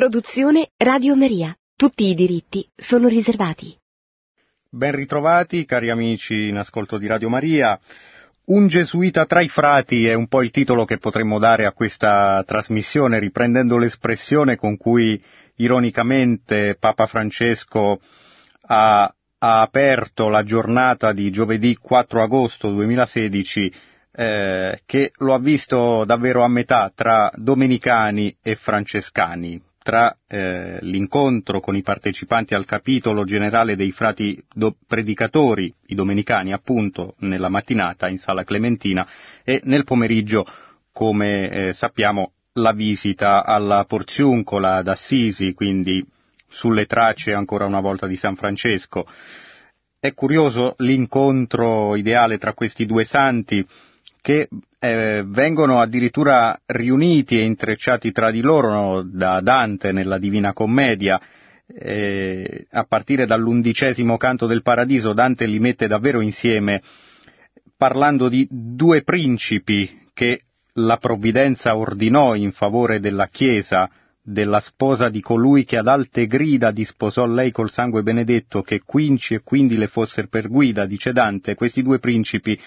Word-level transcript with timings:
Produzione 0.00 0.70
Radio 0.78 1.14
Maria. 1.14 1.54
Tutti 1.76 2.06
i 2.06 2.14
diritti 2.14 2.66
sono 2.74 3.06
riservati. 3.06 3.76
Ben 4.70 4.92
ritrovati, 4.92 5.66
cari 5.66 5.90
amici 5.90 6.48
in 6.48 6.56
ascolto 6.56 6.96
di 6.96 7.06
Radio 7.06 7.28
Maria. 7.28 7.78
Un 8.46 8.66
gesuita 8.66 9.26
tra 9.26 9.42
i 9.42 9.50
frati 9.50 10.06
è 10.06 10.14
un 10.14 10.26
po' 10.26 10.42
il 10.42 10.52
titolo 10.52 10.86
che 10.86 10.96
potremmo 10.96 11.38
dare 11.38 11.66
a 11.66 11.72
questa 11.72 12.42
trasmissione, 12.46 13.18
riprendendo 13.18 13.76
l'espressione 13.76 14.56
con 14.56 14.78
cui 14.78 15.22
ironicamente 15.56 16.78
Papa 16.80 17.06
Francesco 17.06 18.00
ha, 18.68 19.02
ha 19.04 19.60
aperto 19.60 20.30
la 20.30 20.44
giornata 20.44 21.12
di 21.12 21.30
giovedì 21.30 21.76
4 21.76 22.22
agosto 22.22 22.70
2016 22.70 23.72
eh, 24.12 24.80
che 24.86 25.12
lo 25.18 25.34
ha 25.34 25.38
visto 25.38 26.04
davvero 26.06 26.42
a 26.42 26.48
metà 26.48 26.90
tra 26.94 27.30
domenicani 27.34 28.34
e 28.42 28.56
francescani, 28.56 29.60
tra 29.90 30.16
eh, 30.28 30.78
l'incontro 30.82 31.58
con 31.58 31.74
i 31.74 31.82
partecipanti 31.82 32.54
al 32.54 32.64
capitolo 32.64 33.24
generale 33.24 33.74
dei 33.74 33.90
frati 33.90 34.40
do- 34.54 34.76
predicatori, 34.86 35.74
i 35.86 35.96
domenicani 35.96 36.52
appunto, 36.52 37.16
nella 37.18 37.48
mattinata 37.48 38.06
in 38.06 38.18
sala 38.18 38.44
Clementina 38.44 39.04
e 39.42 39.60
nel 39.64 39.82
pomeriggio, 39.82 40.46
come 40.92 41.50
eh, 41.50 41.72
sappiamo, 41.72 42.34
la 42.52 42.72
visita 42.72 43.44
alla 43.44 43.84
Porziuncola 43.84 44.80
d'Assisi, 44.82 45.54
quindi 45.54 46.06
sulle 46.46 46.86
tracce 46.86 47.32
ancora 47.32 47.66
una 47.66 47.80
volta 47.80 48.06
di 48.06 48.14
San 48.14 48.36
Francesco. 48.36 49.08
È 49.98 50.14
curioso 50.14 50.76
l'incontro 50.78 51.96
ideale 51.96 52.38
tra 52.38 52.54
questi 52.54 52.86
due 52.86 53.02
santi, 53.02 53.66
che 54.20 54.48
eh, 54.78 55.22
vengono 55.26 55.80
addirittura 55.80 56.58
riuniti 56.66 57.38
e 57.38 57.42
intrecciati 57.44 58.12
tra 58.12 58.30
di 58.30 58.40
loro 58.40 58.70
no, 58.70 59.02
da 59.02 59.40
Dante 59.40 59.92
nella 59.92 60.18
Divina 60.18 60.52
Commedia. 60.52 61.20
Eh, 61.72 62.66
a 62.70 62.82
partire 62.82 63.26
dall'undicesimo 63.26 64.16
canto 64.16 64.46
del 64.46 64.62
Paradiso 64.62 65.12
Dante 65.12 65.46
li 65.46 65.60
mette 65.60 65.86
davvero 65.86 66.20
insieme 66.20 66.82
parlando 67.80 68.28
di 68.28 68.46
due 68.50 69.02
principi 69.02 70.08
che 70.12 70.42
la 70.74 70.98
provvidenza 70.98 71.76
ordinò 71.78 72.34
in 72.34 72.52
favore 72.52 73.00
della 73.00 73.28
Chiesa, 73.28 73.88
della 74.22 74.60
sposa 74.60 75.08
di 75.08 75.22
colui 75.22 75.64
che 75.64 75.78
ad 75.78 75.88
alte 75.88 76.26
grida 76.26 76.72
disposò 76.72 77.24
lei 77.24 77.50
col 77.50 77.70
sangue 77.70 78.02
benedetto 78.02 78.60
che 78.60 78.82
quinci 78.84 79.32
e 79.32 79.40
quindi 79.42 79.78
le 79.78 79.86
fosser 79.86 80.28
per 80.28 80.48
guida, 80.48 80.84
dice 80.84 81.12
Dante, 81.12 81.54
questi 81.54 81.82
due 81.82 81.98
principi, 81.98 82.60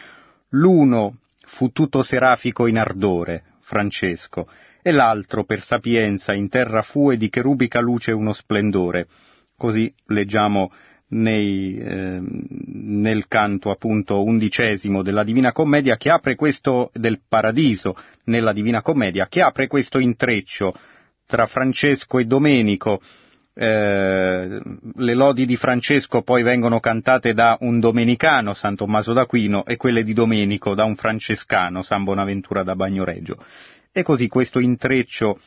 l'uno 0.50 1.18
fu 1.54 1.70
tutto 1.72 2.02
serafico 2.02 2.66
in 2.66 2.80
ardore, 2.80 3.44
Francesco, 3.62 4.48
e 4.82 4.92
l'altro 4.92 5.44
per 5.44 5.62
sapienza 5.62 6.34
in 6.34 6.50
terra 6.50 6.82
fu 6.82 7.12
e 7.12 7.18
di 7.18 7.30
cherubica 7.30 7.80
luce 7.80 8.12
uno 8.12 8.34
splendore. 8.34 9.08
Così 9.56 9.94
leggiamo 10.08 10.72
nei, 11.10 11.78
eh, 11.78 12.20
nel 12.22 13.28
canto 13.28 13.70
appunto 13.70 14.24
undicesimo 14.24 15.04
della 15.04 15.24
Divina 15.24 15.52
Commedia 15.52 15.96
che 15.96 16.10
apre 16.10 16.34
questo 16.36 16.90
del 16.92 17.22
Paradiso 17.28 17.96
nella 18.26 18.52
Divina 18.52 18.82
Commedia 18.82 19.28
che 19.28 19.44
apre 19.44 19.68
questo 19.68 20.00
intreccio 20.00 20.74
tra 21.28 21.46
Francesco 21.46 22.18
e 22.18 22.26
Domenico 22.26 23.00
eh, 23.56 24.62
le 24.96 25.14
lodi 25.14 25.46
di 25.46 25.56
Francesco 25.56 26.24
poi 26.24 26.42
vengono 26.42 26.80
cantate 26.80 27.34
da 27.34 27.58
un 27.62 27.80
domenicano, 27.80 28.54
San 28.54 28.76
Tommaso 28.76 29.14
d'Aquino, 29.14 29.66
e 29.66 29.78
quelle 29.78 30.04
di 30.04 30.14
Domenico 30.14 30.74
da 30.74 30.86
un 30.86 30.96
francescano, 30.96 31.84
San 31.84 32.04
Bonaventura 32.04 32.64
da 32.64 32.76
Bagnoregio. 32.76 33.38
E 33.92 34.02
così 34.02 34.28
questo 34.28 34.60
intreccio 34.60 35.40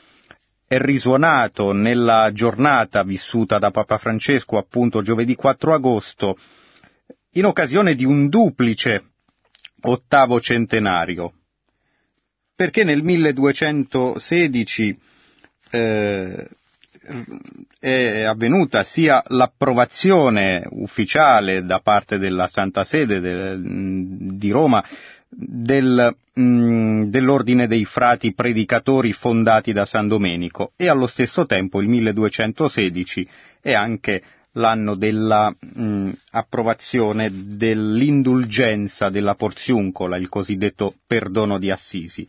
è 0.68 0.78
risuonato 0.78 1.72
nella 1.72 2.30
giornata 2.32 3.02
vissuta 3.02 3.58
da 3.58 3.70
Papa 3.70 3.98
Francesco, 3.98 4.56
appunto 4.56 5.02
giovedì 5.02 5.34
4 5.34 5.74
agosto, 5.74 6.38
in 7.32 7.44
occasione 7.44 7.94
di 7.94 8.04
un 8.04 8.28
duplice 8.28 9.10
ottavo 9.82 10.40
centenario, 10.40 11.32
perché 12.54 12.84
nel 12.84 13.02
1216 13.02 14.98
eh, 15.70 16.48
è 17.78 18.22
avvenuta 18.22 18.82
sia 18.84 19.22
l'approvazione 19.28 20.64
ufficiale 20.70 21.62
da 21.64 21.80
parte 21.80 22.18
della 22.18 22.46
Santa 22.46 22.84
Sede 22.84 23.20
de, 23.20 23.56
di 23.60 24.50
Roma 24.50 24.82
del, 25.28 26.16
mh, 26.34 27.04
dell'ordine 27.04 27.66
dei 27.66 27.84
frati 27.84 28.32
predicatori 28.34 29.12
fondati 29.12 29.72
da 29.72 29.84
San 29.84 30.06
Domenico 30.08 30.72
e 30.76 30.88
allo 30.88 31.06
stesso 31.06 31.46
tempo 31.46 31.80
il 31.80 31.88
1216 31.88 33.28
è 33.60 33.72
anche 33.72 34.22
l'anno 34.52 34.94
dell'approvazione 34.94 37.30
dell'indulgenza 37.56 39.10
della 39.10 39.34
porziuncola, 39.34 40.16
il 40.16 40.30
cosiddetto 40.30 40.94
perdono 41.06 41.58
di 41.58 41.70
Assisi. 41.70 42.26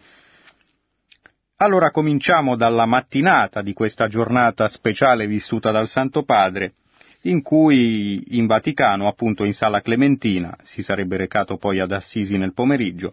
Allora 1.59 1.89
cominciamo 1.89 2.55
dalla 2.55 2.85
mattinata 2.85 3.63
di 3.63 3.73
questa 3.73 4.07
giornata 4.07 4.67
speciale 4.67 5.25
vissuta 5.25 5.71
dal 5.71 5.87
Santo 5.87 6.21
Padre, 6.21 6.73
in 7.21 7.41
cui 7.41 8.37
in 8.37 8.45
Vaticano, 8.45 9.07
appunto 9.07 9.43
in 9.43 9.53
Sala 9.53 9.81
Clementina, 9.81 10.55
si 10.61 10.83
sarebbe 10.83 11.17
recato 11.17 11.57
poi 11.57 11.79
ad 11.79 11.91
Assisi 11.91 12.37
nel 12.37 12.53
pomeriggio, 12.53 13.11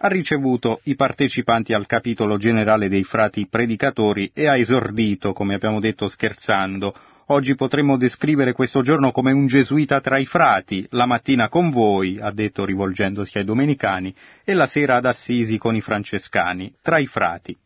ha 0.00 0.08
ricevuto 0.08 0.80
i 0.82 0.96
partecipanti 0.96 1.72
al 1.72 1.86
capitolo 1.86 2.36
generale 2.36 2.90
dei 2.90 3.04
frati 3.04 3.46
predicatori 3.46 4.32
e 4.34 4.46
ha 4.46 4.58
esordito, 4.58 5.32
come 5.32 5.54
abbiamo 5.54 5.80
detto 5.80 6.08
scherzando, 6.08 6.94
oggi 7.28 7.54
potremmo 7.54 7.96
descrivere 7.96 8.52
questo 8.52 8.82
giorno 8.82 9.12
come 9.12 9.32
un 9.32 9.46
gesuita 9.46 10.02
tra 10.02 10.18
i 10.18 10.26
frati, 10.26 10.86
la 10.90 11.06
mattina 11.06 11.48
con 11.48 11.70
voi, 11.70 12.18
ha 12.20 12.32
detto 12.32 12.66
rivolgendosi 12.66 13.38
ai 13.38 13.44
domenicani, 13.44 14.14
e 14.44 14.52
la 14.52 14.66
sera 14.66 14.96
ad 14.96 15.06
Assisi 15.06 15.56
con 15.56 15.74
i 15.74 15.80
francescani, 15.80 16.74
tra 16.82 16.98
i 16.98 17.06
frati 17.06 17.56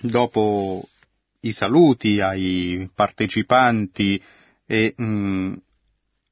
dopo 0.00 0.88
i 1.40 1.52
saluti 1.52 2.20
ai 2.20 2.88
partecipanti 2.94 4.20
e 4.66 4.94
mh, 4.96 5.04
mm, 5.04 5.52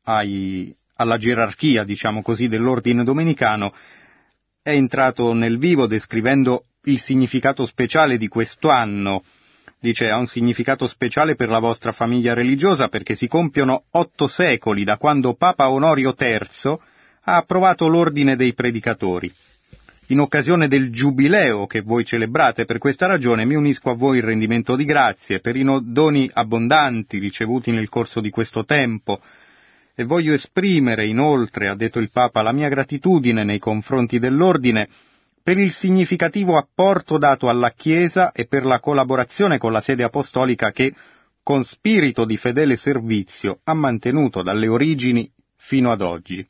ai, 0.05 0.75
alla 0.97 1.17
gerarchia, 1.17 1.85
diciamo 1.85 2.23
così, 2.23 2.49
dell'ordine 2.49 3.05
domenicano, 3.05 3.73
è 4.63 4.71
entrato 4.71 5.33
nel 5.33 5.59
vivo 5.59 5.87
descrivendo 5.87 6.65
il 6.85 7.01
significato 7.01 7.67
speciale 7.67 8.17
di 8.17 8.29
questo 8.29 8.69
anno. 8.69 9.23
Dice, 9.79 10.07
ha 10.07 10.17
un 10.17 10.29
significato 10.29 10.87
speciale 10.87 11.35
per 11.35 11.49
la 11.49 11.59
vostra 11.59 11.91
famiglia 11.93 12.35
religiosa 12.35 12.89
perché 12.89 13.17
si 13.17 13.27
compiono 13.27 13.85
otto 13.91 14.29
secoli 14.29 14.85
da 14.85 14.97
quando 14.97 15.35
Papa 15.35 15.71
Onorio 15.71 16.15
III 16.17 16.79
ha 17.25 17.37
approvato 17.37 17.89
l'ordine 17.89 18.37
dei 18.37 18.55
predicatori 18.55 19.33
in 20.09 20.21
occasione 20.21 20.69
del 20.69 20.91
giubileo 20.91 21.67
che 21.67 21.81
voi 21.81 22.05
celebrate. 22.05 22.65
Per 22.65 22.79
questa 22.79 23.07
ragione 23.07 23.45
mi 23.45 23.55
unisco 23.55 23.91
a 23.91 23.95
voi 23.95 24.19
in 24.19 24.25
rendimento 24.25 24.77
di 24.77 24.85
grazie 24.85 25.41
per 25.41 25.57
i 25.57 25.65
doni 25.85 26.29
abbondanti 26.33 27.19
ricevuti 27.19 27.71
nel 27.71 27.89
corso 27.89 28.21
di 28.21 28.31
questo 28.31 28.65
tempo 28.65 29.21
e 29.95 30.05
voglio 30.05 30.33
esprimere 30.33 31.07
inoltre, 31.07 31.69
ha 31.69 31.75
detto 31.75 31.99
il 31.99 32.11
Papa, 32.11 32.43
la 32.43 32.53
mia 32.53 32.69
gratitudine 32.69 33.45
nei 33.45 33.59
confronti 33.59 34.19
dell'Ordine 34.19 34.89
per 35.43 35.59
il 35.59 35.73
significativo 35.73 36.57
apporto 36.57 37.19
dato 37.19 37.49
alla 37.49 37.71
Chiesa 37.71 38.33
e 38.33 38.47
per 38.47 38.65
la 38.65 38.81
collaborazione 38.81 39.59
con 39.59 39.73
la 39.73 39.81
sede 39.81 40.05
apostolica 40.05 40.71
che, 40.71 40.95
con 41.43 41.65
spirito 41.65 42.25
di 42.25 42.37
fedele 42.37 42.77
servizio, 42.77 43.59
ha 43.65 43.75
mantenuto 43.75 44.43
dalle 44.43 44.69
origini 44.69 45.31
fino 45.57 45.91
ad 45.91 46.01
oggi. 46.01 46.47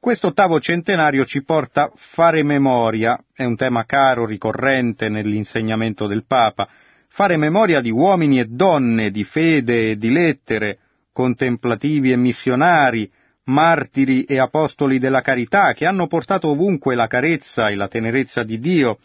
Questo 0.00 0.28
ottavo 0.28 0.60
centenario 0.60 1.24
ci 1.24 1.42
porta 1.42 1.82
a 1.82 1.92
fare 1.96 2.44
memoria, 2.44 3.18
è 3.34 3.42
un 3.42 3.56
tema 3.56 3.84
caro, 3.84 4.26
ricorrente 4.26 5.08
nell'insegnamento 5.08 6.06
del 6.06 6.24
Papa, 6.24 6.68
fare 7.08 7.36
memoria 7.36 7.80
di 7.80 7.90
uomini 7.90 8.38
e 8.38 8.44
donne 8.44 9.10
di 9.10 9.24
fede 9.24 9.90
e 9.90 9.96
di 9.96 10.12
lettere, 10.12 10.78
contemplativi 11.12 12.12
e 12.12 12.16
missionari, 12.16 13.10
martiri 13.46 14.22
e 14.22 14.38
apostoli 14.38 15.00
della 15.00 15.20
carità, 15.20 15.72
che 15.72 15.84
hanno 15.84 16.06
portato 16.06 16.46
ovunque 16.46 16.94
la 16.94 17.08
carezza 17.08 17.68
e 17.68 17.74
la 17.74 17.88
tenerezza 17.88 18.44
di 18.44 18.60
Dio, 18.60 18.98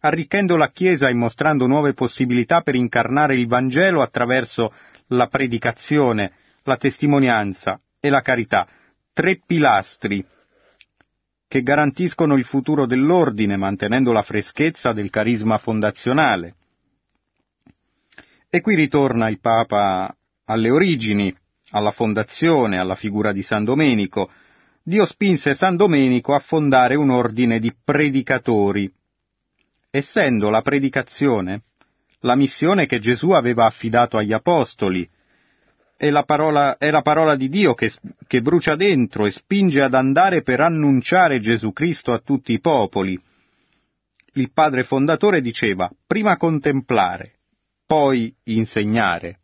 arricchendo 0.00 0.56
la 0.56 0.70
Chiesa 0.70 1.10
e 1.10 1.14
mostrando 1.14 1.66
nuove 1.66 1.92
possibilità 1.92 2.62
per 2.62 2.74
incarnare 2.74 3.36
il 3.36 3.46
Vangelo 3.46 4.00
attraverso 4.00 4.72
la 5.08 5.26
predicazione, 5.26 6.32
la 6.62 6.78
testimonianza 6.78 7.78
e 8.00 8.08
la 8.08 8.22
carità, 8.22 8.66
tre 9.12 9.40
pilastri 9.44 10.24
che 11.48 11.62
garantiscono 11.62 12.36
il 12.36 12.44
futuro 12.44 12.86
dell'ordine 12.86 13.56
mantenendo 13.56 14.12
la 14.12 14.22
freschezza 14.22 14.92
del 14.92 15.10
carisma 15.10 15.58
fondazionale. 15.58 16.54
E 18.50 18.60
qui 18.60 18.74
ritorna 18.74 19.28
il 19.28 19.40
Papa 19.40 20.14
alle 20.44 20.70
origini, 20.70 21.34
alla 21.70 21.90
fondazione, 21.90 22.78
alla 22.78 22.94
figura 22.94 23.32
di 23.32 23.42
San 23.42 23.64
Domenico. 23.64 24.30
Dio 24.82 25.04
spinse 25.06 25.54
San 25.54 25.76
Domenico 25.76 26.34
a 26.34 26.38
fondare 26.38 26.94
un 26.94 27.10
ordine 27.10 27.58
di 27.58 27.74
predicatori, 27.82 28.90
essendo 29.90 30.50
la 30.50 30.62
predicazione 30.62 31.62
la 32.20 32.34
missione 32.34 32.86
che 32.86 32.98
Gesù 32.98 33.30
aveva 33.30 33.66
affidato 33.66 34.16
agli 34.16 34.32
apostoli. 34.32 35.08
È 36.00 36.10
la 36.10 36.22
parola, 36.22 36.76
è 36.76 36.92
la 36.92 37.02
parola 37.02 37.34
di 37.34 37.48
Dio 37.48 37.74
che, 37.74 37.92
che 38.28 38.40
brucia 38.40 38.76
dentro 38.76 39.26
e 39.26 39.32
spinge 39.32 39.82
ad 39.82 39.94
andare 39.94 40.42
per 40.42 40.60
annunciare 40.60 41.40
Gesù 41.40 41.72
Cristo 41.72 42.12
a 42.12 42.20
tutti 42.20 42.52
i 42.52 42.60
popoli. 42.60 43.20
Il 44.34 44.52
padre 44.52 44.84
fondatore 44.84 45.40
diceva 45.40 45.90
prima 46.06 46.36
contemplare, 46.36 47.38
poi 47.84 48.32
insegnare. 48.44 49.40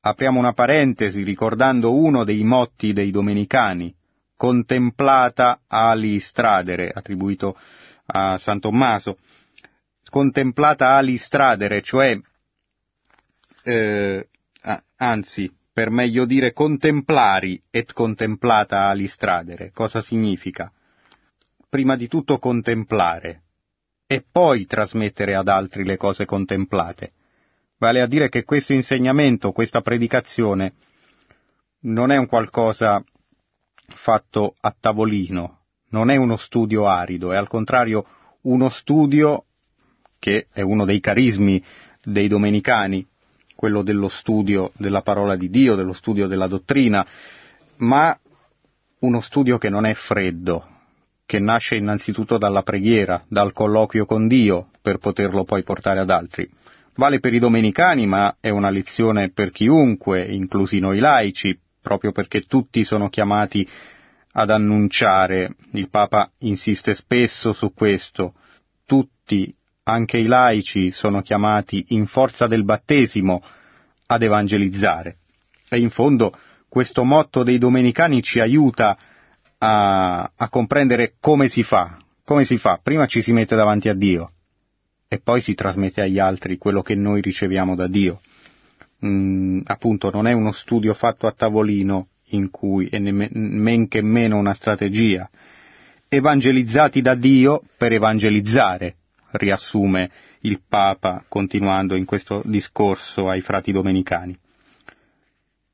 Apriamo 0.00 0.38
una 0.38 0.54
parentesi 0.54 1.22
ricordando 1.22 1.94
uno 1.94 2.24
dei 2.24 2.42
motti 2.42 2.94
dei 2.94 3.10
domenicani, 3.10 3.94
contemplata 4.36 5.60
ali 5.66 6.18
stradere, 6.18 6.88
attribuito 6.88 7.58
a 8.06 8.38
San 8.38 8.58
Tommaso, 8.58 9.18
contemplata 10.08 10.94
ali 10.94 11.18
stradere, 11.18 11.82
cioè, 11.82 12.18
eh, 13.64 14.28
anzi, 14.96 15.52
per 15.72 15.90
meglio 15.90 16.24
dire 16.24 16.52
contemplari 16.52 17.62
et 17.70 17.92
contemplata 17.92 18.88
ali 18.88 19.06
stradere. 19.06 19.70
Cosa 19.72 20.02
significa? 20.02 20.72
Prima 21.68 21.96
di 21.96 22.08
tutto 22.08 22.38
contemplare 22.38 23.42
e 24.06 24.24
poi 24.28 24.66
trasmettere 24.66 25.34
ad 25.34 25.48
altri 25.48 25.84
le 25.84 25.96
cose 25.96 26.24
contemplate. 26.24 27.12
Vale 27.78 28.00
a 28.00 28.06
dire 28.06 28.28
che 28.28 28.42
questo 28.42 28.72
insegnamento, 28.72 29.52
questa 29.52 29.82
predicazione, 29.82 30.72
non 31.80 32.10
è 32.10 32.16
un 32.16 32.26
qualcosa 32.26 33.04
fatto 33.86 34.54
a 34.60 34.74
tavolino, 34.78 35.60
non 35.90 36.10
è 36.10 36.16
uno 36.16 36.36
studio 36.36 36.88
arido, 36.88 37.32
è 37.32 37.36
al 37.36 37.48
contrario 37.48 38.04
uno 38.42 38.68
studio 38.68 39.44
che 40.18 40.48
è 40.52 40.60
uno 40.60 40.84
dei 40.84 41.00
carismi 41.00 41.62
dei 42.02 42.26
domenicani, 42.28 43.06
quello 43.58 43.82
dello 43.82 44.06
studio 44.06 44.70
della 44.76 45.02
parola 45.02 45.34
di 45.34 45.50
Dio, 45.50 45.74
dello 45.74 45.92
studio 45.92 46.28
della 46.28 46.46
dottrina, 46.46 47.04
ma 47.78 48.16
uno 49.00 49.20
studio 49.20 49.58
che 49.58 49.68
non 49.68 49.84
è 49.84 49.94
freddo, 49.94 50.64
che 51.26 51.40
nasce 51.40 51.74
innanzitutto 51.74 52.38
dalla 52.38 52.62
preghiera, 52.62 53.24
dal 53.26 53.52
colloquio 53.52 54.06
con 54.06 54.28
Dio, 54.28 54.68
per 54.80 54.98
poterlo 54.98 55.42
poi 55.42 55.64
portare 55.64 55.98
ad 55.98 56.08
altri. 56.08 56.48
Vale 56.94 57.18
per 57.18 57.34
i 57.34 57.40
domenicani, 57.40 58.06
ma 58.06 58.36
è 58.38 58.50
una 58.50 58.70
lezione 58.70 59.30
per 59.30 59.50
chiunque, 59.50 60.22
inclusi 60.22 60.78
noi 60.78 61.00
laici, 61.00 61.58
proprio 61.82 62.12
perché 62.12 62.42
tutti 62.42 62.84
sono 62.84 63.08
chiamati 63.08 63.68
ad 64.34 64.50
annunciare. 64.50 65.56
Il 65.72 65.90
Papa 65.90 66.30
insiste 66.42 66.94
spesso 66.94 67.52
su 67.52 67.74
questo. 67.74 68.34
Tutti, 68.86 69.52
anche 69.88 70.18
i 70.18 70.26
laici, 70.26 70.90
sono 70.90 71.22
chiamati 71.22 71.86
in 71.88 72.06
forza 72.06 72.46
del 72.46 72.64
battesimo 72.64 73.42
ad 74.06 74.22
evangelizzare. 74.22 75.16
E 75.68 75.78
in 75.78 75.90
fondo 75.90 76.32
questo 76.68 77.04
motto 77.04 77.42
dei 77.42 77.58
domenicani 77.58 78.22
ci 78.22 78.40
aiuta 78.40 78.96
a, 79.58 80.30
a 80.34 80.48
comprendere 80.48 81.14
come 81.20 81.48
si 81.48 81.62
fa. 81.62 81.96
Come 82.24 82.44
si 82.44 82.58
fa? 82.58 82.78
Prima 82.82 83.06
ci 83.06 83.22
si 83.22 83.32
mette 83.32 83.56
davanti 83.56 83.88
a 83.88 83.94
Dio 83.94 84.32
e 85.08 85.18
poi 85.20 85.40
si 85.40 85.54
trasmette 85.54 86.02
agli 86.02 86.18
altri 86.18 86.58
quello 86.58 86.82
che 86.82 86.94
noi 86.94 87.22
riceviamo 87.22 87.74
da 87.74 87.86
Dio 87.86 88.20
mh, 88.98 89.60
appunto 89.64 90.10
non 90.10 90.26
è 90.26 90.32
uno 90.32 90.52
studio 90.52 90.94
fatto 90.94 91.26
a 91.26 91.32
tavolino 91.32 92.08
in 92.30 92.50
cui 92.50 92.88
è 92.88 92.98
men 92.98 93.88
che 93.88 94.02
meno 94.02 94.36
una 94.36 94.54
strategia. 94.54 95.28
Evangelizzati 96.08 97.00
da 97.00 97.14
Dio 97.14 97.62
per 97.76 97.92
evangelizzare, 97.92 98.96
riassume 99.32 100.10
il 100.40 100.60
Papa 100.66 101.24
continuando 101.28 101.94
in 101.94 102.04
questo 102.04 102.42
discorso 102.44 103.28
ai 103.28 103.40
frati 103.40 103.72
domenicani. 103.72 104.38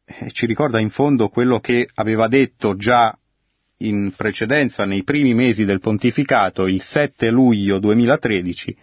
E 0.05 0.31
ci 0.33 0.47
ricorda 0.47 0.81
in 0.81 0.91
fondo 0.91 1.29
quello 1.29 1.61
che 1.61 1.89
aveva 1.95 2.29
detto 2.29 2.77
già 2.77 3.17
in 3.79 4.13
precedenza, 4.17 4.85
nei 4.85 5.03
primi 5.03 5.35
mesi 5.35 5.65
del 5.65 5.81
pontificato, 5.81 6.67
il 6.67 6.83
7 6.83 7.31
luglio 7.31 7.79
2013, 7.79 8.77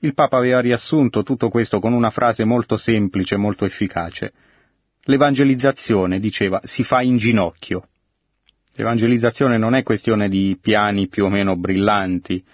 il 0.00 0.14
Papa 0.14 0.36
aveva 0.36 0.60
riassunto 0.60 1.22
tutto 1.22 1.48
questo 1.48 1.80
con 1.80 1.92
una 1.92 2.10
frase 2.10 2.44
molto 2.44 2.76
semplice 2.76 3.34
e 3.34 3.38
molto 3.38 3.64
efficace. 3.64 4.32
L'evangelizzazione, 5.04 6.20
diceva, 6.20 6.60
si 6.62 6.84
fa 6.84 7.02
in 7.02 7.16
ginocchio. 7.16 7.88
L'evangelizzazione 8.74 9.58
non 9.58 9.74
è 9.74 9.82
questione 9.82 10.28
di 10.28 10.56
piani 10.60 11.08
più 11.08 11.24
o 11.24 11.28
meno 11.28 11.56
brillanti 11.56 12.44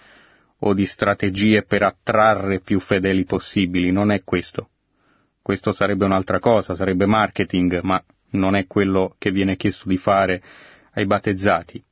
o 0.59 0.73
di 0.73 0.85
strategie 0.85 1.63
per 1.63 1.83
attrarre 1.83 2.59
più 2.59 2.79
fedeli 2.79 3.25
possibili, 3.25 3.91
non 3.91 4.11
è 4.11 4.23
questo. 4.23 4.69
Questo 5.41 5.71
sarebbe 5.71 6.05
un'altra 6.05 6.39
cosa, 6.39 6.75
sarebbe 6.75 7.05
marketing, 7.05 7.81
ma 7.81 8.03
non 8.31 8.55
è 8.55 8.65
quello 8.65 9.15
che 9.17 9.31
viene 9.31 9.57
chiesto 9.57 9.87
di 9.87 9.97
fare 9.97 10.41
ai 10.93 11.05
battezzati. 11.05 11.83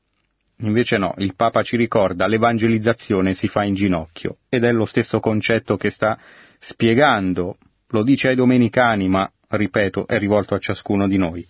Invece 0.58 0.98
no, 0.98 1.14
il 1.18 1.36
Papa 1.36 1.62
ci 1.62 1.76
ricorda 1.76 2.28
l'evangelizzazione 2.28 3.34
si 3.34 3.48
fa 3.48 3.64
in 3.64 3.74
ginocchio 3.74 4.38
ed 4.50 4.64
è 4.64 4.72
lo 4.72 4.86
stesso 4.86 5.20
concetto 5.20 5.78
che 5.78 5.90
sta 5.90 6.18
spiegando, 6.60 7.58
lo 7.90 8.04
dice 8.04 8.30
ai 8.30 8.36
domenicani, 8.36 9.10
ma 9.10 9.30
ripeto, 9.50 10.08
è 10.08 10.18
rivolto 10.18 10.56
a 10.56 10.60
ciascuno 10.60 11.08
di 11.08 11.18
noi. 11.18 11.46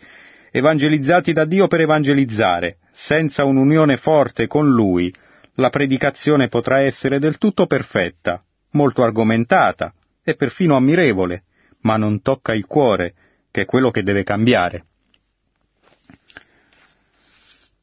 Evangelizzati 0.52 1.32
da 1.32 1.46
Dio 1.46 1.68
per 1.68 1.82
evangelizzare, 1.82 2.78
senza 2.92 3.44
un'unione 3.44 3.98
forte 3.98 4.48
con 4.48 4.68
Lui, 4.68 5.14
la 5.56 5.70
predicazione 5.70 6.48
potrà 6.48 6.80
essere 6.80 7.20
del 7.20 7.38
tutto 7.38 7.68
perfetta, 7.68 8.44
molto 8.72 9.04
argomentata 9.04 9.94
e 10.24 10.36
perfino 10.36 10.76
ammirevole, 10.76 11.44
ma 11.82 11.98
non 11.98 12.22
tocca 12.22 12.54
il 12.54 12.66
cuore, 12.66 13.14
che 13.52 13.62
è 13.62 13.66
quello 13.66 13.92
che 13.92 14.04
deve 14.04 14.24
cambiare. 14.24 14.86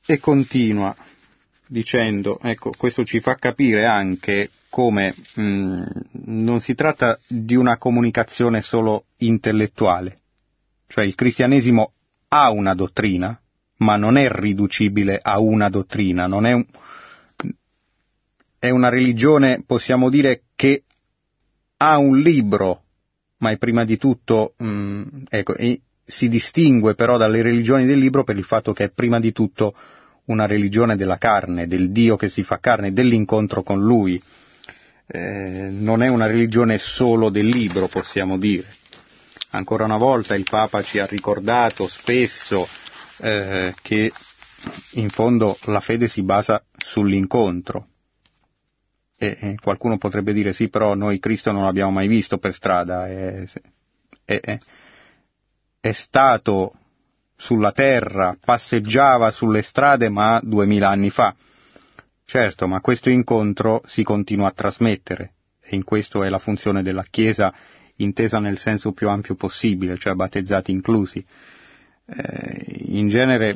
E 0.04 0.18
continua 0.18 0.96
dicendo, 1.70 2.40
ecco, 2.42 2.72
questo 2.76 3.04
ci 3.04 3.20
fa 3.20 3.36
capire 3.36 3.86
anche 3.86 4.50
come 4.68 5.14
mh, 5.34 5.42
mm, 5.42 5.82
non 6.24 6.60
si 6.60 6.74
tratta 6.74 7.18
di 7.28 7.54
una 7.54 7.78
comunicazione 7.78 8.60
solo 8.60 9.04
intellettuale, 9.18 10.18
cioè 10.88 11.04
il 11.04 11.14
cristianesimo 11.14 11.92
ha 12.28 12.50
una 12.50 12.74
dottrina, 12.74 13.40
ma 13.78 13.96
non 13.96 14.16
è 14.16 14.28
riducibile 14.28 15.18
a 15.22 15.38
una 15.38 15.68
dottrina, 15.68 16.26
non 16.26 16.44
è, 16.44 16.52
un, 16.52 16.66
è 18.60 18.68
una 18.68 18.90
religione, 18.90 19.64
possiamo 19.66 20.10
dire, 20.10 20.42
che 20.54 20.84
ha 21.78 21.96
un 21.96 22.18
libro, 22.18 22.82
ma 23.38 23.50
è 23.50 23.56
prima 23.56 23.86
di 23.86 23.96
tutto, 23.96 24.52
mh, 24.58 24.66
mm, 24.66 25.02
ecco, 25.30 25.54
si 26.04 26.28
distingue 26.28 26.94
però 26.94 27.16
dalle 27.16 27.40
religioni 27.40 27.86
del 27.86 27.98
libro 27.98 28.22
per 28.22 28.36
il 28.36 28.44
fatto 28.44 28.74
che 28.74 28.84
è 28.84 28.90
prima 28.90 29.18
di 29.18 29.32
tutto 29.32 29.74
una 30.26 30.44
religione 30.46 30.96
della 30.96 31.16
carne, 31.16 31.66
del 31.66 31.90
Dio 31.90 32.16
che 32.16 32.28
si 32.28 32.42
fa 32.42 32.58
carne, 32.58 32.92
dell'incontro 32.92 33.62
con 33.62 33.80
Lui. 33.80 34.22
Eh, 35.06 35.68
non 35.70 36.02
è 36.02 36.08
una 36.08 36.26
religione 36.26 36.76
solo 36.76 37.30
del 37.30 37.46
libro, 37.46 37.88
possiamo 37.88 38.36
dire. 38.36 38.76
Ancora 39.52 39.84
una 39.84 39.96
volta 39.96 40.36
il 40.36 40.44
Papa 40.48 40.82
ci 40.82 40.98
ha 40.98 41.06
ricordato 41.06 41.88
spesso 41.88 42.68
eh, 43.16 43.74
che 43.80 44.12
in 44.92 45.08
fondo 45.08 45.56
la 45.64 45.80
fede 45.80 46.08
si 46.08 46.22
basa 46.22 46.62
sull'incontro. 46.76 47.86
E, 49.22 49.56
qualcuno 49.60 49.98
potrebbe 49.98 50.32
dire 50.32 50.54
sì, 50.54 50.70
però 50.70 50.94
noi 50.94 51.18
Cristo 51.18 51.52
non 51.52 51.64
l'abbiamo 51.64 51.90
mai 51.90 52.08
visto 52.08 52.38
per 52.38 52.54
strada, 52.54 53.06
è, 53.06 53.44
è, 54.24 54.58
è 55.78 55.92
stato 55.92 56.72
sulla 57.36 57.72
terra, 57.72 58.34
passeggiava 58.42 59.30
sulle 59.30 59.60
strade 59.60 60.08
ma 60.08 60.40
duemila 60.42 60.88
anni 60.88 61.10
fa. 61.10 61.34
Certo, 62.24 62.66
ma 62.66 62.80
questo 62.80 63.10
incontro 63.10 63.82
si 63.84 64.02
continua 64.02 64.48
a 64.48 64.52
trasmettere 64.52 65.32
e 65.60 65.76
in 65.76 65.84
questo 65.84 66.24
è 66.24 66.30
la 66.30 66.38
funzione 66.38 66.82
della 66.82 67.04
Chiesa 67.04 67.52
intesa 67.96 68.38
nel 68.38 68.56
senso 68.56 68.92
più 68.92 69.10
ampio 69.10 69.34
possibile, 69.34 69.98
cioè 69.98 70.14
battezzati 70.14 70.70
inclusi. 70.70 71.22
Eh, 72.06 72.84
in 72.86 73.08
genere 73.08 73.54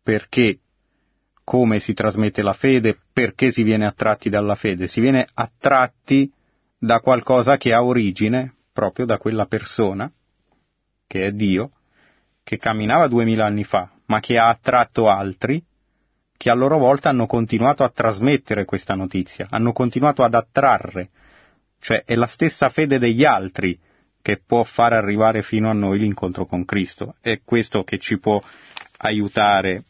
perché 0.00 0.60
come 1.48 1.80
si 1.80 1.94
trasmette 1.94 2.42
la 2.42 2.52
fede, 2.52 2.94
perché 3.10 3.50
si 3.50 3.62
viene 3.62 3.86
attratti 3.86 4.28
dalla 4.28 4.54
fede? 4.54 4.86
Si 4.86 5.00
viene 5.00 5.26
attratti 5.32 6.30
da 6.76 7.00
qualcosa 7.00 7.56
che 7.56 7.72
ha 7.72 7.82
origine 7.82 8.52
proprio 8.70 9.06
da 9.06 9.16
quella 9.16 9.46
persona, 9.46 10.12
che 11.06 11.24
è 11.24 11.32
Dio, 11.32 11.70
che 12.44 12.58
camminava 12.58 13.08
duemila 13.08 13.46
anni 13.46 13.64
fa, 13.64 13.90
ma 14.08 14.20
che 14.20 14.36
ha 14.36 14.50
attratto 14.50 15.08
altri 15.08 15.64
che 16.36 16.50
a 16.50 16.54
loro 16.54 16.76
volta 16.76 17.08
hanno 17.08 17.24
continuato 17.24 17.82
a 17.82 17.88
trasmettere 17.88 18.66
questa 18.66 18.94
notizia, 18.94 19.46
hanno 19.48 19.72
continuato 19.72 20.22
ad 20.22 20.34
attrarre, 20.34 21.08
cioè 21.80 22.04
è 22.04 22.14
la 22.14 22.26
stessa 22.26 22.68
fede 22.68 22.98
degli 22.98 23.24
altri 23.24 23.80
che 24.20 24.38
può 24.46 24.64
far 24.64 24.92
arrivare 24.92 25.40
fino 25.40 25.70
a 25.70 25.72
noi 25.72 25.98
l'incontro 25.98 26.44
con 26.44 26.66
Cristo, 26.66 27.14
è 27.22 27.40
questo 27.42 27.84
che 27.84 27.96
ci 27.98 28.18
può 28.18 28.38
aiutare 28.98 29.84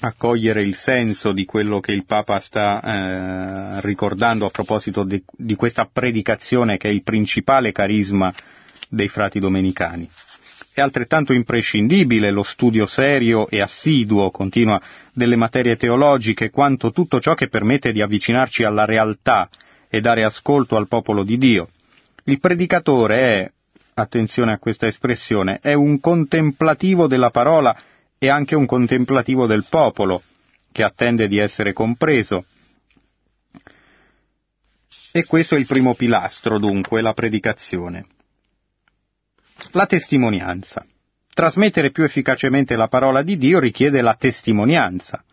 a 0.00 0.14
cogliere 0.16 0.62
il 0.62 0.74
senso 0.74 1.32
di 1.32 1.44
quello 1.44 1.80
che 1.80 1.92
il 1.92 2.04
Papa 2.06 2.40
sta 2.40 2.80
eh, 2.80 3.80
ricordando 3.82 4.46
a 4.46 4.50
proposito 4.50 5.04
di, 5.04 5.22
di 5.30 5.54
questa 5.56 5.88
predicazione 5.92 6.78
che 6.78 6.88
è 6.88 6.92
il 6.92 7.02
principale 7.02 7.72
carisma 7.72 8.32
dei 8.88 9.08
frati 9.08 9.38
domenicani. 9.38 10.08
È 10.72 10.80
altrettanto 10.80 11.32
imprescindibile 11.32 12.30
lo 12.30 12.42
studio 12.42 12.86
serio 12.86 13.48
e 13.48 13.60
assiduo, 13.60 14.30
continua, 14.30 14.80
delle 15.12 15.36
materie 15.36 15.76
teologiche 15.76 16.48
quanto 16.48 16.92
tutto 16.92 17.20
ciò 17.20 17.34
che 17.34 17.48
permette 17.48 17.92
di 17.92 18.00
avvicinarci 18.00 18.64
alla 18.64 18.84
realtà 18.84 19.48
e 19.88 20.00
dare 20.00 20.24
ascolto 20.24 20.76
al 20.76 20.88
popolo 20.88 21.24
di 21.24 21.36
Dio. 21.36 21.68
Il 22.24 22.38
predicatore 22.38 23.18
è, 23.18 23.52
attenzione 23.94 24.52
a 24.52 24.58
questa 24.58 24.86
espressione, 24.86 25.58
è 25.60 25.74
un 25.74 26.00
contemplativo 26.00 27.06
della 27.06 27.30
parola 27.30 27.76
e 28.22 28.28
anche 28.28 28.54
un 28.54 28.66
contemplativo 28.66 29.46
del 29.46 29.64
popolo, 29.66 30.22
che 30.70 30.82
attende 30.82 31.26
di 31.26 31.38
essere 31.38 31.72
compreso. 31.72 32.44
E 35.10 35.24
questo 35.24 35.54
è 35.54 35.58
il 35.58 35.64
primo 35.64 35.94
pilastro, 35.94 36.58
dunque, 36.58 37.00
la 37.00 37.14
predicazione. 37.14 38.04
La 39.70 39.86
testimonianza. 39.86 40.84
Trasmettere 41.32 41.92
più 41.92 42.04
efficacemente 42.04 42.76
la 42.76 42.88
parola 42.88 43.22
di 43.22 43.38
Dio 43.38 43.58
richiede 43.58 44.02
la 44.02 44.14
testimonianza. 44.14 45.24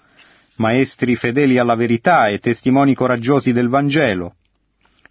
Maestri 0.56 1.18
fedeli 1.18 1.58
alla 1.58 1.76
verità 1.76 2.30
e 2.30 2.40
testimoni 2.40 2.96
coraggiosi 2.96 3.52
del 3.52 3.68
Vangelo. 3.68 4.36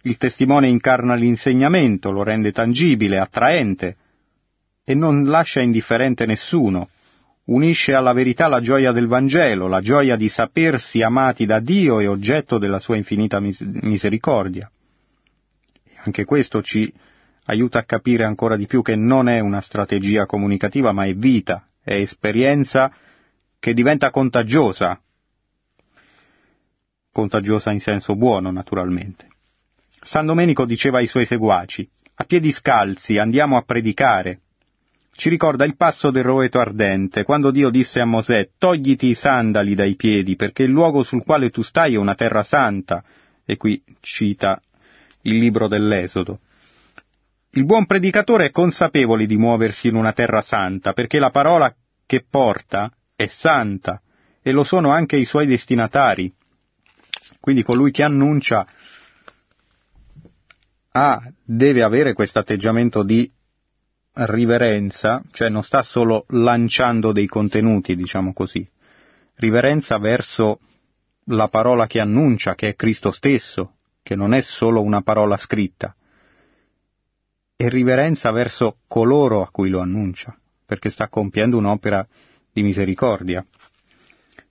Il 0.01 0.17
testimone 0.17 0.67
incarna 0.67 1.13
l'insegnamento, 1.13 2.09
lo 2.09 2.23
rende 2.23 2.51
tangibile, 2.51 3.19
attraente 3.19 3.97
e 4.83 4.95
non 4.95 5.25
lascia 5.25 5.61
indifferente 5.61 6.25
nessuno. 6.25 6.89
Unisce 7.47 7.93
alla 7.93 8.11
verità 8.11 8.47
la 8.47 8.59
gioia 8.59 8.91
del 8.91 9.07
Vangelo, 9.07 9.67
la 9.67 9.79
gioia 9.79 10.17
di 10.17 10.27
sapersi 10.27 11.01
amati 11.01 11.45
da 11.45 11.59
Dio 11.59 11.99
e 11.99 12.07
oggetto 12.07 12.57
della 12.57 12.79
sua 12.79 12.97
infinita 12.97 13.39
misericordia. 13.39 14.69
E 15.83 15.91
anche 16.03 16.25
questo 16.25 16.61
ci 16.61 16.91
aiuta 17.45 17.79
a 17.79 17.83
capire 17.83 18.25
ancora 18.25 18.57
di 18.57 18.65
più 18.65 18.81
che 18.81 18.97
non 18.97 19.29
è 19.29 19.39
una 19.39 19.61
strategia 19.61 20.25
comunicativa, 20.25 20.91
ma 20.91 21.05
è 21.05 21.13
vita, 21.13 21.67
è 21.81 21.93
esperienza 21.93 22.91
che 23.59 23.73
diventa 23.73 24.09
contagiosa, 24.09 24.99
contagiosa 27.13 27.71
in 27.71 27.79
senso 27.79 28.15
buono 28.15 28.51
naturalmente. 28.51 29.27
San 30.01 30.25
Domenico 30.25 30.65
diceva 30.65 30.97
ai 30.97 31.07
suoi 31.07 31.25
seguaci, 31.25 31.89
a 32.15 32.25
piedi 32.25 32.51
scalzi 32.51 33.17
andiamo 33.17 33.55
a 33.55 33.61
predicare. 33.61 34.41
Ci 35.17 35.29
ricorda 35.29 35.65
il 35.65 35.75
passo 35.75 36.11
del 36.11 36.21
roeto 36.21 36.59
ardente, 36.59 37.23
quando 37.23 37.49
Dio 37.49 37.71
disse 37.71 37.99
a 37.99 38.05
Mosè, 38.05 38.51
togliti 38.55 39.07
i 39.07 39.15
sandali 39.15 39.73
dai 39.73 39.95
piedi, 39.95 40.35
perché 40.35 40.61
il 40.61 40.69
luogo 40.69 41.01
sul 41.01 41.23
quale 41.23 41.49
tu 41.49 41.63
stai 41.63 41.95
è 41.95 41.97
una 41.97 42.13
terra 42.13 42.43
santa, 42.43 43.03
e 43.43 43.57
qui 43.57 43.83
cita 43.99 44.61
il 45.23 45.37
libro 45.37 45.67
dell'Esodo. 45.67 46.41
Il 47.53 47.65
buon 47.65 47.87
predicatore 47.87 48.45
è 48.45 48.51
consapevole 48.51 49.25
di 49.25 49.37
muoversi 49.37 49.87
in 49.87 49.95
una 49.95 50.13
terra 50.13 50.41
santa, 50.41 50.93
perché 50.93 51.17
la 51.17 51.31
parola 51.31 51.75
che 52.05 52.23
porta 52.29 52.91
è 53.15 53.25
santa, 53.25 53.99
e 54.43 54.51
lo 54.51 54.63
sono 54.63 54.91
anche 54.91 55.17
i 55.17 55.25
suoi 55.25 55.47
destinatari. 55.47 56.31
Quindi 57.39 57.63
colui 57.63 57.89
che 57.89 58.03
annuncia 58.03 58.67
ha, 60.91 61.19
deve 61.43 61.81
avere 61.81 62.13
questo 62.13 62.37
atteggiamento 62.37 63.01
di 63.01 63.31
riverenza, 64.25 65.21
cioè 65.31 65.49
non 65.49 65.63
sta 65.63 65.83
solo 65.83 66.25
lanciando 66.29 67.11
dei 67.11 67.27
contenuti, 67.27 67.95
diciamo 67.95 68.33
così, 68.33 68.67
riverenza 69.35 69.97
verso 69.97 70.59
la 71.25 71.47
parola 71.47 71.87
che 71.87 71.99
annuncia, 71.99 72.55
che 72.55 72.69
è 72.69 72.75
Cristo 72.75 73.11
stesso, 73.11 73.73
che 74.01 74.15
non 74.15 74.33
è 74.33 74.41
solo 74.41 74.81
una 74.81 75.01
parola 75.01 75.37
scritta, 75.37 75.95
e 77.55 77.69
riverenza 77.69 78.31
verso 78.31 78.77
coloro 78.87 79.41
a 79.41 79.49
cui 79.49 79.69
lo 79.69 79.81
annuncia, 79.81 80.37
perché 80.65 80.89
sta 80.89 81.07
compiendo 81.09 81.57
un'opera 81.57 82.07
di 82.51 82.61
misericordia, 82.61 83.43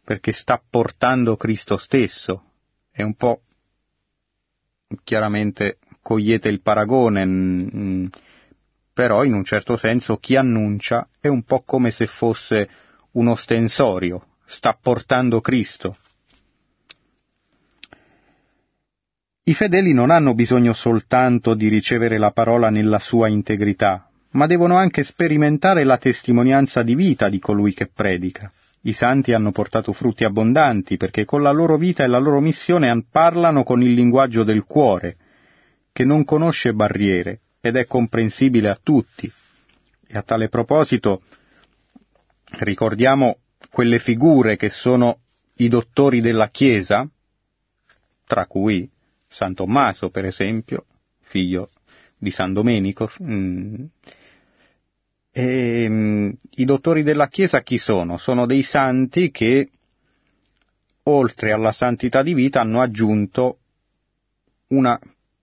perché 0.04 0.32
sta 0.32 0.62
portando 0.68 1.36
Cristo 1.36 1.76
stesso. 1.76 2.42
È 2.90 3.02
un 3.02 3.14
po' 3.14 3.42
chiaramente 5.02 5.78
cogliete 6.00 6.48
il 6.48 6.60
paragone, 6.60 8.10
però 8.96 9.24
in 9.24 9.34
un 9.34 9.44
certo 9.44 9.76
senso 9.76 10.16
chi 10.16 10.36
annuncia 10.36 11.06
è 11.20 11.28
un 11.28 11.42
po' 11.42 11.60
come 11.66 11.90
se 11.90 12.06
fosse 12.06 12.66
un 13.10 13.28
ostensorio, 13.28 14.24
sta 14.46 14.74
portando 14.80 15.42
Cristo, 15.42 15.98
I 19.42 19.54
fedeli 19.54 19.92
non 19.92 20.10
hanno 20.10 20.34
bisogno 20.34 20.72
soltanto 20.72 21.54
di 21.54 21.68
ricevere 21.68 22.16
la 22.16 22.30
parola 22.30 22.70
nella 22.70 22.98
sua 22.98 23.28
integrità, 23.28 24.08
ma 24.30 24.46
devono 24.46 24.76
anche 24.76 25.04
sperimentare 25.04 25.84
la 25.84 25.98
testimonianza 25.98 26.82
di 26.82 26.94
vita 26.94 27.28
di 27.28 27.38
colui 27.38 27.74
che 27.74 27.88
predica. 27.94 28.50
I 28.80 28.94
santi 28.94 29.34
hanno 29.34 29.52
portato 29.52 29.92
frutti 29.92 30.24
abbondanti 30.24 30.96
perché 30.96 31.26
con 31.26 31.42
la 31.42 31.52
loro 31.52 31.76
vita 31.76 32.02
e 32.02 32.08
la 32.08 32.18
loro 32.18 32.40
missione 32.40 33.04
parlano 33.08 33.62
con 33.62 33.82
il 33.82 33.92
linguaggio 33.92 34.42
del 34.42 34.64
cuore, 34.64 35.16
che 35.92 36.04
non 36.04 36.24
conosce 36.24 36.72
barriere 36.72 37.42
ed 37.68 37.76
è 37.76 37.86
comprensibile 37.86 38.68
a 38.68 38.78
tutti. 38.80 39.30
E 40.08 40.16
a 40.16 40.22
tale 40.22 40.48
proposito 40.48 41.22
ricordiamo 42.58 43.38
quelle 43.70 43.98
figure 43.98 44.56
che 44.56 44.68
sono 44.68 45.20
i 45.56 45.68
dottori 45.68 46.20
della 46.20 46.48
Chiesa, 46.48 47.08
tra 48.26 48.46
cui 48.46 48.88
San 49.28 49.54
Tommaso, 49.54 50.10
per 50.10 50.24
esempio, 50.24 50.86
figlio 51.20 51.70
di 52.16 52.30
San 52.30 52.52
Domenico. 52.52 53.10
Mm. 53.22 53.84
E, 55.30 55.86
mm, 55.88 56.30
I 56.56 56.64
dottori 56.64 57.02
della 57.02 57.28
Chiesa 57.28 57.62
chi 57.62 57.78
sono? 57.78 58.16
Sono 58.16 58.46
dei 58.46 58.62
santi 58.62 59.30
che, 59.30 59.70
oltre 61.04 61.52
alla 61.52 61.72
santità 61.72 62.22
di 62.22 62.34
vita, 62.34 62.60
hanno 62.60 62.80
aggiunto 62.80 63.58
una 64.68 64.98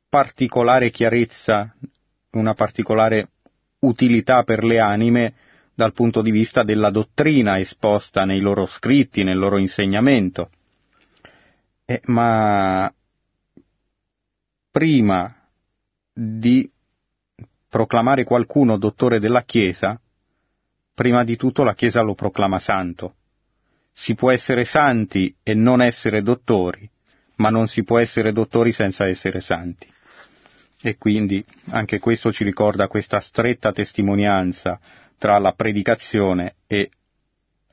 particolare 0.10 0.92
chiarezza, 0.92 1.76
una 2.34 2.54
particolare 2.54 3.30
utilità 3.80 4.44
per 4.44 4.64
le 4.64 4.80
anime 4.80 5.34
dal 5.74 5.94
punto 5.94 6.22
di 6.22 6.32
vista 6.32 6.64
della 6.64 6.90
dottrina 6.90 7.60
esposta 7.60 8.26
nei 8.26 8.40
loro 8.40 8.66
scritti, 8.66 9.24
nel 9.24 9.38
loro 9.38 9.58
insegnamento. 9.58 10.50
Eh, 11.86 12.02
ma 12.06 12.92
prima 14.72 15.36
di 16.14 16.70
proclamare 17.68 18.24
qualcuno 18.24 18.78
dottore 18.78 19.20
della 19.20 19.44
Chiesa, 19.44 20.00
prima 20.94 21.24
di 21.24 21.36
tutto 21.36 21.64
la 21.64 21.74
Chiesa 21.74 22.02
lo 22.02 22.14
proclama 22.14 22.60
santo. 22.60 23.16
Si 23.92 24.16
può 24.16 24.32
essere 24.32 24.66
santi 24.66 25.36
e 25.44 25.54
non 25.54 25.82
essere 25.82 26.22
dottori, 26.22 26.90
ma 27.36 27.50
non 27.50 27.68
si 27.68 27.84
può 27.84 28.00
essere 28.00 28.32
dottori 28.32 28.72
senza 28.72 29.08
essere 29.08 29.42
santi. 29.42 29.93
E 30.86 30.98
quindi 30.98 31.44
anche 31.70 31.98
questo 32.00 32.30
ci 32.34 32.44
ricorda 32.44 32.90
questa 32.90 33.22
stretta 33.22 33.72
testimonianza 33.72 34.78
tra 35.18 35.38
la 35.38 35.54
predicazione 35.54 36.56
e 36.68 36.92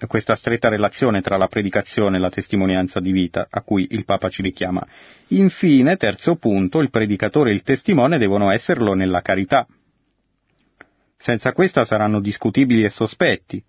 questa 0.06 0.36
stretta 0.36 0.68
relazione 0.68 1.20
tra 1.20 1.36
la 1.36 1.48
predicazione 1.48 2.16
e 2.16 2.20
la 2.20 2.30
testimonianza 2.30 3.00
di 3.00 3.10
vita 3.10 3.48
a 3.50 3.62
cui 3.62 3.88
il 3.90 4.04
Papa 4.04 4.28
ci 4.28 4.42
richiama. 4.42 4.86
Infine, 5.28 5.96
terzo 5.96 6.36
punto, 6.36 6.78
il 6.78 6.90
predicatore 6.90 7.50
e 7.50 7.54
il 7.54 7.62
testimone 7.62 8.16
devono 8.16 8.52
esserlo 8.52 8.94
nella 8.94 9.22
carità. 9.22 9.66
Senza 11.16 11.52
questa 11.52 11.84
saranno 11.84 12.20
discutibili 12.20 12.84
e 12.84 12.90
sospetti. 12.90 13.60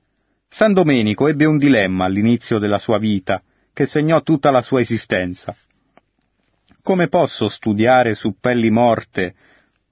San 0.47 0.73
Domenico 0.73 1.27
ebbe 1.27 1.45
un 1.45 1.57
dilemma 1.57 2.05
all'inizio 2.05 2.59
della 2.59 2.77
sua 2.77 2.99
vita, 2.99 3.41
che 3.73 3.87
segnò 3.87 4.21
tutta 4.21 4.51
la 4.51 4.61
sua 4.61 4.81
esistenza. 4.81 5.55
Come 6.81 7.07
posso 7.07 7.47
studiare 7.47 8.15
su 8.15 8.35
pelli 8.39 8.71
morte, 8.71 9.35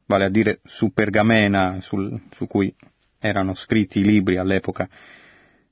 vale 0.07 0.25
a 0.25 0.29
dire 0.29 0.59
su 0.63 0.91
pergamena 0.91 1.79
sul, 1.81 2.19
su 2.31 2.47
cui 2.47 2.73
erano 3.19 3.53
scritti 3.53 3.99
i 3.99 4.03
libri 4.03 4.37
all'epoca, 4.37 4.89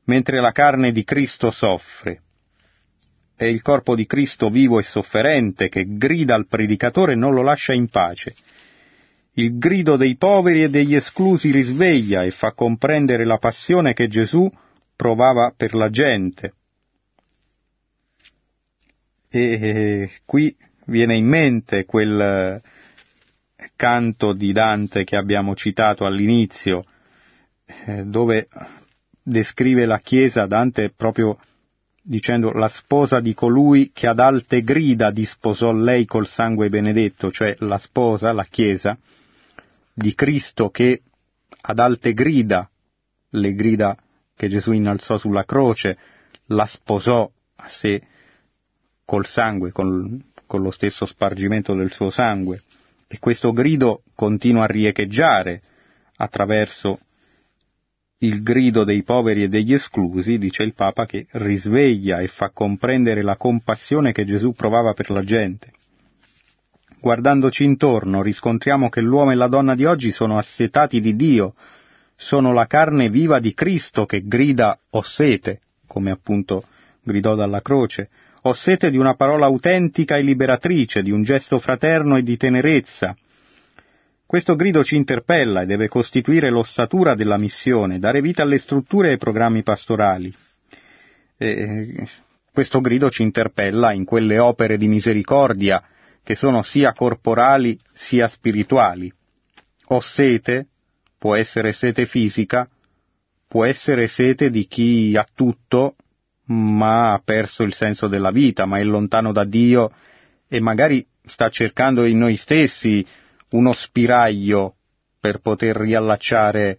mentre 0.05 0.39
la 0.39 0.51
carne 0.51 0.91
di 0.91 1.03
Cristo 1.03 1.49
soffre. 1.49 2.21
È 3.35 3.45
il 3.45 3.61
corpo 3.61 3.95
di 3.95 4.05
Cristo 4.05 4.49
vivo 4.49 4.79
e 4.79 4.83
sofferente 4.83 5.69
che 5.69 5.85
grida 5.87 6.35
al 6.35 6.47
predicatore 6.47 7.13
e 7.13 7.15
non 7.15 7.33
lo 7.33 7.41
lascia 7.41 7.73
in 7.73 7.87
pace. 7.87 8.35
Il 9.33 9.57
grido 9.57 9.95
dei 9.95 10.17
poveri 10.17 10.63
e 10.63 10.69
degli 10.69 10.95
esclusi 10.95 11.51
risveglia 11.51 12.23
e 12.23 12.31
fa 12.31 12.53
comprendere 12.53 13.25
la 13.25 13.37
passione 13.37 13.93
che 13.93 14.07
Gesù 14.07 14.49
provava 14.95 15.53
per 15.55 15.75
la 15.75 15.89
gente. 15.89 16.53
E 19.29 20.09
qui 20.25 20.55
viene 20.87 21.15
in 21.15 21.27
mente 21.27 21.85
quel 21.85 22.61
canto 23.75 24.33
di 24.33 24.51
Dante 24.51 25.03
che 25.03 25.15
abbiamo 25.15 25.55
citato 25.55 26.05
all'inizio, 26.05 26.85
eh, 27.85 28.03
dove 28.05 28.47
descrive 29.21 29.85
la 29.85 29.99
Chiesa, 29.99 30.45
Dante 30.45 30.91
proprio 30.95 31.37
dicendo 32.01 32.51
la 32.51 32.69
sposa 32.69 33.19
di 33.19 33.33
colui 33.33 33.91
che 33.93 34.07
ad 34.07 34.19
alte 34.19 34.61
grida 34.61 35.11
disposò 35.11 35.73
lei 35.73 36.05
col 36.05 36.27
sangue 36.27 36.69
benedetto, 36.69 37.31
cioè 37.31 37.55
la 37.59 37.77
sposa, 37.77 38.31
la 38.31 38.45
Chiesa, 38.45 38.97
di 39.93 40.15
Cristo 40.15 40.69
che 40.69 41.01
ad 41.59 41.79
alte 41.79 42.13
grida, 42.13 42.69
le 43.31 43.53
grida 43.53 43.97
che 44.35 44.47
Gesù 44.47 44.71
innalzò 44.71 45.17
sulla 45.17 45.43
croce, 45.43 45.97
la 46.47 46.65
sposò 46.65 47.29
a 47.55 47.67
sé 47.67 48.01
col 49.03 49.25
sangue, 49.25 49.71
con, 49.71 50.21
con 50.47 50.61
lo 50.63 50.71
stesso 50.71 51.05
spargimento 51.05 51.75
del 51.75 51.91
suo 51.91 52.09
sangue. 52.09 52.63
E 53.07 53.19
questo 53.19 53.51
grido 53.51 54.01
continua 54.15 54.63
a 54.63 54.67
riecheggiare 54.67 55.61
attraverso 56.15 56.99
il 58.19 58.41
grido 58.41 58.83
dei 58.83 59.03
poveri 59.03 59.43
e 59.43 59.47
degli 59.47 59.73
esclusi, 59.73 60.39
dice 60.39 60.63
il 60.63 60.73
Papa, 60.73 61.05
che 61.05 61.27
risveglia 61.31 62.19
e 62.19 62.27
fa 62.27 62.49
comprendere 62.49 63.21
la 63.21 63.37
compassione 63.37 64.11
che 64.11 64.25
Gesù 64.25 64.53
provava 64.53 64.93
per 64.93 65.11
la 65.11 65.21
gente. 65.21 65.71
Guardandoci 66.99 67.63
intorno 67.63 68.23
riscontriamo 68.23 68.89
che 68.89 69.01
l'uomo 69.01 69.31
e 69.31 69.35
la 69.35 69.47
donna 69.47 69.75
di 69.75 69.85
oggi 69.85 70.09
sono 70.09 70.39
assetati 70.39 70.99
di 70.99 71.15
Dio, 71.15 71.53
sono 72.15 72.51
la 72.51 72.65
carne 72.65 73.09
viva 73.09 73.39
di 73.39 73.53
Cristo 73.53 74.07
che 74.07 74.23
grida 74.25 74.79
ho 74.89 75.03
sete, 75.03 75.61
come 75.85 76.09
appunto 76.09 76.63
gridò 77.03 77.35
dalla 77.35 77.61
croce, 77.61 78.09
ho 78.41 78.53
sete 78.53 78.89
di 78.89 78.97
una 78.97 79.15
parola 79.15 79.45
autentica 79.45 80.15
e 80.15 80.21
liberatrice, 80.21 81.01
di 81.01 81.11
un 81.11 81.23
gesto 81.23 81.59
fraterno 81.59 82.17
e 82.17 82.23
di 82.23 82.37
tenerezza, 82.37 83.15
questo 84.27 84.57
grido 84.57 84.83
ci 84.83 84.97
interpella 84.97 85.61
e 85.61 85.65
deve 85.65 85.87
costituire 85.87 86.49
l'ossatura 86.49 87.15
della 87.15 87.37
missione, 87.37 87.97
dare 87.97 88.19
vita 88.19 88.43
alle 88.43 88.57
strutture 88.57 89.07
e 89.07 89.11
ai 89.11 89.17
programmi 89.17 89.63
pastorali. 89.63 90.35
E 91.37 92.05
questo 92.51 92.81
grido 92.81 93.09
ci 93.09 93.23
interpella 93.23 93.93
in 93.93 94.03
quelle 94.03 94.37
opere 94.37 94.77
di 94.77 94.89
misericordia 94.89 95.81
che 96.23 96.35
sono 96.35 96.61
sia 96.61 96.91
corporali 96.91 97.79
sia 97.93 98.27
spirituali. 98.27 99.09
Ho 99.85 100.01
sete, 100.01 100.67
può 101.17 101.33
essere 101.33 101.71
sete 101.71 102.05
fisica, 102.05 102.67
può 103.47 103.63
essere 103.63 104.07
sete 104.07 104.49
di 104.49 104.67
chi 104.67 105.15
ha 105.15 105.25
tutto 105.33 105.95
ma 106.47 107.13
ha 107.13 107.21
perso 107.23 107.63
il 107.63 107.73
senso 107.73 108.07
della 108.07 108.31
vita, 108.31 108.65
ma 108.65 108.79
è 108.79 108.83
lontano 108.83 109.31
da 109.31 109.43
Dio 109.43 109.91
e 110.47 110.59
magari 110.59 111.05
sta 111.25 111.49
cercando 111.49 112.05
in 112.05 112.17
noi 112.17 112.35
stessi 112.37 113.05
uno 113.51 113.73
spiraglio 113.73 114.75
per 115.19 115.39
poter 115.39 115.75
riallacciare 115.75 116.77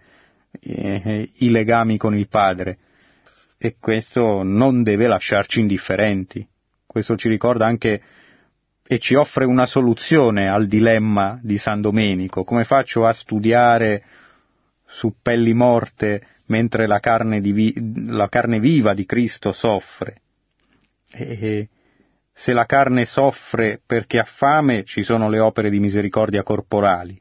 eh, 0.60 1.30
i 1.34 1.50
legami 1.50 1.96
con 1.96 2.16
il 2.16 2.28
Padre. 2.28 2.78
E 3.58 3.76
questo 3.78 4.42
non 4.42 4.82
deve 4.82 5.06
lasciarci 5.06 5.60
indifferenti. 5.60 6.46
Questo 6.86 7.16
ci 7.16 7.28
ricorda 7.28 7.66
anche 7.66 8.02
e 8.90 8.98
ci 8.98 9.14
offre 9.14 9.44
una 9.44 9.66
soluzione 9.66 10.48
al 10.48 10.66
dilemma 10.66 11.38
di 11.42 11.58
San 11.58 11.82
Domenico. 11.82 12.44
Come 12.44 12.64
faccio 12.64 13.04
a 13.04 13.12
studiare 13.12 14.02
su 14.88 15.14
pelli 15.20 15.52
morte 15.52 16.26
mentre 16.46 16.86
la 16.86 16.98
carne, 16.98 17.40
vi- 17.40 17.74
la 18.06 18.28
carne 18.28 18.58
viva 18.58 18.94
di 18.94 19.04
Cristo 19.04 19.52
soffre? 19.52 20.22
E 21.10 21.68
se 22.32 22.52
la 22.52 22.66
carne 22.66 23.04
soffre 23.04 23.80
perché 23.84 24.18
ha 24.18 24.24
fame, 24.24 24.84
ci 24.84 25.02
sono 25.02 25.28
le 25.28 25.40
opere 25.40 25.70
di 25.70 25.78
misericordia 25.78 26.42
corporali. 26.42 27.20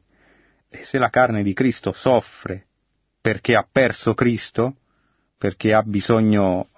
E 0.70 0.84
se 0.84 0.98
la 0.98 1.10
carne 1.10 1.42
di 1.42 1.52
Cristo 1.54 1.92
soffre 1.92 2.66
perché 3.20 3.54
ha 3.54 3.66
perso 3.70 4.14
Cristo, 4.14 4.76
perché 5.36 5.74
ha 5.74 5.82
bisogno, 5.82 6.68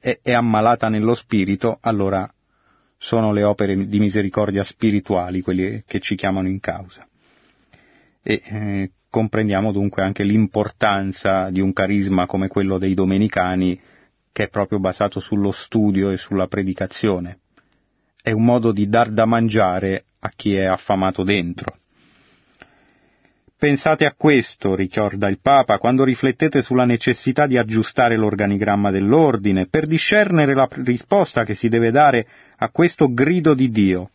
è, 0.00 0.18
è 0.22 0.32
ammalata 0.32 0.88
nello 0.88 1.14
spirito, 1.14 1.78
allora 1.80 2.32
sono 2.96 3.32
le 3.32 3.42
opere 3.44 3.86
di 3.86 3.98
misericordia 3.98 4.64
spirituali 4.64 5.40
quelle 5.40 5.84
che 5.86 6.00
ci 6.00 6.16
chiamano 6.16 6.48
in 6.48 6.60
causa. 6.60 7.06
E 8.22 8.42
eh, 8.44 8.90
comprendiamo 9.10 9.72
dunque 9.72 10.02
anche 10.02 10.22
l'importanza 10.24 11.50
di 11.50 11.60
un 11.60 11.72
carisma 11.72 12.26
come 12.26 12.48
quello 12.48 12.78
dei 12.78 12.94
domenicani, 12.94 13.78
che 14.32 14.44
è 14.44 14.48
proprio 14.48 14.78
basato 14.78 15.20
sullo 15.20 15.50
studio 15.50 16.10
e 16.10 16.16
sulla 16.16 16.46
predicazione 16.46 17.40
è 18.22 18.32
un 18.32 18.44
modo 18.44 18.72
di 18.72 18.88
dar 18.88 19.10
da 19.10 19.24
mangiare 19.24 20.04
a 20.20 20.30
chi 20.34 20.54
è 20.54 20.64
affamato 20.64 21.22
dentro. 21.22 21.74
Pensate 23.56 24.06
a 24.06 24.14
questo, 24.16 24.74
ricorda 24.74 25.28
il 25.28 25.38
Papa, 25.40 25.76
quando 25.78 26.04
riflettete 26.04 26.62
sulla 26.62 26.86
necessità 26.86 27.46
di 27.46 27.58
aggiustare 27.58 28.16
l'organigramma 28.16 28.90
dell'ordine 28.90 29.66
per 29.66 29.86
discernere 29.86 30.54
la 30.54 30.66
risposta 30.70 31.44
che 31.44 31.54
si 31.54 31.68
deve 31.68 31.90
dare 31.90 32.26
a 32.56 32.70
questo 32.70 33.12
grido 33.12 33.52
di 33.52 33.70
Dio. 33.70 34.10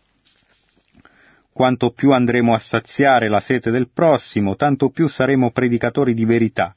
Quanto 1.55 1.91
più 1.91 2.11
andremo 2.11 2.53
a 2.53 2.59
saziare 2.59 3.29
la 3.29 3.39
sete 3.39 3.71
del 3.71 3.87
prossimo, 3.87 4.57
tanto 4.57 4.89
più 4.89 5.07
saremo 5.07 5.51
predicatori 5.51 6.13
di 6.13 6.25
verità, 6.25 6.75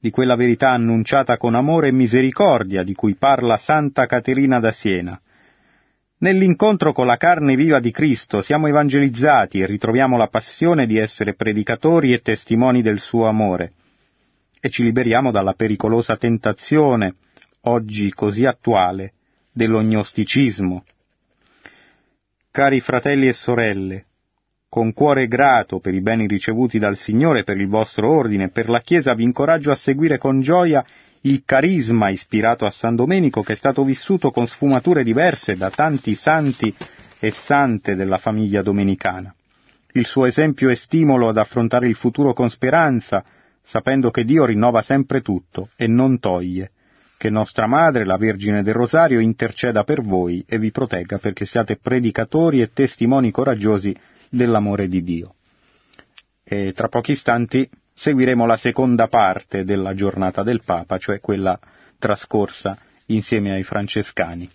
di 0.00 0.08
quella 0.08 0.34
verità 0.34 0.70
annunciata 0.70 1.36
con 1.36 1.54
amore 1.54 1.88
e 1.88 1.92
misericordia 1.92 2.82
di 2.82 2.94
cui 2.94 3.16
parla 3.16 3.58
Santa 3.58 4.06
Caterina 4.06 4.60
da 4.60 4.72
Siena, 4.72 5.20
Nell'incontro 6.24 6.94
con 6.94 7.04
la 7.04 7.18
carne 7.18 7.54
viva 7.54 7.80
di 7.80 7.90
Cristo 7.90 8.40
siamo 8.40 8.66
evangelizzati 8.66 9.60
e 9.60 9.66
ritroviamo 9.66 10.16
la 10.16 10.28
passione 10.28 10.86
di 10.86 10.96
essere 10.96 11.34
predicatori 11.34 12.14
e 12.14 12.22
testimoni 12.22 12.80
del 12.80 12.98
suo 12.98 13.26
amore 13.26 13.72
e 14.58 14.70
ci 14.70 14.82
liberiamo 14.84 15.30
dalla 15.30 15.52
pericolosa 15.52 16.16
tentazione, 16.16 17.16
oggi 17.64 18.10
così 18.14 18.46
attuale, 18.46 19.12
dell'ognosticismo. 19.52 20.84
Cari 22.50 22.80
fratelli 22.80 23.28
e 23.28 23.34
sorelle, 23.34 24.06
con 24.74 24.92
cuore 24.92 25.28
grato 25.28 25.78
per 25.78 25.94
i 25.94 26.00
beni 26.00 26.26
ricevuti 26.26 26.80
dal 26.80 26.96
Signore, 26.96 27.44
per 27.44 27.60
il 27.60 27.68
vostro 27.68 28.10
ordine, 28.10 28.48
per 28.48 28.68
la 28.68 28.80
Chiesa, 28.80 29.14
vi 29.14 29.22
incoraggio 29.22 29.70
a 29.70 29.76
seguire 29.76 30.18
con 30.18 30.40
gioia 30.40 30.84
il 31.20 31.42
carisma 31.44 32.08
ispirato 32.08 32.64
a 32.66 32.72
San 32.72 32.96
Domenico 32.96 33.44
che 33.44 33.52
è 33.52 33.54
stato 33.54 33.84
vissuto 33.84 34.32
con 34.32 34.48
sfumature 34.48 35.04
diverse 35.04 35.56
da 35.56 35.70
tanti 35.70 36.16
santi 36.16 36.74
e 37.20 37.30
sante 37.30 37.94
della 37.94 38.18
famiglia 38.18 38.62
domenicana. 38.62 39.32
Il 39.92 40.06
suo 40.06 40.26
esempio 40.26 40.70
è 40.70 40.74
stimolo 40.74 41.28
ad 41.28 41.38
affrontare 41.38 41.86
il 41.86 41.94
futuro 41.94 42.32
con 42.32 42.50
speranza, 42.50 43.24
sapendo 43.62 44.10
che 44.10 44.24
Dio 44.24 44.44
rinnova 44.44 44.82
sempre 44.82 45.20
tutto 45.20 45.68
e 45.76 45.86
non 45.86 46.18
toglie, 46.18 46.72
che 47.16 47.30
nostra 47.30 47.68
Madre, 47.68 48.04
la 48.04 48.16
Vergine 48.16 48.64
del 48.64 48.74
Rosario, 48.74 49.20
interceda 49.20 49.84
per 49.84 50.02
voi 50.02 50.44
e 50.48 50.58
vi 50.58 50.72
protegga 50.72 51.18
perché 51.18 51.46
siate 51.46 51.78
predicatori 51.80 52.60
e 52.60 52.72
testimoni 52.72 53.30
coraggiosi 53.30 53.94
dell'amore 54.34 54.88
di 54.88 55.02
Dio. 55.02 55.34
E 56.42 56.72
tra 56.74 56.88
pochi 56.88 57.12
istanti 57.12 57.68
seguiremo 57.94 58.44
la 58.46 58.56
seconda 58.56 59.08
parte 59.08 59.64
della 59.64 59.94
giornata 59.94 60.42
del 60.42 60.62
Papa, 60.64 60.98
cioè 60.98 61.20
quella 61.20 61.58
trascorsa 61.98 62.76
insieme 63.06 63.52
ai 63.52 63.62
francescani. 63.62 64.48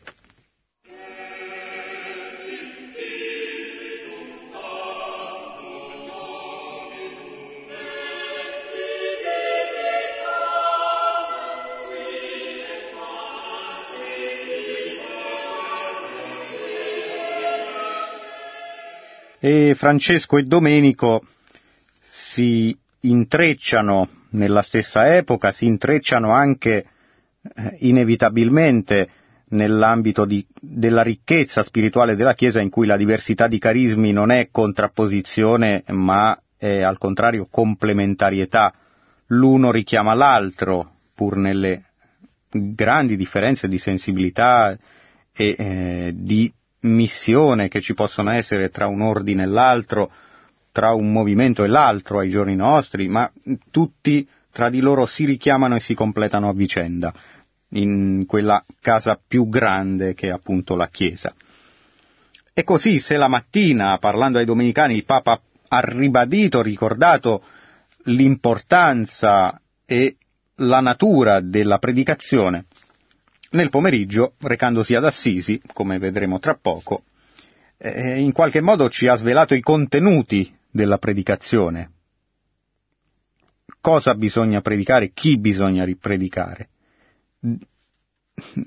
E 19.51 19.73
Francesco 19.73 20.37
e 20.37 20.43
Domenico 20.43 21.25
si 22.11 22.77
intrecciano 22.99 24.07
nella 24.33 24.61
stessa 24.61 25.15
epoca, 25.15 25.51
si 25.51 25.65
intrecciano 25.65 26.31
anche 26.31 26.85
eh, 27.41 27.75
inevitabilmente 27.79 29.09
nell'ambito 29.47 30.25
di, 30.25 30.45
della 30.61 31.01
ricchezza 31.01 31.63
spirituale 31.63 32.15
della 32.15 32.35
Chiesa 32.35 32.61
in 32.61 32.69
cui 32.69 32.85
la 32.85 32.95
diversità 32.95 33.47
di 33.47 33.57
carismi 33.57 34.11
non 34.11 34.29
è 34.29 34.49
contrapposizione 34.51 35.83
ma 35.87 36.39
è 36.55 36.81
al 36.81 36.99
contrario 36.99 37.47
complementarietà. 37.49 38.71
L'uno 39.29 39.71
richiama 39.71 40.13
l'altro 40.13 40.97
pur 41.15 41.37
nelle 41.37 41.85
grandi 42.51 43.17
differenze 43.17 43.67
di 43.67 43.79
sensibilità 43.79 44.77
e 45.33 45.55
eh, 45.57 46.11
di 46.15 46.53
missione 46.81 47.67
che 47.67 47.81
ci 47.81 47.93
possono 47.93 48.31
essere 48.31 48.69
tra 48.69 48.87
un 48.87 49.01
ordine 49.01 49.43
e 49.43 49.47
l'altro, 49.47 50.11
tra 50.71 50.93
un 50.93 51.11
movimento 51.11 51.63
e 51.63 51.67
l'altro 51.67 52.19
ai 52.19 52.29
giorni 52.29 52.55
nostri, 52.55 53.07
ma 53.07 53.29
tutti 53.71 54.27
tra 54.51 54.69
di 54.69 54.79
loro 54.79 55.05
si 55.05 55.25
richiamano 55.25 55.75
e 55.75 55.79
si 55.79 55.93
completano 55.93 56.49
a 56.49 56.53
vicenda 56.53 57.13
in 57.73 58.25
quella 58.25 58.63
casa 58.81 59.19
più 59.25 59.47
grande 59.47 60.13
che 60.13 60.27
è 60.27 60.31
appunto 60.31 60.75
la 60.75 60.87
Chiesa. 60.87 61.33
E 62.53 62.63
così 62.63 62.99
se 62.99 63.15
la 63.15 63.27
mattina, 63.27 63.97
parlando 63.99 64.37
ai 64.37 64.45
domenicani, 64.45 64.95
il 64.95 65.05
Papa 65.05 65.39
ha 65.67 65.79
ribadito, 65.81 66.61
ricordato 66.61 67.43
l'importanza 68.05 69.61
e 69.85 70.17
la 70.55 70.79
natura 70.81 71.39
della 71.41 71.77
predicazione, 71.77 72.65
nel 73.51 73.69
pomeriggio, 73.69 74.33
recandosi 74.39 74.95
ad 74.95 75.05
Assisi, 75.05 75.61
come 75.73 75.97
vedremo 75.97 76.39
tra 76.39 76.55
poco, 76.55 77.03
eh, 77.77 78.19
in 78.19 78.31
qualche 78.31 78.61
modo 78.61 78.89
ci 78.89 79.07
ha 79.07 79.15
svelato 79.15 79.55
i 79.55 79.61
contenuti 79.61 80.53
della 80.69 80.97
predicazione. 80.97 81.91
Cosa 83.81 84.13
bisogna 84.13 84.61
predicare, 84.61 85.11
chi 85.13 85.37
bisogna 85.37 85.85
ripredicare. 85.85 86.69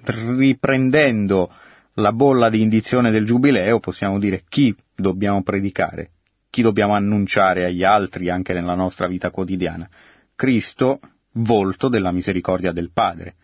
Riprendendo 0.05 1.53
la 1.95 2.13
bolla 2.13 2.49
di 2.49 2.63
indizione 2.63 3.11
del 3.11 3.27
Giubileo, 3.27 3.79
possiamo 3.79 4.19
dire 4.19 4.45
chi 4.49 4.75
dobbiamo 4.95 5.43
predicare, 5.43 6.13
chi 6.49 6.63
dobbiamo 6.63 6.95
annunciare 6.95 7.67
agli 7.67 7.85
altri 7.85 8.31
anche 8.31 8.55
nella 8.55 8.75
nostra 8.75 9.07
vita 9.07 9.31
quotidiana. 9.31 9.89
Cristo, 10.35 11.01
volto 11.33 11.89
della 11.89 12.11
misericordia 12.11 12.73
del 12.73 12.91
Padre. 12.91 13.35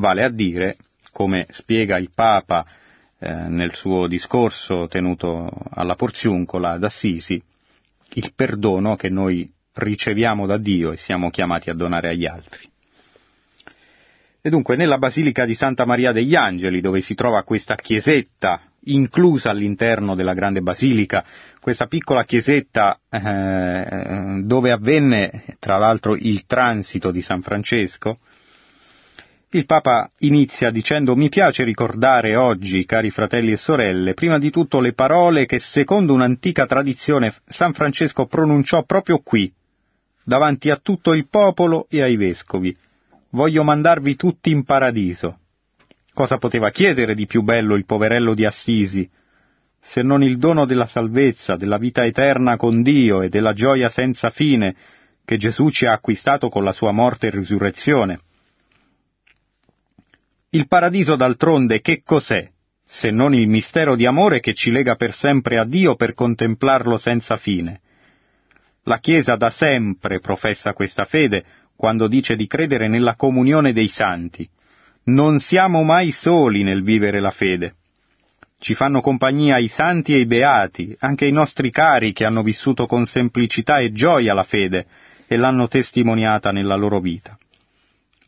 Vale 0.00 0.24
a 0.24 0.30
dire, 0.30 0.78
come 1.12 1.46
spiega 1.50 1.98
il 1.98 2.08
Papa 2.14 2.64
eh, 3.18 3.30
nel 3.30 3.74
suo 3.74 4.06
discorso 4.06 4.86
tenuto 4.86 5.46
alla 5.72 5.94
Porziuncola 5.94 6.70
ad 6.70 6.84
Assisi, 6.84 7.40
il 8.14 8.32
perdono 8.34 8.96
che 8.96 9.10
noi 9.10 9.52
riceviamo 9.74 10.46
da 10.46 10.56
Dio 10.56 10.92
e 10.92 10.96
siamo 10.96 11.28
chiamati 11.28 11.68
a 11.68 11.74
donare 11.74 12.08
agli 12.08 12.24
altri. 12.24 12.66
E 14.40 14.48
dunque 14.48 14.74
nella 14.74 14.96
Basilica 14.96 15.44
di 15.44 15.54
Santa 15.54 15.84
Maria 15.84 16.12
degli 16.12 16.34
Angeli, 16.34 16.80
dove 16.80 17.02
si 17.02 17.14
trova 17.14 17.42
questa 17.42 17.74
chiesetta 17.74 18.62
inclusa 18.84 19.50
all'interno 19.50 20.14
della 20.14 20.32
grande 20.32 20.62
basilica, 20.62 21.26
questa 21.60 21.86
piccola 21.88 22.24
chiesetta 22.24 22.98
eh, 23.10 24.40
dove 24.44 24.70
avvenne 24.70 25.56
tra 25.58 25.76
l'altro 25.76 26.16
il 26.16 26.46
transito 26.46 27.10
di 27.10 27.20
San 27.20 27.42
Francesco, 27.42 28.20
il 29.52 29.66
Papa 29.66 30.08
inizia 30.18 30.70
dicendo 30.70 31.16
mi 31.16 31.28
piace 31.28 31.64
ricordare 31.64 32.36
oggi, 32.36 32.84
cari 32.84 33.10
fratelli 33.10 33.50
e 33.50 33.56
sorelle, 33.56 34.14
prima 34.14 34.38
di 34.38 34.48
tutto 34.48 34.78
le 34.78 34.92
parole 34.92 35.44
che 35.44 35.58
secondo 35.58 36.12
un'antica 36.12 36.66
tradizione 36.66 37.34
San 37.46 37.72
Francesco 37.72 38.26
pronunciò 38.26 38.84
proprio 38.84 39.18
qui, 39.18 39.52
davanti 40.22 40.70
a 40.70 40.78
tutto 40.80 41.14
il 41.14 41.26
popolo 41.28 41.88
e 41.90 42.00
ai 42.00 42.16
vescovi. 42.16 42.76
Voglio 43.30 43.64
mandarvi 43.64 44.14
tutti 44.14 44.52
in 44.52 44.62
paradiso. 44.62 45.38
Cosa 46.14 46.38
poteva 46.38 46.70
chiedere 46.70 47.16
di 47.16 47.26
più 47.26 47.42
bello 47.42 47.74
il 47.74 47.86
poverello 47.86 48.34
di 48.34 48.44
Assisi, 48.44 49.08
se 49.80 50.02
non 50.02 50.22
il 50.22 50.38
dono 50.38 50.64
della 50.64 50.86
salvezza, 50.86 51.56
della 51.56 51.78
vita 51.78 52.04
eterna 52.04 52.54
con 52.56 52.82
Dio 52.82 53.20
e 53.22 53.28
della 53.28 53.52
gioia 53.52 53.88
senza 53.88 54.30
fine 54.30 54.76
che 55.24 55.36
Gesù 55.36 55.70
ci 55.70 55.86
ha 55.86 55.92
acquistato 55.92 56.48
con 56.48 56.62
la 56.62 56.72
sua 56.72 56.92
morte 56.92 57.26
e 57.26 57.30
risurrezione? 57.30 58.20
Il 60.52 60.66
paradiso 60.66 61.14
d'altronde 61.14 61.80
che 61.80 62.02
cos'è, 62.04 62.50
se 62.84 63.12
non 63.12 63.34
il 63.34 63.46
mistero 63.46 63.94
di 63.94 64.04
amore 64.04 64.40
che 64.40 64.52
ci 64.52 64.72
lega 64.72 64.96
per 64.96 65.14
sempre 65.14 65.58
a 65.58 65.64
Dio 65.64 65.94
per 65.94 66.12
contemplarlo 66.12 66.98
senza 66.98 67.36
fine? 67.36 67.82
La 68.82 68.98
Chiesa 68.98 69.36
da 69.36 69.50
sempre 69.50 70.18
professa 70.18 70.72
questa 70.72 71.04
fede 71.04 71.44
quando 71.76 72.08
dice 72.08 72.34
di 72.34 72.48
credere 72.48 72.88
nella 72.88 73.14
comunione 73.14 73.72
dei 73.72 73.86
santi. 73.86 74.48
Non 75.04 75.38
siamo 75.38 75.84
mai 75.84 76.10
soli 76.10 76.64
nel 76.64 76.82
vivere 76.82 77.20
la 77.20 77.30
fede. 77.30 77.76
Ci 78.58 78.74
fanno 78.74 79.00
compagnia 79.00 79.56
i 79.58 79.68
santi 79.68 80.14
e 80.14 80.18
i 80.18 80.26
beati, 80.26 80.96
anche 80.98 81.26
i 81.26 81.32
nostri 81.32 81.70
cari 81.70 82.12
che 82.12 82.24
hanno 82.24 82.42
vissuto 82.42 82.86
con 82.86 83.06
semplicità 83.06 83.78
e 83.78 83.92
gioia 83.92 84.34
la 84.34 84.42
fede 84.42 84.84
e 85.28 85.36
l'hanno 85.36 85.68
testimoniata 85.68 86.50
nella 86.50 86.74
loro 86.74 86.98
vita. 86.98 87.38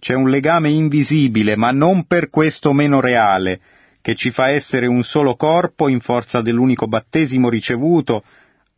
C'è 0.03 0.15
un 0.15 0.31
legame 0.31 0.69
invisibile, 0.69 1.55
ma 1.55 1.71
non 1.71 2.07
per 2.09 2.29
questo 2.29 2.73
meno 2.73 2.99
reale, 2.99 3.61
che 4.01 4.17
ci 4.17 4.33
fa 4.33 4.49
essere 4.49 4.89
un 4.89 5.05
solo 5.05 5.37
corpo 5.37 5.87
in 5.87 6.01
forza 6.01 6.43
dell'unico 6.43 6.89
battesimo 6.89 7.49
ricevuto, 7.49 8.25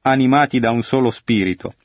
animati 0.03 0.61
da 0.61 0.71
un 0.71 0.83
solo 0.83 1.11
spirito. 1.11 1.77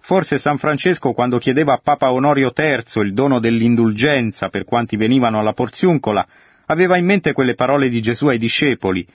Forse 0.00 0.38
San 0.38 0.58
Francesco, 0.58 1.12
quando 1.12 1.38
chiedeva 1.38 1.74
a 1.74 1.80
Papa 1.80 2.10
Onorio 2.10 2.52
III 2.52 3.00
il 3.04 3.14
dono 3.14 3.38
dell'indulgenza 3.38 4.48
per 4.48 4.64
quanti 4.64 4.96
venivano 4.96 5.38
alla 5.38 5.52
porziuncola, 5.52 6.26
aveva 6.66 6.96
in 6.96 7.04
mente 7.04 7.32
quelle 7.32 7.54
parole 7.54 7.88
di 7.88 8.00
Gesù 8.00 8.26
ai 8.26 8.38
discepoli. 8.38 9.06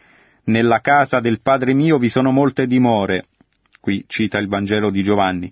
Nella 0.45 0.79
casa 0.79 1.19
del 1.19 1.41
Padre 1.41 1.73
mio 1.73 1.97
vi 1.97 2.07
sono 2.07 2.31
molte 2.31 2.65
dimore. 2.65 3.25
Qui 3.81 4.05
cita 4.07 4.37
il 4.37 4.47
Vangelo 4.47 4.89
di 4.89 5.03
Giovanni. 5.03 5.51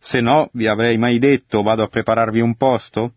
Se 0.00 0.20
no, 0.20 0.48
vi 0.54 0.66
avrei 0.66 0.98
mai 0.98 1.20
detto 1.20 1.62
vado 1.62 1.84
a 1.84 1.86
prepararvi 1.86 2.40
un 2.40 2.56
posto? 2.56 3.12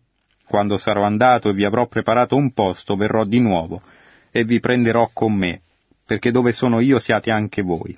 Quando 0.48 0.78
sarò 0.78 1.02
andato 1.02 1.50
e 1.50 1.52
vi 1.52 1.64
avrò 1.66 1.86
preparato 1.86 2.34
un 2.34 2.52
posto, 2.52 2.96
verrò 2.96 3.24
di 3.24 3.38
nuovo 3.38 3.82
e 4.30 4.44
vi 4.44 4.60
prenderò 4.60 5.10
con 5.12 5.34
me, 5.34 5.60
perché 6.06 6.30
dove 6.30 6.52
sono 6.52 6.80
io 6.80 6.98
siate 6.98 7.30
anche 7.30 7.60
voi. 7.60 7.96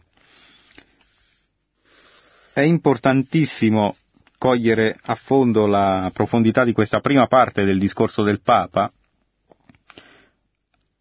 È 2.52 2.60
importantissimo 2.60 3.94
cogliere 4.36 4.98
a 5.00 5.14
fondo 5.14 5.66
la 5.66 6.10
profondità 6.12 6.64
di 6.64 6.72
questa 6.72 6.98
prima 6.98 7.28
parte 7.28 7.64
del 7.64 7.78
discorso 7.78 8.24
del 8.24 8.40
Papa, 8.40 8.92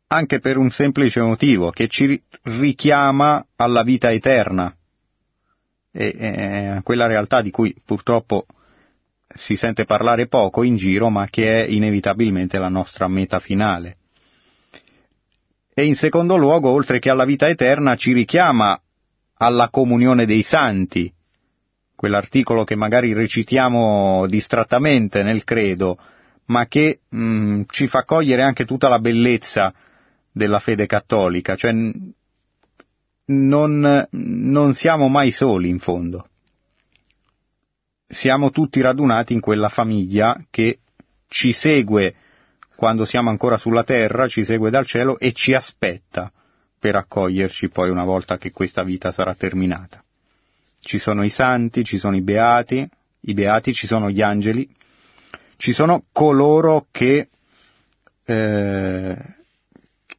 anche 0.07 0.39
per 0.39 0.57
un 0.57 0.69
semplice 0.69 1.19
motivo, 1.21 1.71
che 1.71 1.87
ci 1.87 2.21
richiama 2.43 3.43
alla 3.55 3.81
vita 3.81 4.11
eterna, 4.11 4.71
e 5.91 6.67
a 6.75 6.83
quella 6.83 7.07
realtà 7.07 7.41
di 7.41 7.49
cui 7.49 7.75
purtroppo 7.83 8.45
si 9.35 9.55
sente 9.55 9.85
parlare 9.85 10.27
poco 10.27 10.63
in 10.63 10.75
giro, 10.75 11.09
ma 11.09 11.27
che 11.29 11.63
è 11.63 11.67
inevitabilmente 11.67 12.57
la 12.57 12.69
nostra 12.69 13.07
meta 13.07 13.39
finale. 13.39 13.97
E 15.73 15.85
in 15.85 15.95
secondo 15.95 16.35
luogo, 16.35 16.69
oltre 16.69 16.99
che 16.99 17.09
alla 17.09 17.25
vita 17.25 17.47
eterna, 17.47 17.95
ci 17.95 18.11
richiama 18.11 18.79
alla 19.35 19.69
comunione 19.69 20.25
dei 20.25 20.41
santi, 20.41 21.11
quell'articolo 21.95 22.63
che 22.63 22.75
magari 22.75 23.13
recitiamo 23.13 24.25
distrattamente 24.27 25.23
nel 25.23 25.43
credo, 25.43 25.97
ma 26.45 26.65
che 26.65 27.01
mh, 27.07 27.23
mm, 27.23 27.61
ci 27.69 27.87
fa 27.87 28.03
cogliere 28.03 28.43
anche 28.43 28.65
tutta 28.65 28.89
la 28.89 28.99
bellezza 28.99 29.73
della 30.31 30.59
fede 30.59 30.85
cattolica, 30.85 31.55
cioè 31.55 31.71
non, 33.25 34.07
non 34.09 34.73
siamo 34.73 35.07
mai 35.07 35.31
soli 35.31 35.69
in 35.69 35.79
fondo 35.79 36.29
siamo 38.11 38.49
tutti 38.49 38.81
radunati 38.81 39.33
in 39.33 39.39
quella 39.39 39.69
famiglia 39.69 40.35
che 40.49 40.79
ci 41.27 41.53
segue 41.53 42.15
quando 42.75 43.05
siamo 43.05 43.29
ancora 43.29 43.57
sulla 43.57 43.83
terra, 43.83 44.27
ci 44.27 44.43
segue 44.43 44.71
dal 44.71 44.85
cielo 44.85 45.19
e 45.19 45.31
ci 45.33 45.53
aspetta 45.53 46.31
per 46.79 46.95
accoglierci 46.95 47.69
poi 47.69 47.89
una 47.89 48.05
volta 48.05 48.37
che 48.37 48.51
questa 48.51 48.83
vita 48.83 49.11
sarà 49.11 49.35
terminata. 49.35 50.03
Ci 50.79 50.97
sono 50.97 51.23
i 51.23 51.29
santi, 51.29 51.83
ci 51.83 51.99
sono 51.99 52.15
i 52.15 52.21
beati, 52.21 52.87
i 53.21 53.33
beati, 53.33 53.73
ci 53.73 53.85
sono 53.85 54.09
gli 54.09 54.21
angeli, 54.21 54.67
ci 55.57 55.73
sono 55.73 56.05
coloro 56.11 56.87
che, 56.89 57.27
eh, 58.23 59.17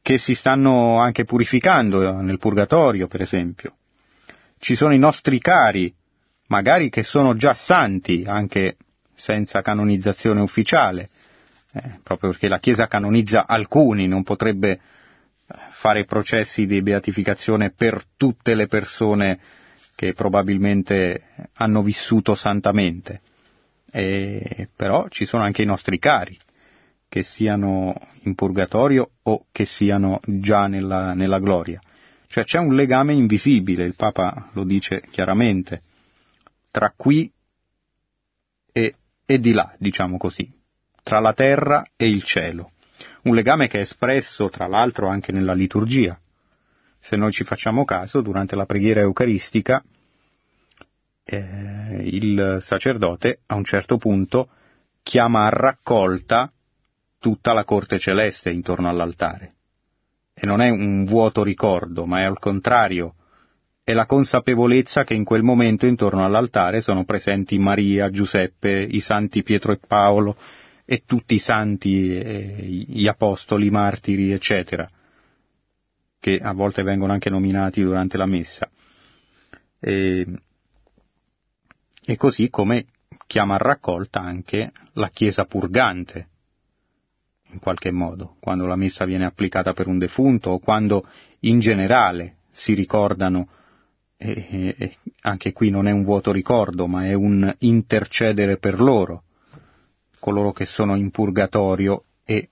che 0.01 0.17
si 0.17 0.35
stanno 0.35 0.99
anche 0.99 1.25
purificando 1.25 2.21
nel 2.21 2.37
purgatorio, 2.37 3.07
per 3.07 3.21
esempio. 3.21 3.75
Ci 4.59 4.75
sono 4.75 4.93
i 4.93 4.99
nostri 4.99 5.39
cari, 5.39 5.93
magari 6.51 6.89
che 6.89 7.03
sono 7.03 7.33
già 7.33 7.53
santi 7.53 8.25
anche 8.27 8.75
senza 9.15 9.61
canonizzazione 9.61 10.41
ufficiale, 10.41 11.09
eh, 11.71 11.99
proprio 12.03 12.31
perché 12.31 12.49
la 12.49 12.59
Chiesa 12.59 12.87
canonizza 12.87 13.47
alcuni, 13.47 14.05
non 14.05 14.23
potrebbe 14.23 14.71
eh, 14.71 14.79
fare 15.69 16.03
processi 16.03 16.65
di 16.65 16.81
beatificazione 16.81 17.71
per 17.71 18.03
tutte 18.17 18.53
le 18.53 18.67
persone 18.67 19.39
che 19.95 20.13
probabilmente 20.13 21.23
hanno 21.53 21.81
vissuto 21.83 22.35
santamente. 22.35 23.21
E, 23.89 24.67
però 24.75 25.07
ci 25.07 25.25
sono 25.25 25.43
anche 25.43 25.61
i 25.61 25.65
nostri 25.65 25.99
cari, 25.99 26.37
che 27.07 27.23
siano 27.23 27.93
in 28.23 28.35
purgatorio 28.35 29.09
o 29.23 29.45
che 29.53 29.65
siano 29.65 30.19
già 30.25 30.67
nella, 30.67 31.13
nella 31.13 31.39
gloria. 31.39 31.79
Cioè 32.27 32.43
c'è 32.43 32.59
un 32.59 32.73
legame 32.75 33.13
invisibile, 33.13 33.85
il 33.85 33.95
Papa 33.95 34.49
lo 34.53 34.63
dice 34.65 35.01
chiaramente 35.11 35.83
tra 36.71 36.93
qui 36.95 37.31
e, 38.71 38.95
e 39.25 39.39
di 39.39 39.51
là, 39.51 39.75
diciamo 39.77 40.17
così, 40.17 40.51
tra 41.03 41.19
la 41.19 41.33
terra 41.33 41.85
e 41.95 42.07
il 42.07 42.23
cielo. 42.23 42.71
Un 43.23 43.35
legame 43.35 43.67
che 43.67 43.79
è 43.79 43.81
espresso, 43.81 44.49
tra 44.49 44.67
l'altro, 44.67 45.07
anche 45.07 45.31
nella 45.31 45.53
liturgia. 45.53 46.19
Se 46.99 47.15
noi 47.15 47.31
ci 47.31 47.43
facciamo 47.43 47.83
caso, 47.83 48.21
durante 48.21 48.55
la 48.55 48.65
preghiera 48.65 49.01
eucaristica, 49.01 49.83
eh, 51.23 52.01
il 52.03 52.57
sacerdote 52.61 53.41
a 53.47 53.55
un 53.55 53.63
certo 53.63 53.97
punto 53.97 54.49
chiama 55.03 55.45
a 55.45 55.49
raccolta 55.49 56.51
tutta 57.19 57.53
la 57.53 57.63
corte 57.63 57.99
celeste 57.99 58.49
intorno 58.49 58.89
all'altare. 58.89 59.55
E 60.33 60.45
non 60.45 60.61
è 60.61 60.69
un 60.69 61.05
vuoto 61.05 61.43
ricordo, 61.43 62.05
ma 62.05 62.21
è 62.21 62.23
al 62.23 62.39
contrario 62.39 63.15
è 63.83 63.93
la 63.93 64.05
consapevolezza 64.05 65.03
che 65.03 65.15
in 65.15 65.23
quel 65.23 65.41
momento 65.43 65.85
intorno 65.87 66.23
all'altare 66.23 66.81
sono 66.81 67.03
presenti 67.03 67.57
Maria, 67.57 68.09
Giuseppe, 68.11 68.85
i 68.89 68.99
santi 68.99 69.41
Pietro 69.41 69.71
e 69.71 69.79
Paolo 69.85 70.37
e 70.85 71.03
tutti 71.05 71.33
i 71.35 71.39
santi, 71.39 72.15
eh, 72.17 72.57
gli 72.63 73.07
apostoli, 73.07 73.67
i 73.67 73.71
martiri, 73.71 74.31
eccetera, 74.31 74.87
che 76.19 76.37
a 76.37 76.53
volte 76.53 76.83
vengono 76.83 77.13
anche 77.13 77.29
nominati 77.29 77.81
durante 77.81 78.17
la 78.17 78.25
messa. 78.25 78.69
E, 79.79 80.27
e 82.05 82.15
così 82.17 82.49
come 82.49 82.85
chiama 83.25 83.55
a 83.55 83.57
raccolta 83.57 84.19
anche 84.21 84.71
la 84.93 85.09
Chiesa 85.09 85.45
purgante, 85.45 86.27
in 87.51 87.59
qualche 87.59 87.91
modo, 87.91 88.35
quando 88.39 88.65
la 88.65 88.75
messa 88.75 89.05
viene 89.05 89.25
applicata 89.25 89.73
per 89.73 89.87
un 89.87 89.97
defunto 89.97 90.51
o 90.51 90.59
quando 90.59 91.05
in 91.39 91.59
generale 91.59 92.37
si 92.51 92.73
ricordano, 92.73 93.47
e, 94.23 94.75
e 94.77 94.97
anche 95.21 95.51
qui 95.51 95.71
non 95.71 95.87
è 95.87 95.91
un 95.91 96.03
vuoto 96.03 96.31
ricordo, 96.31 96.85
ma 96.85 97.05
è 97.07 97.13
un 97.13 97.51
intercedere 97.59 98.57
per 98.57 98.79
loro, 98.79 99.23
coloro 100.19 100.51
che 100.51 100.65
sono 100.65 100.95
in 100.95 101.09
purgatorio 101.09 102.03
e 102.23 102.49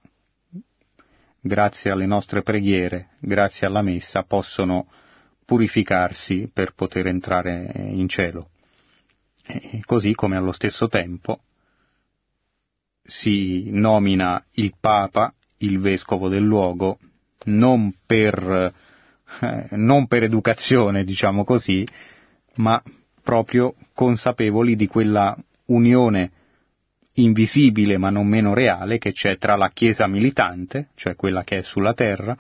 grazie 1.39 1.91
alle 1.91 2.07
nostre 2.07 2.41
preghiere, 2.41 3.09
grazie 3.19 3.67
alla 3.67 3.83
messa, 3.83 4.23
possono 4.23 4.87
purificarsi 5.45 6.49
per 6.51 6.73
poter 6.73 7.05
entrare 7.05 7.71
in 7.75 8.07
cielo. 8.07 8.49
E 9.45 9.81
così 9.85 10.15
come 10.15 10.37
allo 10.37 10.51
stesso 10.51 10.87
tempo 10.87 11.41
si 13.03 13.69
nomina 13.71 14.43
il 14.53 14.73
Papa, 14.79 15.33
il 15.57 15.79
Vescovo 15.79 16.29
del 16.29 16.43
luogo, 16.43 16.97
non 17.45 17.93
per, 18.05 18.73
eh, 19.41 19.67
non 19.71 20.07
per 20.07 20.23
educazione, 20.23 21.03
diciamo 21.03 21.43
così, 21.43 21.87
ma 22.55 22.81
proprio 23.21 23.75
consapevoli 23.93 24.75
di 24.75 24.87
quella 24.87 25.37
unione 25.65 26.31
invisibile 27.13 27.97
ma 27.97 28.09
non 28.09 28.27
meno 28.27 28.53
reale 28.53 28.97
che 28.97 29.11
c'è 29.11 29.37
tra 29.37 29.55
la 29.55 29.69
Chiesa 29.69 30.07
militante, 30.07 30.89
cioè 30.95 31.15
quella 31.15 31.43
che 31.43 31.59
è 31.59 31.61
sulla 31.61 31.93
terra, 31.93 32.35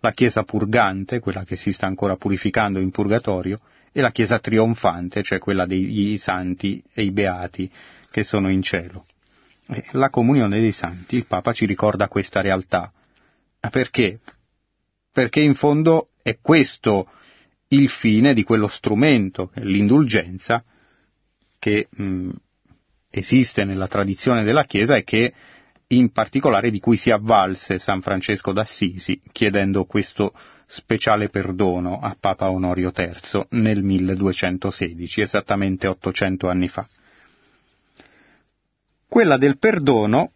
la 0.00 0.12
Chiesa 0.12 0.42
purgante, 0.42 1.20
quella 1.20 1.44
che 1.44 1.56
si 1.56 1.72
sta 1.72 1.86
ancora 1.86 2.16
purificando 2.16 2.80
in 2.80 2.90
purgatorio, 2.90 3.60
e 3.92 4.00
la 4.00 4.10
Chiesa 4.10 4.38
trionfante, 4.38 5.22
cioè 5.22 5.38
quella 5.38 5.66
dei 5.66 6.16
santi 6.18 6.82
e 6.92 7.02
i 7.02 7.12
beati 7.12 7.70
che 8.10 8.24
sono 8.24 8.50
in 8.50 8.62
cielo. 8.62 9.06
La 9.92 10.10
comunione 10.10 10.60
dei 10.60 10.72
santi, 10.72 11.16
il 11.16 11.26
Papa 11.26 11.52
ci 11.52 11.66
ricorda 11.66 12.08
questa 12.08 12.40
realtà. 12.40 12.92
Perché? 13.70 14.18
Perché 15.12 15.40
in 15.40 15.54
fondo 15.54 16.08
è 16.22 16.38
questo 16.40 17.08
il 17.68 17.88
fine 17.88 18.34
di 18.34 18.44
quello 18.44 18.68
strumento, 18.68 19.50
l'indulgenza, 19.54 20.62
che 21.58 21.88
mh, 21.90 22.30
esiste 23.10 23.64
nella 23.64 23.88
tradizione 23.88 24.44
della 24.44 24.64
Chiesa 24.64 24.96
e 24.96 25.04
che 25.04 25.32
in 25.88 26.10
particolare 26.10 26.70
di 26.70 26.80
cui 26.80 26.96
si 26.96 27.10
avvalse 27.10 27.78
San 27.78 28.00
Francesco 28.00 28.52
d'Assisi 28.52 29.20
chiedendo 29.30 29.84
questo 29.84 30.32
speciale 30.66 31.28
perdono 31.28 31.98
a 32.00 32.16
Papa 32.18 32.50
Onorio 32.50 32.92
III 32.96 33.46
nel 33.50 33.82
1216, 33.82 35.20
esattamente 35.20 35.86
800 35.86 36.48
anni 36.48 36.68
fa. 36.68 36.88
Quella 39.06 39.36
del 39.36 39.58
perdono, 39.58 40.32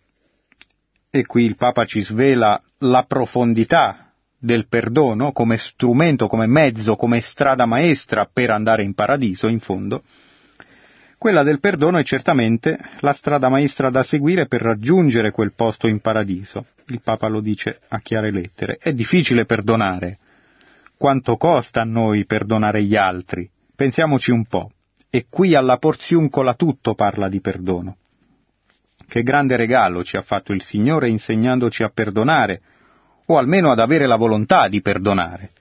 e 1.09 1.25
qui 1.25 1.45
il 1.45 1.57
Papa 1.57 1.87
ci 1.87 2.03
svela 2.03 2.63
la 2.81 3.05
profondità 3.05 4.06
del 4.47 4.69
perdono 4.69 5.33
come 5.33 5.59
strumento, 5.59 6.29
come 6.29 6.47
mezzo, 6.47 6.97
come 6.97 7.21
strada 7.21 7.67
maestra 7.67 8.27
per 8.33 8.51
andare 8.51 8.83
in 8.85 8.95
paradiso, 8.95 9.49
in 9.49 9.61
fondo, 9.61 10.03
quella 11.19 11.43
del 11.43 11.61
perdono 11.61 11.99
è 11.99 12.05
certamente 12.05 12.79
la 13.01 13.13
strada 13.13 13.49
maestra 13.49 13.91
da 13.91 14.03
seguire 14.03 14.47
per 14.47 14.61
raggiungere 14.61 15.31
quel 15.33 15.55
posto 15.55 15.89
in 15.89 15.99
paradiso. 16.01 16.67
Il 16.87 17.01
Papa 17.03 17.27
lo 17.27 17.41
dice 17.41 17.81
a 17.89 17.99
chiare 18.01 18.31
lettere. 18.31 18.77
È 18.81 18.93
difficile 18.93 19.47
perdonare. 19.47 20.19
Quanto 20.97 21.37
costa 21.37 21.81
a 21.81 21.85
noi 21.85 22.25
perdonare 22.27 22.83
gli 22.83 22.97
altri? 22.97 23.49
Pensiamoci 23.75 24.31
un 24.31 24.45
po'. 24.45 24.71
E 25.11 25.27
qui 25.29 25.55
alla 25.55 25.79
porziuncola 25.79 26.55
tutto 26.55 26.95
parla 26.95 27.29
di 27.29 27.41
perdono. 27.41 27.97
Che 29.09 29.23
grande 29.23 29.57
regalo 29.57 30.05
ci 30.05 30.17
ha 30.17 30.23
fatto 30.23 30.53
il 30.53 30.63
Signore 30.63 31.09
insegnandoci 31.09 31.83
a 31.83 31.89
perdonare, 31.89 32.61
o 33.27 33.39
almeno 33.39 33.71
ad 33.71 33.79
avere 33.79 34.07
la 34.07 34.17
volontà 34.17 34.69
di 34.69 34.81
perdonare, 34.81 35.53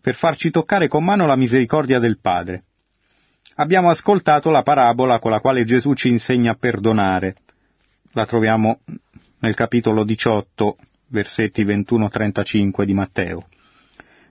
per 0.00 0.14
farci 0.14 0.50
toccare 0.50 0.88
con 0.88 1.04
mano 1.04 1.26
la 1.26 1.36
misericordia 1.36 1.98
del 1.98 2.18
Padre 2.20 2.64
abbiamo 3.60 3.90
ascoltato 3.90 4.50
la 4.50 4.62
parabola 4.62 5.18
con 5.18 5.30
la 5.30 5.40
quale 5.40 5.64
Gesù 5.64 5.94
ci 5.94 6.08
insegna 6.08 6.52
a 6.52 6.56
perdonare. 6.56 7.36
La 8.12 8.26
troviamo 8.26 8.80
nel 9.40 9.54
capitolo 9.54 10.04
18, 10.04 10.76
versetti 11.08 11.64
21-35 11.64 12.84
di 12.84 12.94
Matteo. 12.94 13.48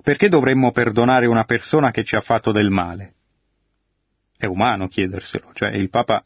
Perché 0.02 0.30
dovremmo 0.30 0.72
perdonare 0.72 1.28
una 1.28 1.44
persona 1.44 1.92
che 1.92 2.04
ci 2.04 2.16
ha 2.16 2.22
fatto 2.22 2.52
del 2.52 2.70
male? 2.70 3.14
È 4.38 4.46
umano 4.46 4.88
chiederselo, 4.88 5.52
cioè 5.54 5.70
il 5.70 5.90
Papa 5.90 6.24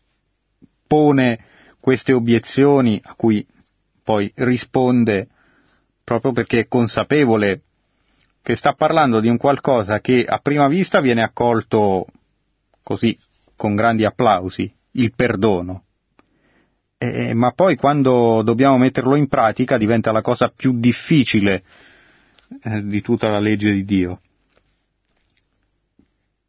pone 0.86 1.40
queste 1.80 2.14
obiezioni 2.14 3.00
a 3.04 3.16
cui 3.16 3.46
poi 4.04 4.32
risponde 4.36 5.28
proprio 6.12 6.34
perché 6.34 6.60
è 6.60 6.68
consapevole 6.68 7.62
che 8.42 8.58
sta 8.58 8.74
parlando 8.74 9.22
di 9.22 9.30
un 9.30 9.38
qualcosa 9.38 10.02
che 10.02 10.26
a 10.28 10.40
prima 10.40 10.68
vista 10.68 11.00
viene 11.00 11.24
accolto 11.24 12.06
così, 12.84 13.18
con 13.56 13.76
grandi 13.76 14.04
applausi, 14.04 14.70
il 14.92 15.14
perdono. 15.16 15.86
Eh, 16.98 17.34
ma 17.34 17.52
poi 17.52 17.78
quando 17.78 18.42
dobbiamo 18.44 18.78
metterlo 18.78 19.16
in 19.16 19.30
pratica 19.30 19.78
diventa 19.78 20.12
la 20.12 20.22
cosa 20.22 20.52
più 20.54 20.78
difficile 20.78 21.64
eh, 22.62 22.84
di 22.84 23.02
tutta 23.02 23.30
la 23.30 23.40
legge 23.40 23.72
di 23.72 23.86
Dio. 23.86 24.20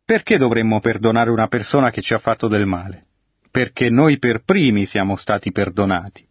Perché 0.05 0.39
dovremmo 0.39 0.81
perdonare 0.81 1.31
una 1.31 1.47
persona 1.47 1.91
che 1.91 2.03
ci 2.03 2.15
ha 2.15 2.19
fatto 2.19 2.49
del 2.49 2.67
male? 2.67 3.07
Perché 3.49 3.91
noi 3.91 4.19
per 4.19 4.43
primi 4.43 4.87
siamo 4.87 5.15
stati 5.15 5.53
perdonati. 5.53 6.27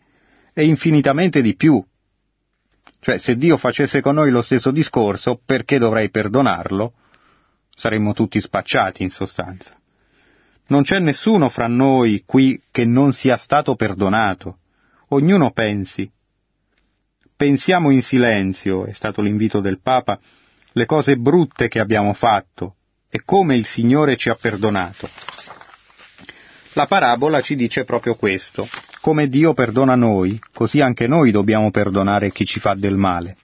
E 0.54 0.66
infinitamente 0.66 1.42
di 1.42 1.56
più. 1.56 1.82
Cioè, 3.02 3.18
se 3.18 3.36
Dio 3.36 3.58
facesse 3.58 4.00
con 4.00 4.14
noi 4.14 4.30
lo 4.30 4.44
stesso 4.44 4.70
discorso, 4.70 5.42
perché 5.44 5.80
dovrei 5.80 6.12
perdonarlo? 6.12 6.94
Saremmo 7.76 8.14
tutti 8.14 8.40
spacciati, 8.40 9.02
in 9.02 9.10
sostanza. 9.10 9.76
Non 10.68 10.84
c'è 10.84 11.00
nessuno 11.00 11.50
fra 11.50 11.66
noi 11.66 12.22
qui 12.28 12.62
che 12.70 12.86
non 12.86 13.12
sia 13.12 13.38
stato 13.38 13.76
perdonato. 13.76 14.60
Ognuno 15.10 15.50
pensi. 15.50 16.10
Pensiamo 17.36 17.90
in 17.90 18.04
silenzio, 18.04 18.86
è 18.86 18.94
stato 18.94 19.24
l'invito 19.24 19.62
del 19.62 19.82
Papa, 19.82 20.20
le 20.74 20.86
cose 20.86 21.18
brutte 21.18 21.70
che 21.70 21.80
abbiamo 21.80 22.14
fatto 22.14 22.76
e 23.10 23.24
come 23.26 23.56
il 23.56 23.66
Signore 23.66 24.16
ci 24.16 24.30
ha 24.30 24.36
perdonato. 24.36 25.10
La 26.74 26.86
parabola 26.86 27.42
ci 27.42 27.56
dice 27.56 27.84
proprio 27.84 28.16
questo. 28.16 28.68
Come 29.02 29.28
Dio 29.28 29.54
perdona 29.54 29.96
noi, 29.96 30.40
così 30.54 30.80
anche 30.80 31.08
noi 31.08 31.32
dobbiamo 31.32 31.72
perdonare 31.72 32.32
chi 32.32 32.46
ci 32.46 32.60
fa 32.60 32.74
del 32.76 32.96
male. 32.96 33.38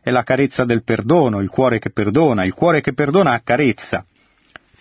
È 0.00 0.10
la 0.10 0.22
carezza 0.22 0.64
del 0.64 0.82
perdono, 0.82 1.40
il 1.40 1.48
cuore 1.48 1.78
che 1.78 1.90
perdona, 1.90 2.44
il 2.44 2.54
cuore 2.54 2.80
che 2.80 2.92
perdona 2.92 3.32
accarezza 3.32 4.04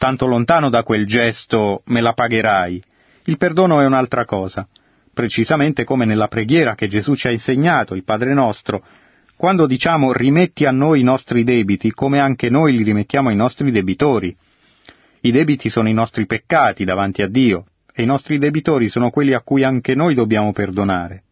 tanto 0.04 0.26
lontano 0.26 0.70
da 0.70 0.84
quel 0.84 1.06
gesto 1.06 1.82
me 1.86 2.02
la 2.02 2.12
pagherai. 2.12 2.84
Il 3.24 3.38
perdono 3.38 3.80
è 3.80 3.86
un'altra 3.86 4.26
cosa, 4.26 4.68
precisamente 5.14 5.86
come 5.86 6.04
nella 6.04 6.28
preghiera 6.28 6.76
che 6.76 6.90
Gesù 6.90 7.16
ci 7.16 7.28
ha 7.28 7.32
insegnato, 7.32 7.96
il 7.96 8.04
Padre 8.04 8.34
nostro, 8.34 8.84
quando 9.38 9.66
diciamo 9.66 10.12
rimetti 10.12 10.66
a 10.66 10.72
noi 10.72 11.00
i 11.00 11.04
nostri 11.04 11.46
debiti, 11.46 11.94
come 11.94 12.20
anche 12.20 12.50
noi 12.50 12.76
li 12.76 12.84
rimettiamo 12.84 13.30
ai 13.30 13.38
nostri 13.38 13.72
debitori. 13.72 14.36
I 15.22 15.32
debiti 15.32 15.70
sono 15.70 15.88
i 15.88 15.94
nostri 15.94 16.26
peccati 16.26 16.84
davanti 16.84 17.22
a 17.22 17.30
Dio, 17.30 17.68
e 17.94 18.02
i 18.02 18.06
nostri 18.06 18.40
debitori 18.40 18.90
sono 18.90 19.12
quelli 19.12 19.34
a 19.34 19.42
cui 19.42 19.64
anche 19.64 19.94
noi 19.94 20.16
dobbiamo 20.16 20.52
perdonare. 20.52 21.24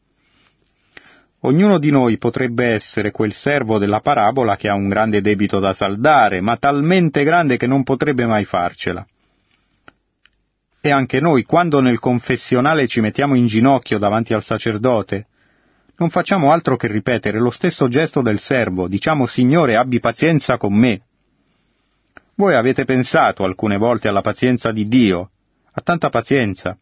Ognuno 1.44 1.80
di 1.80 1.90
noi 1.90 2.20
potrebbe 2.20 2.68
essere 2.68 3.10
quel 3.10 3.34
servo 3.34 3.80
della 3.80 4.00
parabola 4.00 4.56
che 4.56 4.70
ha 4.70 4.76
un 4.76 4.88
grande 4.88 5.22
debito 5.22 5.60
da 5.60 5.74
saldare, 5.74 6.40
ma 6.40 6.56
talmente 6.58 7.24
grande 7.24 7.58
che 7.58 7.66
non 7.66 7.82
potrebbe 7.82 8.28
mai 8.28 8.46
farcela. 8.46 9.04
E 10.80 10.92
anche 10.92 11.20
noi, 11.20 11.44
quando 11.44 11.80
nel 11.80 11.98
confessionale 11.98 12.88
ci 12.88 13.02
mettiamo 13.02 13.34
in 13.34 13.48
ginocchio 13.48 13.98
davanti 13.98 14.34
al 14.36 14.44
sacerdote, 14.44 15.26
non 15.98 16.12
facciamo 16.12 16.52
altro 16.52 16.76
che 16.76 16.88
ripetere 16.88 17.40
lo 17.40 17.52
stesso 17.52 17.88
gesto 17.88 18.22
del 18.22 18.40
servo, 18.40 18.88
diciamo 18.88 19.26
Signore 19.26 19.76
abbi 19.76 20.00
pazienza 20.00 20.58
con 20.58 20.74
me. 20.74 21.02
Voi 22.36 22.54
avete 22.54 22.86
pensato 22.86 23.44
alcune 23.44 23.78
volte 23.78 24.08
alla 24.08 24.22
pazienza 24.22 24.72
di 24.72 24.86
Dio, 24.86 25.30
a 25.74 25.82
tanta 25.82 26.10
pazienza, 26.10 26.78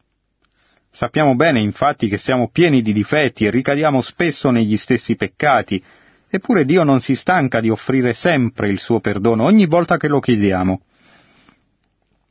Sappiamo 0.91 1.35
bene 1.35 1.59
infatti 1.59 2.07
che 2.09 2.17
siamo 2.17 2.49
pieni 2.49 2.81
di 2.81 2.91
difetti 2.91 3.45
e 3.45 3.51
ricadiamo 3.51 4.01
spesso 4.01 4.49
negli 4.49 4.75
stessi 4.75 5.15
peccati, 5.15 5.81
eppure 6.27 6.65
Dio 6.65 6.83
non 6.83 6.99
si 6.99 7.15
stanca 7.15 7.61
di 7.61 7.69
offrire 7.69 8.13
sempre 8.13 8.69
il 8.69 8.79
suo 8.79 8.99
perdono 8.99 9.43
ogni 9.43 9.65
volta 9.65 9.97
che 9.97 10.07
lo 10.07 10.19
chiediamo. 10.19 10.81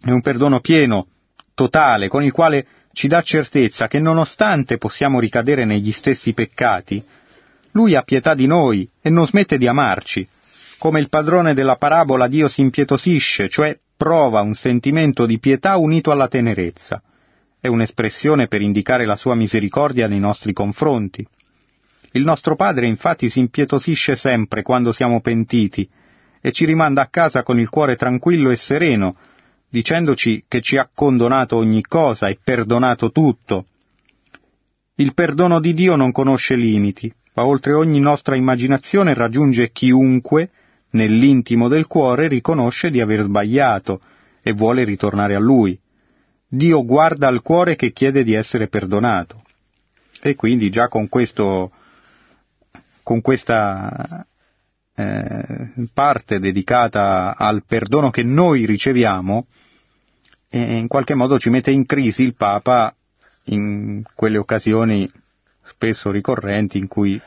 È 0.01 0.11
un 0.11 0.21
perdono 0.21 0.61
pieno, 0.61 1.07
totale, 1.55 2.09
con 2.09 2.23
il 2.23 2.33
quale 2.33 2.67
ci 2.93 3.07
dà 3.09 3.23
certezza 3.23 3.87
che 3.87 4.01
nonostante 4.01 4.77
possiamo 4.77 5.21
ricadere 5.21 5.65
negli 5.65 5.93
stessi 5.93 6.35
peccati, 6.35 7.03
Lui 7.73 7.95
ha 7.95 8.03
pietà 8.03 8.35
di 8.35 8.47
noi 8.47 8.89
e 9.01 9.09
non 9.09 9.27
smette 9.27 9.57
di 9.57 9.67
amarci. 9.67 10.29
Come 10.79 11.01
il 11.01 11.09
padrone 11.09 11.55
della 11.55 11.77
parabola 11.77 12.29
Dio 12.29 12.49
si 12.49 12.61
impietosisce, 12.61 13.49
cioè 13.49 13.79
prova 13.99 14.43
un 14.43 14.55
sentimento 14.55 15.27
di 15.27 15.41
pietà 15.41 15.77
unito 15.77 16.13
alla 16.13 16.29
tenerezza. 16.29 17.03
È 17.61 17.67
un'espressione 17.67 18.47
per 18.47 18.63
indicare 18.63 19.05
la 19.05 19.17
sua 19.17 19.35
misericordia 19.35 20.07
nei 20.07 20.21
nostri 20.21 20.53
confronti. 20.53 21.27
Il 22.13 22.23
nostro 22.23 22.55
Padre 22.55 22.87
infatti 22.87 23.29
si 23.29 23.41
impietosisce 23.41 24.15
sempre 24.15 24.63
quando 24.63 24.93
siamo 24.93 25.21
pentiti 25.21 25.87
e 26.41 26.53
ci 26.53 26.65
rimanda 26.65 27.03
a 27.03 27.09
casa 27.09 27.43
con 27.43 27.59
il 27.59 27.69
cuore 27.69 27.97
tranquillo 27.97 28.51
e 28.51 28.57
sereno, 28.57 29.17
dicendoci 29.69 30.45
che 30.47 30.61
ci 30.61 30.77
ha 30.77 30.89
condonato 30.95 31.57
ogni 31.57 31.83
cosa 31.83 32.29
e 32.29 32.39
perdonato 32.43 33.11
tutto. 33.11 33.67
Il 34.95 35.13
perdono 35.13 35.59
di 35.59 35.75
Dio 35.75 35.97
non 35.97 36.13
conosce 36.13 36.55
limiti, 36.55 37.13
ma 37.35 37.45
oltre 37.45 37.73
ogni 37.73 37.99
nostra 37.99 38.37
immaginazione 38.37 39.13
raggiunge 39.13 39.73
chiunque, 39.73 40.51
nell'intimo 40.91 41.69
del 41.69 41.87
cuore, 41.87 42.29
riconosce 42.29 42.91
di 42.91 43.01
aver 43.01 43.23
sbagliato 43.23 44.01
e 44.43 44.53
vuole 44.53 44.85
ritornare 44.85 45.35
a 45.35 45.39
Lui. 45.41 45.79
Dio 46.49 46.85
guarda 46.85 47.29
al 47.29 47.43
cuore 47.43 47.77
che 47.77 47.93
chiede 47.93 48.25
di 48.25 48.33
essere 48.33 48.69
perdonato. 48.69 49.43
E 50.21 50.35
quindi 50.35 50.71
già 50.71 50.89
con, 50.89 51.09
questo, 51.09 51.71
con 53.03 53.21
questa 53.21 54.27
eh, 54.95 55.71
parte 55.93 56.41
dedicata 56.41 57.37
al 57.37 57.65
perdono 57.65 58.11
che 58.11 58.23
noi 58.23 58.65
riceviamo, 58.67 59.47
e 60.51 60.77
in 60.77 60.89
qualche 60.89 61.15
modo 61.15 61.39
ci 61.39 61.51
mette 61.51 61.71
in 61.71 61.85
crisi 61.85 62.23
il 62.23 62.35
Papa 62.35 62.95
in 63.45 64.03
quelle 64.15 64.39
occasioni 64.39 65.09
spesso 65.63 66.11
ricorrenti 66.11 66.79
in 66.79 66.89
cui 66.89 67.21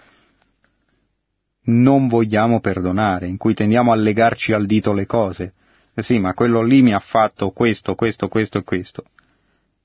non 1.63 2.07
vogliamo 2.07 2.59
perdonare, 2.59 3.27
in 3.27 3.37
cui 3.37 3.53
tendiamo 3.53 3.91
a 3.91 3.95
legarci 3.95 4.53
al 4.53 4.65
dito 4.65 4.93
le 4.93 5.05
cose. 5.05 5.53
Eh 5.93 6.03
sì, 6.03 6.17
ma 6.19 6.33
quello 6.33 6.61
lì 6.61 6.81
mi 6.81 6.93
ha 6.93 6.99
fatto 6.99 7.51
questo, 7.51 7.95
questo, 7.95 8.27
questo 8.27 8.57
e 8.59 8.63
questo. 8.63 9.03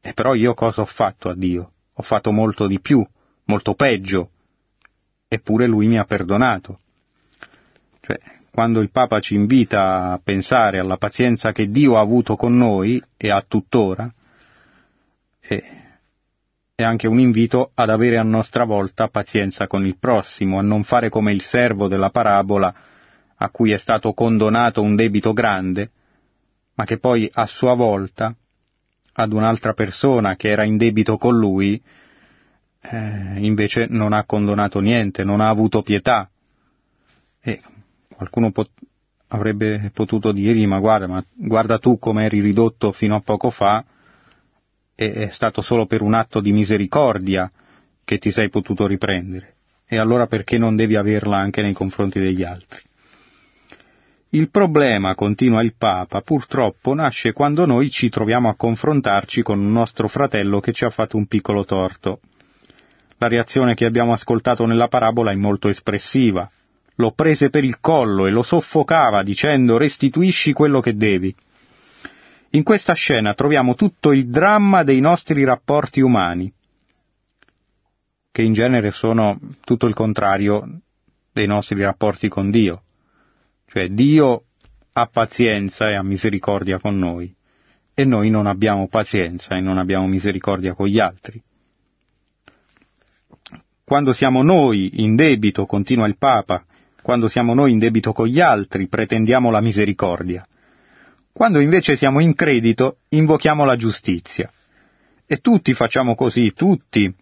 E 0.00 0.12
però 0.12 0.34
io 0.34 0.54
cosa 0.54 0.82
ho 0.82 0.86
fatto 0.86 1.28
a 1.28 1.34
Dio? 1.34 1.72
Ho 1.94 2.02
fatto 2.02 2.30
molto 2.30 2.66
di 2.66 2.80
più, 2.80 3.04
molto 3.44 3.74
peggio. 3.74 4.30
Eppure 5.28 5.66
lui 5.66 5.88
mi 5.88 5.98
ha 5.98 6.04
perdonato. 6.04 6.80
Cioè, 8.00 8.18
quando 8.50 8.80
il 8.80 8.90
Papa 8.90 9.18
ci 9.18 9.34
invita 9.34 10.12
a 10.12 10.20
pensare 10.22 10.78
alla 10.78 10.96
pazienza 10.96 11.52
che 11.52 11.68
Dio 11.68 11.96
ha 11.96 12.00
avuto 12.00 12.36
con 12.36 12.56
noi 12.56 13.02
e 13.16 13.30
ha 13.30 13.44
tuttora, 13.46 14.10
è, 15.40 15.62
è 16.76 16.84
anche 16.84 17.06
un 17.06 17.18
invito 17.18 17.70
ad 17.72 17.88
avere 17.88 18.18
a 18.18 18.22
nostra 18.22 18.64
volta 18.64 19.08
pazienza 19.08 19.66
con 19.66 19.86
il 19.86 19.96
prossimo, 19.98 20.58
a 20.58 20.62
non 20.62 20.84
fare 20.84 21.08
come 21.08 21.32
il 21.32 21.40
servo 21.40 21.88
della 21.88 22.10
parabola 22.10 22.74
a 23.34 23.48
cui 23.48 23.72
è 23.72 23.78
stato 23.78 24.12
condonato 24.12 24.82
un 24.82 24.94
debito 24.94 25.32
grande, 25.32 25.90
ma 26.74 26.84
che 26.84 26.98
poi 26.98 27.30
a 27.32 27.46
sua 27.46 27.74
volta 27.74 28.34
ad 29.14 29.32
un'altra 29.32 29.72
persona 29.72 30.36
che 30.36 30.48
era 30.50 30.64
in 30.64 30.76
debito 30.76 31.16
con 31.16 31.38
lui, 31.38 31.82
eh, 32.82 33.34
invece 33.38 33.86
non 33.88 34.12
ha 34.12 34.24
condonato 34.24 34.78
niente, 34.80 35.24
non 35.24 35.40
ha 35.40 35.48
avuto 35.48 35.80
pietà. 35.80 36.28
E 37.40 37.62
Qualcuno 38.16 38.50
pot- 38.50 38.72
avrebbe 39.28 39.90
potuto 39.92 40.32
dirgli, 40.32 40.66
ma 40.66 40.78
guarda, 40.78 41.06
ma 41.06 41.24
guarda 41.32 41.78
tu 41.78 41.98
come 41.98 42.24
eri 42.24 42.40
ridotto 42.40 42.92
fino 42.92 43.14
a 43.14 43.20
poco 43.20 43.50
fa, 43.50 43.84
è 44.96 45.28
stato 45.30 45.60
solo 45.60 45.86
per 45.86 46.02
un 46.02 46.14
atto 46.14 46.40
di 46.40 46.52
misericordia 46.52 47.48
che 48.02 48.18
ti 48.18 48.30
sei 48.30 48.48
potuto 48.48 48.86
riprendere. 48.86 49.54
E 49.86 49.98
allora 49.98 50.26
perché 50.26 50.58
non 50.58 50.74
devi 50.74 50.96
averla 50.96 51.36
anche 51.36 51.62
nei 51.62 51.74
confronti 51.74 52.18
degli 52.18 52.42
altri? 52.42 52.80
Il 54.30 54.50
problema, 54.50 55.14
continua 55.14 55.62
il 55.62 55.74
Papa, 55.76 56.22
purtroppo 56.22 56.94
nasce 56.94 57.32
quando 57.32 57.64
noi 57.66 57.90
ci 57.90 58.08
troviamo 58.08 58.48
a 58.48 58.56
confrontarci 58.56 59.42
con 59.42 59.60
un 59.60 59.70
nostro 59.70 60.08
fratello 60.08 60.58
che 60.58 60.72
ci 60.72 60.84
ha 60.84 60.90
fatto 60.90 61.16
un 61.16 61.26
piccolo 61.26 61.64
torto. 61.64 62.20
La 63.18 63.28
reazione 63.28 63.74
che 63.74 63.84
abbiamo 63.84 64.12
ascoltato 64.12 64.66
nella 64.66 64.88
parabola 64.88 65.30
è 65.30 65.36
molto 65.36 65.68
espressiva 65.68 66.50
lo 66.96 67.12
prese 67.12 67.50
per 67.50 67.64
il 67.64 67.78
collo 67.80 68.26
e 68.26 68.30
lo 68.30 68.42
soffocava 68.42 69.22
dicendo 69.22 69.76
restituisci 69.76 70.52
quello 70.52 70.80
che 70.80 70.96
devi. 70.96 71.34
In 72.56 72.62
questa 72.62 72.94
scena 72.94 73.34
troviamo 73.34 73.74
tutto 73.74 74.12
il 74.12 74.30
dramma 74.30 74.82
dei 74.82 74.98
nostri 74.98 75.44
rapporti 75.44 76.00
umani, 76.00 76.50
che 78.32 78.40
in 78.40 78.54
genere 78.54 78.92
sono 78.92 79.38
tutto 79.60 79.86
il 79.86 79.92
contrario 79.92 80.80
dei 81.34 81.46
nostri 81.46 81.78
rapporti 81.82 82.28
con 82.30 82.50
Dio. 82.50 82.82
Cioè 83.66 83.90
Dio 83.90 84.44
ha 84.90 85.06
pazienza 85.06 85.90
e 85.90 85.96
ha 85.96 86.02
misericordia 86.02 86.78
con 86.78 86.96
noi, 86.96 87.30
e 87.92 88.06
noi 88.06 88.30
non 88.30 88.46
abbiamo 88.46 88.88
pazienza 88.88 89.54
e 89.54 89.60
non 89.60 89.76
abbiamo 89.76 90.06
misericordia 90.06 90.72
con 90.72 90.86
gli 90.86 90.98
altri. 90.98 91.38
Quando 93.84 94.14
siamo 94.14 94.42
noi 94.42 95.02
in 95.02 95.14
debito, 95.14 95.66
continua 95.66 96.06
il 96.06 96.16
Papa, 96.16 96.64
quando 97.02 97.28
siamo 97.28 97.52
noi 97.52 97.72
in 97.72 97.78
debito 97.78 98.12
con 98.12 98.28
gli 98.28 98.40
altri, 98.40 98.88
pretendiamo 98.88 99.50
la 99.50 99.60
misericordia. 99.60 100.48
Quando 101.36 101.60
invece 101.60 101.96
siamo 101.96 102.20
in 102.20 102.34
credito, 102.34 103.00
invochiamo 103.10 103.66
la 103.66 103.76
giustizia. 103.76 104.50
E 105.26 105.36
tutti 105.36 105.74
facciamo 105.74 106.14
così, 106.14 106.54
tutti. 106.54 107.14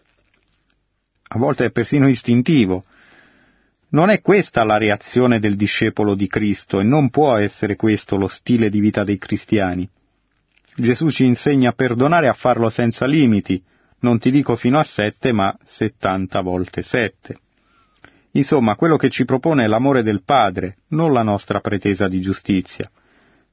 A 1.30 1.36
volte 1.36 1.64
è 1.64 1.70
persino 1.72 2.08
istintivo. 2.08 2.84
Non 3.88 4.10
è 4.10 4.20
questa 4.20 4.62
la 4.62 4.76
reazione 4.76 5.40
del 5.40 5.56
discepolo 5.56 6.14
di 6.14 6.28
Cristo 6.28 6.78
e 6.78 6.84
non 6.84 7.10
può 7.10 7.34
essere 7.34 7.74
questo 7.74 8.14
lo 8.14 8.28
stile 8.28 8.70
di 8.70 8.78
vita 8.78 9.02
dei 9.02 9.18
cristiani. 9.18 9.90
Gesù 10.76 11.08
ci 11.08 11.24
insegna 11.24 11.70
a 11.70 11.74
perdonare 11.74 12.26
e 12.26 12.28
a 12.28 12.34
farlo 12.34 12.70
senza 12.70 13.06
limiti, 13.06 13.60
non 14.02 14.20
ti 14.20 14.30
dico 14.30 14.54
fino 14.54 14.78
a 14.78 14.84
sette, 14.84 15.32
ma 15.32 15.58
settanta 15.64 16.40
volte 16.40 16.82
sette. 16.82 17.38
Insomma, 18.34 18.76
quello 18.76 18.96
che 18.96 19.10
ci 19.10 19.24
propone 19.24 19.64
è 19.64 19.66
l'amore 19.66 20.04
del 20.04 20.22
Padre, 20.22 20.76
non 20.90 21.12
la 21.12 21.24
nostra 21.24 21.58
pretesa 21.58 22.06
di 22.06 22.20
giustizia. 22.20 22.88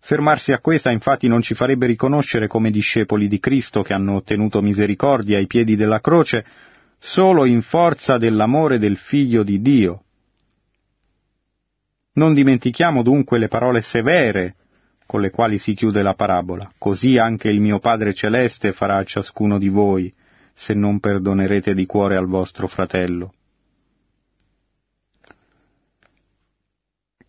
Fermarsi 0.03 0.51
a 0.51 0.59
questa 0.59 0.89
infatti 0.89 1.27
non 1.27 1.41
ci 1.41 1.53
farebbe 1.53 1.85
riconoscere 1.85 2.47
come 2.47 2.71
discepoli 2.71 3.27
di 3.27 3.39
Cristo 3.39 3.83
che 3.83 3.93
hanno 3.93 4.15
ottenuto 4.15 4.61
misericordia 4.61 5.37
ai 5.37 5.45
piedi 5.45 5.75
della 5.75 6.01
croce 6.01 6.43
solo 6.97 7.45
in 7.45 7.61
forza 7.61 8.17
dell'amore 8.17 8.79
del 8.79 8.97
Figlio 8.97 9.43
di 9.43 9.61
Dio. 9.61 10.03
Non 12.13 12.33
dimentichiamo 12.33 13.03
dunque 13.03 13.37
le 13.37 13.47
parole 13.47 13.81
severe 13.81 14.55
con 15.05 15.21
le 15.21 15.29
quali 15.29 15.59
si 15.59 15.75
chiude 15.75 16.01
la 16.01 16.13
parabola. 16.13 16.71
Così 16.77 17.17
anche 17.17 17.49
il 17.49 17.61
mio 17.61 17.79
Padre 17.79 18.13
Celeste 18.13 18.71
farà 18.71 18.97
a 18.97 19.03
ciascuno 19.03 19.59
di 19.59 19.69
voi, 19.69 20.11
se 20.53 20.73
non 20.73 20.99
perdonerete 20.99 21.73
di 21.73 21.85
cuore 21.85 22.15
al 22.15 22.27
vostro 22.27 22.67
fratello. 22.67 23.33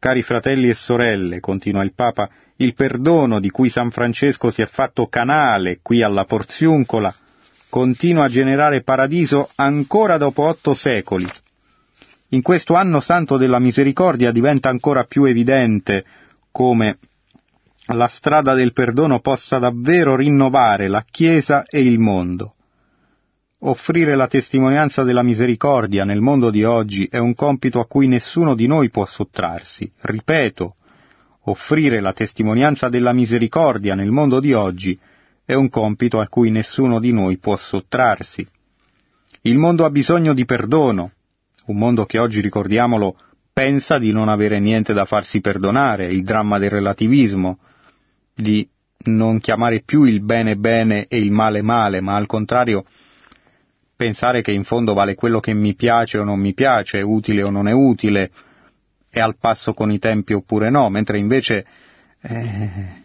Cari 0.02 0.22
fratelli 0.22 0.68
e 0.68 0.74
sorelle, 0.74 1.38
continua 1.38 1.84
il 1.84 1.92
Papa, 1.94 2.28
il 2.56 2.74
perdono 2.74 3.38
di 3.38 3.50
cui 3.50 3.68
San 3.68 3.92
Francesco 3.92 4.50
si 4.50 4.60
è 4.60 4.66
fatto 4.66 5.06
canale 5.06 5.78
qui 5.80 6.02
alla 6.02 6.24
Porziuncola 6.24 7.14
continua 7.68 8.24
a 8.24 8.28
generare 8.28 8.82
paradiso 8.82 9.48
ancora 9.54 10.16
dopo 10.16 10.42
otto 10.42 10.74
secoli. 10.74 11.24
In 12.30 12.42
questo 12.42 12.74
anno 12.74 12.98
santo 12.98 13.36
della 13.36 13.60
misericordia 13.60 14.32
diventa 14.32 14.68
ancora 14.68 15.04
più 15.04 15.22
evidente 15.22 16.04
come 16.50 16.98
la 17.86 18.08
strada 18.08 18.54
del 18.54 18.72
perdono 18.72 19.20
possa 19.20 19.60
davvero 19.60 20.16
rinnovare 20.16 20.88
la 20.88 21.04
Chiesa 21.08 21.62
e 21.64 21.80
il 21.80 22.00
mondo. 22.00 22.56
Offrire 23.64 24.16
la 24.16 24.26
testimonianza 24.26 25.04
della 25.04 25.22
misericordia 25.22 26.04
nel 26.04 26.20
mondo 26.20 26.50
di 26.50 26.64
oggi 26.64 27.06
è 27.06 27.18
un 27.18 27.32
compito 27.36 27.78
a 27.78 27.86
cui 27.86 28.08
nessuno 28.08 28.56
di 28.56 28.66
noi 28.66 28.90
può 28.90 29.06
sottrarsi. 29.06 29.88
Ripeto, 30.00 30.74
offrire 31.44 32.00
la 32.00 32.12
testimonianza 32.12 32.88
della 32.88 33.12
misericordia 33.12 33.94
nel 33.94 34.10
mondo 34.10 34.40
di 34.40 34.52
oggi 34.52 34.98
è 35.44 35.54
un 35.54 35.68
compito 35.68 36.18
a 36.18 36.26
cui 36.26 36.50
nessuno 36.50 36.98
di 36.98 37.12
noi 37.12 37.38
può 37.38 37.56
sottrarsi. 37.56 38.44
Il 39.42 39.58
mondo 39.58 39.84
ha 39.84 39.90
bisogno 39.90 40.34
di 40.34 40.44
perdono, 40.44 41.12
un 41.66 41.76
mondo 41.76 42.04
che 42.04 42.18
oggi, 42.18 42.40
ricordiamolo, 42.40 43.14
pensa 43.52 43.98
di 43.98 44.10
non 44.10 44.28
avere 44.28 44.58
niente 44.58 44.92
da 44.92 45.04
farsi 45.04 45.40
perdonare, 45.40 46.06
il 46.06 46.24
dramma 46.24 46.58
del 46.58 46.70
relativismo, 46.70 47.60
di 48.34 48.68
non 49.04 49.38
chiamare 49.38 49.82
più 49.84 50.02
il 50.02 50.20
bene 50.20 50.56
bene 50.56 51.06
e 51.06 51.18
il 51.18 51.30
male 51.30 51.62
male, 51.62 52.00
ma 52.00 52.16
al 52.16 52.26
contrario 52.26 52.86
pensare 54.02 54.42
che 54.42 54.50
in 54.50 54.64
fondo 54.64 54.94
vale 54.94 55.14
quello 55.14 55.38
che 55.38 55.54
mi 55.54 55.76
piace 55.76 56.18
o 56.18 56.24
non 56.24 56.40
mi 56.40 56.54
piace, 56.54 56.98
è 56.98 57.02
utile 57.02 57.44
o 57.44 57.50
non 57.50 57.68
è 57.68 57.72
utile, 57.72 58.32
è 59.08 59.20
al 59.20 59.36
passo 59.38 59.74
con 59.74 59.92
i 59.92 60.00
tempi 60.00 60.32
oppure 60.32 60.70
no, 60.70 60.90
mentre 60.90 61.18
invece 61.18 61.64
eh, 62.20 63.02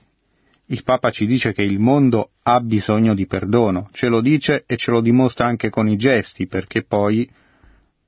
il 0.66 0.84
Papa 0.84 1.12
ci 1.12 1.28
dice 1.28 1.54
che 1.54 1.62
il 1.62 1.78
mondo 1.78 2.32
ha 2.42 2.60
bisogno 2.62 3.14
di 3.14 3.28
perdono, 3.28 3.90
ce 3.92 4.08
lo 4.08 4.22
dice 4.22 4.64
e 4.66 4.76
ce 4.76 4.90
lo 4.90 5.02
dimostra 5.02 5.46
anche 5.46 5.70
con 5.70 5.88
i 5.88 5.98
gesti, 5.98 6.48
perché 6.48 6.82
poi 6.82 7.30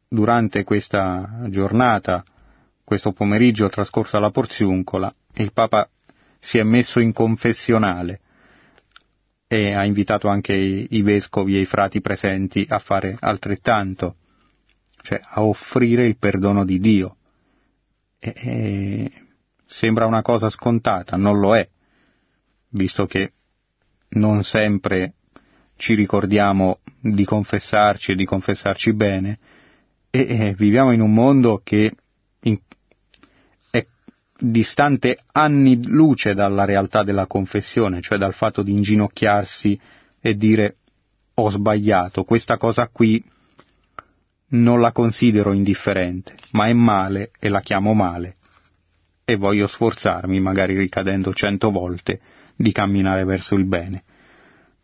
durante 0.08 0.64
questa 0.64 1.42
giornata, 1.50 2.24
questo 2.84 3.12
pomeriggio 3.12 3.70
trascorso 3.70 4.18
alla 4.18 4.32
Porziuncola, 4.32 5.14
il 5.36 5.54
Papa 5.54 5.88
si 6.40 6.58
è 6.58 6.64
messo 6.64 7.00
in 7.00 7.14
confessionale 7.14 8.22
e 9.52 9.74
ha 9.74 9.84
invitato 9.84 10.28
anche 10.28 10.54
i, 10.54 10.86
i 10.92 11.02
vescovi 11.02 11.58
e 11.58 11.62
i 11.62 11.66
frati 11.66 12.02
presenti 12.02 12.64
a 12.70 12.78
fare 12.78 13.18
altrettanto, 13.20 14.18
cioè 15.02 15.20
a 15.24 15.42
offrire 15.42 16.06
il 16.06 16.18
perdono 16.18 16.64
di 16.64 16.80
Dio. 16.80 17.16
E, 18.20 18.34
e, 18.36 19.12
sembra 19.66 20.06
una 20.06 20.22
cosa 20.22 20.52
scontata, 20.52 21.18
non 21.18 21.40
lo 21.40 21.56
è, 21.56 21.68
visto 22.70 23.08
che 23.08 23.34
non 24.10 24.44
sempre 24.44 25.14
ci 25.78 25.96
ricordiamo 25.96 26.82
di 27.00 27.26
confessarci 27.26 28.12
e 28.12 28.16
di 28.16 28.26
confessarci 28.26 28.94
bene, 28.94 29.40
e, 30.12 30.28
e 30.30 30.54
viviamo 30.56 30.92
in 30.92 31.02
un 31.02 31.12
mondo 31.12 31.60
che 31.64 31.92
distante 34.40 35.20
anni 35.32 35.86
luce 35.86 36.34
dalla 36.34 36.66
realtà 36.66 37.04
della 37.04 37.28
confessione, 37.28 38.02
cioè 38.02 38.18
dal 38.18 38.34
fatto 38.34 38.64
di 38.64 38.72
inginocchiarsi 38.72 39.80
e 40.20 40.36
dire 40.36 40.78
ho 41.34 41.50
sbagliato, 41.50 42.24
questa 42.24 42.58
cosa 42.58 42.88
qui 42.88 43.24
non 44.50 44.80
la 44.80 44.92
considero 44.92 45.54
indifferente, 45.54 46.36
ma 46.52 46.68
è 46.68 46.74
male 46.74 47.32
e 47.40 47.50
la 47.50 47.62
chiamo 47.62 47.94
male 47.94 48.36
e 49.30 49.36
voglio 49.36 49.68
sforzarmi, 49.68 50.40
magari 50.40 50.76
ricadendo 50.76 51.34
cento 51.34 51.70
volte, 51.70 52.20
di 52.56 52.72
camminare 52.72 53.24
verso 53.26 53.54
il 53.54 53.66
bene. 53.66 54.04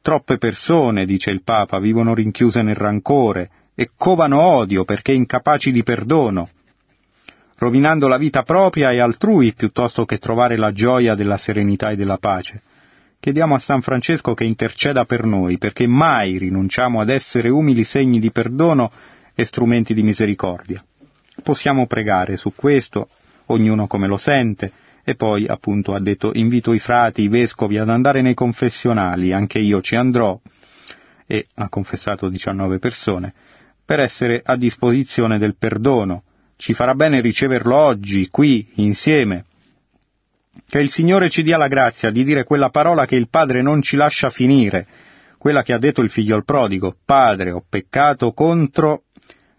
Troppe 0.02 0.38
persone, 0.38 1.06
dice 1.06 1.32
il 1.32 1.42
Papa, 1.42 1.80
vivono 1.80 2.14
rinchiuse 2.14 2.62
nel 2.62 2.76
rancore 2.76 3.50
e 3.74 3.90
covano 3.98 4.40
odio 4.40 4.86
perché 4.86 5.14
incapaci 5.14 5.72
di 5.72 5.82
perdono, 5.82 6.50
rovinando 7.58 8.08
la 8.08 8.18
vita 8.18 8.44
propria 8.44 8.92
e 8.92 9.00
altrui 9.00 9.54
piuttosto 9.54 10.06
che 10.06 10.18
trovare 10.18 10.58
la 10.58 10.72
gioia 10.72 11.16
della 11.16 11.38
serenità 11.38 11.90
e 11.90 11.96
della 11.96 12.18
pace. 12.18 12.62
Chiediamo 13.20 13.56
a 13.56 13.60
San 13.60 13.82
Francesco 13.82 14.34
che 14.34 14.44
interceda 14.44 15.06
per 15.06 15.24
noi, 15.24 15.58
perché 15.58 15.88
mai 15.88 16.38
rinunciamo 16.38 17.00
ad 17.00 17.10
essere 17.10 17.50
umili 17.50 17.84
segni 17.84 18.20
di 18.20 18.32
perdono 18.32 18.92
e 19.34 19.46
strumenti 19.46 19.94
di 19.94 20.04
misericordia. 20.04 20.84
Possiamo 21.42 21.88
pregare 21.88 22.38
su 22.38 22.54
questo 22.54 23.08
ognuno 23.48 23.88
come 23.88 24.08
lo 24.08 24.18
sente, 24.18 24.72
e 25.04 25.16
poi 25.16 25.46
appunto 25.48 25.94
ha 25.94 26.00
detto 26.00 26.32
invito 26.34 26.74
i 26.74 26.80
frati, 26.80 27.24
i 27.24 27.28
vescovi 27.28 27.78
ad 27.78 27.90
andare 27.90 28.22
nei 28.22 28.34
confessionali, 28.34 29.34
anche 29.34 29.60
io 29.60 29.82
ci 29.82 29.96
andrò, 29.96 30.40
e 31.28 31.48
ha 31.56 31.70
confessato 31.70 32.30
19 32.30 32.80
persone, 32.80 33.34
per 33.84 34.00
essere 34.00 34.42
a 34.44 34.56
disposizione 34.56 35.38
del 35.38 35.56
perdono. 35.56 36.24
Ci 36.58 36.74
farà 36.74 36.96
bene 36.96 37.22
riceverlo 37.22 37.76
oggi, 37.76 38.30
qui, 38.30 38.68
insieme. 38.76 39.46
Che 40.68 40.80
il 40.80 40.90
Signore 40.90 41.30
ci 41.30 41.44
dia 41.44 41.58
la 41.58 41.68
grazia 41.68 42.12
di 42.12 42.24
dire 42.24 42.44
quella 42.44 42.70
parola 42.70 43.06
che 43.06 43.16
il 43.16 43.30
Padre 43.30 43.62
non 43.62 43.82
ci 43.82 43.96
lascia 43.96 44.30
finire, 44.30 44.88
quella 45.38 45.62
che 45.64 45.74
ha 45.74 45.78
detto 45.78 46.02
il 46.02 46.10
figlio 46.10 46.36
al 46.36 46.46
prodigo, 46.46 46.96
Padre, 47.06 47.52
ho 47.52 47.64
peccato 47.68 48.32
contro... 48.34 49.04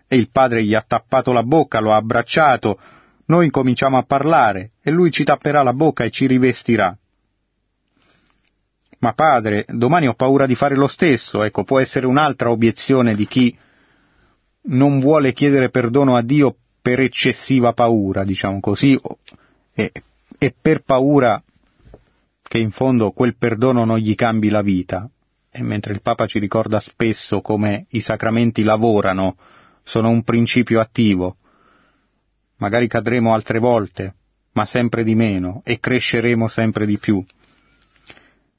E 0.08 0.16
il 0.16 0.30
padre 0.30 0.62
gli 0.62 0.72
ha 0.72 0.84
tappato 0.86 1.32
la 1.32 1.42
bocca, 1.42 1.80
lo 1.80 1.92
ha 1.92 1.96
abbracciato, 1.96 2.78
noi 3.26 3.46
incominciamo 3.46 3.98
a 3.98 4.04
parlare 4.04 4.70
e 4.80 4.92
lui 4.92 5.10
ci 5.10 5.24
tapperà 5.24 5.64
la 5.64 5.72
bocca 5.72 6.04
e 6.04 6.10
ci 6.10 6.26
rivestirà. 6.26 6.96
Ma 9.00 9.12
padre, 9.12 9.64
domani 9.68 10.06
ho 10.06 10.14
paura 10.14 10.46
di 10.46 10.54
fare 10.54 10.76
lo 10.76 10.86
stesso, 10.86 11.42
ecco, 11.42 11.64
può 11.64 11.80
essere 11.80 12.06
un'altra 12.06 12.50
obiezione 12.50 13.16
di 13.16 13.26
chi 13.26 13.56
non 14.68 15.00
vuole 15.00 15.32
chiedere 15.32 15.70
perdono 15.70 16.16
a 16.16 16.22
Dio 16.22 16.56
per 16.86 17.00
eccessiva 17.00 17.72
paura, 17.72 18.22
diciamo 18.22 18.60
così, 18.60 18.96
e, 19.74 19.90
e 20.38 20.54
per 20.62 20.84
paura 20.84 21.42
che 22.40 22.58
in 22.58 22.70
fondo 22.70 23.10
quel 23.10 23.36
perdono 23.36 23.84
non 23.84 23.98
gli 23.98 24.14
cambi 24.14 24.50
la 24.50 24.62
vita. 24.62 25.10
E 25.50 25.64
mentre 25.64 25.92
il 25.94 26.00
Papa 26.00 26.28
ci 26.28 26.38
ricorda 26.38 26.78
spesso 26.78 27.40
come 27.40 27.86
i 27.88 27.98
sacramenti 27.98 28.62
lavorano, 28.62 29.36
sono 29.82 30.10
un 30.10 30.22
principio 30.22 30.78
attivo, 30.78 31.38
magari 32.58 32.86
cadremo 32.86 33.34
altre 33.34 33.58
volte, 33.58 34.14
ma 34.52 34.64
sempre 34.64 35.02
di 35.02 35.16
meno, 35.16 35.62
e 35.64 35.80
cresceremo 35.80 36.46
sempre 36.46 36.86
di 36.86 36.98
più. 36.98 37.20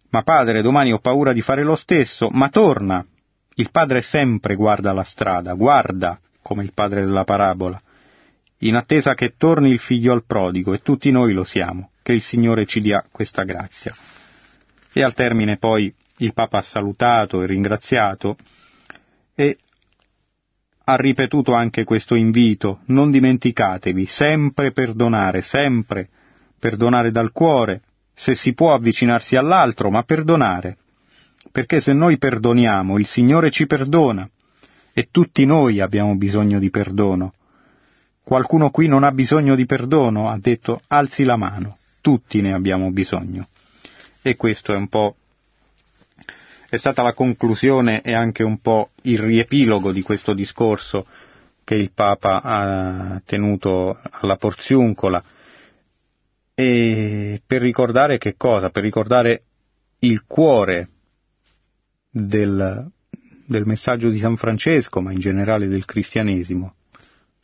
Ma 0.09 0.21
padre, 0.23 0.61
domani 0.61 0.91
ho 0.91 0.99
paura 0.99 1.32
di 1.32 1.41
fare 1.41 1.63
lo 1.63 1.75
stesso, 1.75 2.28
ma 2.30 2.49
torna. 2.49 3.05
Il 3.55 3.71
padre 3.71 4.01
sempre 4.01 4.55
guarda 4.55 4.91
la 4.91 5.05
strada, 5.05 5.53
guarda, 5.53 6.19
come 6.41 6.63
il 6.63 6.73
padre 6.73 7.05
della 7.05 7.23
parabola, 7.23 7.82
in 8.60 8.76
attesa 8.76 9.14
che 9.14 9.36
torni 9.38 9.70
il 9.70 9.80
figlio 9.80 10.14
al 10.14 10.26
prodigo, 10.26 10.74
e 10.74 10.80
tutti 10.80 11.12
noi 11.12 11.34
lo 11.34 11.43
siamo, 11.43 11.91
che 12.01 12.14
il 12.14 12.22
Signore 12.22 12.66
ci 12.66 12.80
dia 12.80 13.05
questa 13.12 13.43
grazia. 13.43 13.93
E 14.91 15.03
al 15.03 15.14
termine 15.14 15.58
poi 15.58 15.93
il 16.18 16.34
Papa 16.34 16.60
ha 16.60 16.64
salutato 16.64 17.41
e 17.41 17.45
ringraziato, 17.45 18.36
e 19.36 19.58
ha 20.86 20.95
ripetuto 20.95 21.53
anche 21.53 21.84
questo 21.84 22.16
invito, 22.16 22.80
non 22.86 23.12
dimenticatevi, 23.12 24.05
sempre 24.05 24.72
perdonare, 24.72 25.41
sempre 25.41 26.10
perdonare 26.58 27.12
dal 27.12 27.32
cuore, 27.32 27.82
se 28.14 28.34
si 28.34 28.53
può 28.53 28.74
avvicinarsi 28.74 29.36
all'altro, 29.36 29.91
ma 29.91 30.01
perdonare. 30.03 30.78
Perché 31.51 31.80
se 31.80 31.93
noi 31.93 32.18
perdoniamo, 32.18 32.97
il 32.97 33.05
Signore 33.05 33.51
ci 33.51 33.68
perdona, 33.68 34.28
e 34.93 35.10
tutti 35.12 35.45
noi 35.45 35.80
abbiamo 35.80 36.16
bisogno 36.16 36.58
di 36.58 36.72
perdono. 36.72 37.34
Qualcuno 38.28 38.71
qui 38.71 38.88
non 38.88 39.05
ha 39.05 39.13
bisogno 39.13 39.55
di 39.55 39.65
perdono, 39.65 40.28
ha 40.28 40.38
detto 40.38 40.82
alzi 40.88 41.23
la 41.23 41.38
mano, 41.38 41.78
tutti 42.01 42.41
ne 42.41 42.51
abbiamo 42.51 42.91
bisogno. 42.91 43.47
E 44.21 44.36
questo 44.36 44.73
è 44.73 44.75
un 44.75 44.89
po' 44.89 45.15
è 46.69 46.75
stata 46.75 47.03
la 47.03 47.13
conclusione 47.13 48.01
e 48.01 48.13
anche 48.13 48.43
un 48.43 48.59
po' 48.59 48.89
il 49.03 49.19
riepilogo 49.19 49.93
di 49.93 50.01
questo 50.01 50.34
discorso 50.34 51.05
che 51.63 51.75
il 51.75 51.91
Papa 51.93 52.41
ha 52.41 53.21
tenuto 53.23 53.97
alla 54.09 54.36
Porziuncola. 54.36 55.23
E 56.53 57.41
per 57.47 57.61
ricordare 57.61 58.17
che 58.17 58.36
cosa? 58.36 58.69
Per 58.71 58.84
ricordare 58.84 59.43
il 59.99 60.25
cuore 60.28 60.89
del, 62.09 62.91
del 63.45 63.65
messaggio 63.65 64.09
di 64.09 64.19
San 64.19 64.36
Francesco, 64.36 64.99
ma 64.99 65.13
in 65.13 65.19
generale 65.19 65.67
del 65.69 65.86
cristianesimo. 65.86 66.73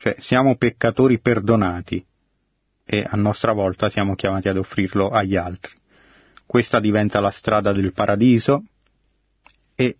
Cioè, 0.03 0.17
siamo 0.19 0.57
peccatori 0.57 1.17
perdonati 1.21 2.05
e 2.83 3.07
a 3.09 3.15
nostra 3.15 3.53
volta 3.53 3.89
siamo 3.89 4.15
chiamati 4.15 4.49
ad 4.49 4.57
offrirlo 4.57 5.07
agli 5.09 5.37
altri. 5.37 5.71
Questa 6.45 6.81
diventa 6.81 7.21
la 7.21 7.31
strada 7.31 7.71
del 7.71 7.93
paradiso, 7.93 8.65
e 9.75 9.95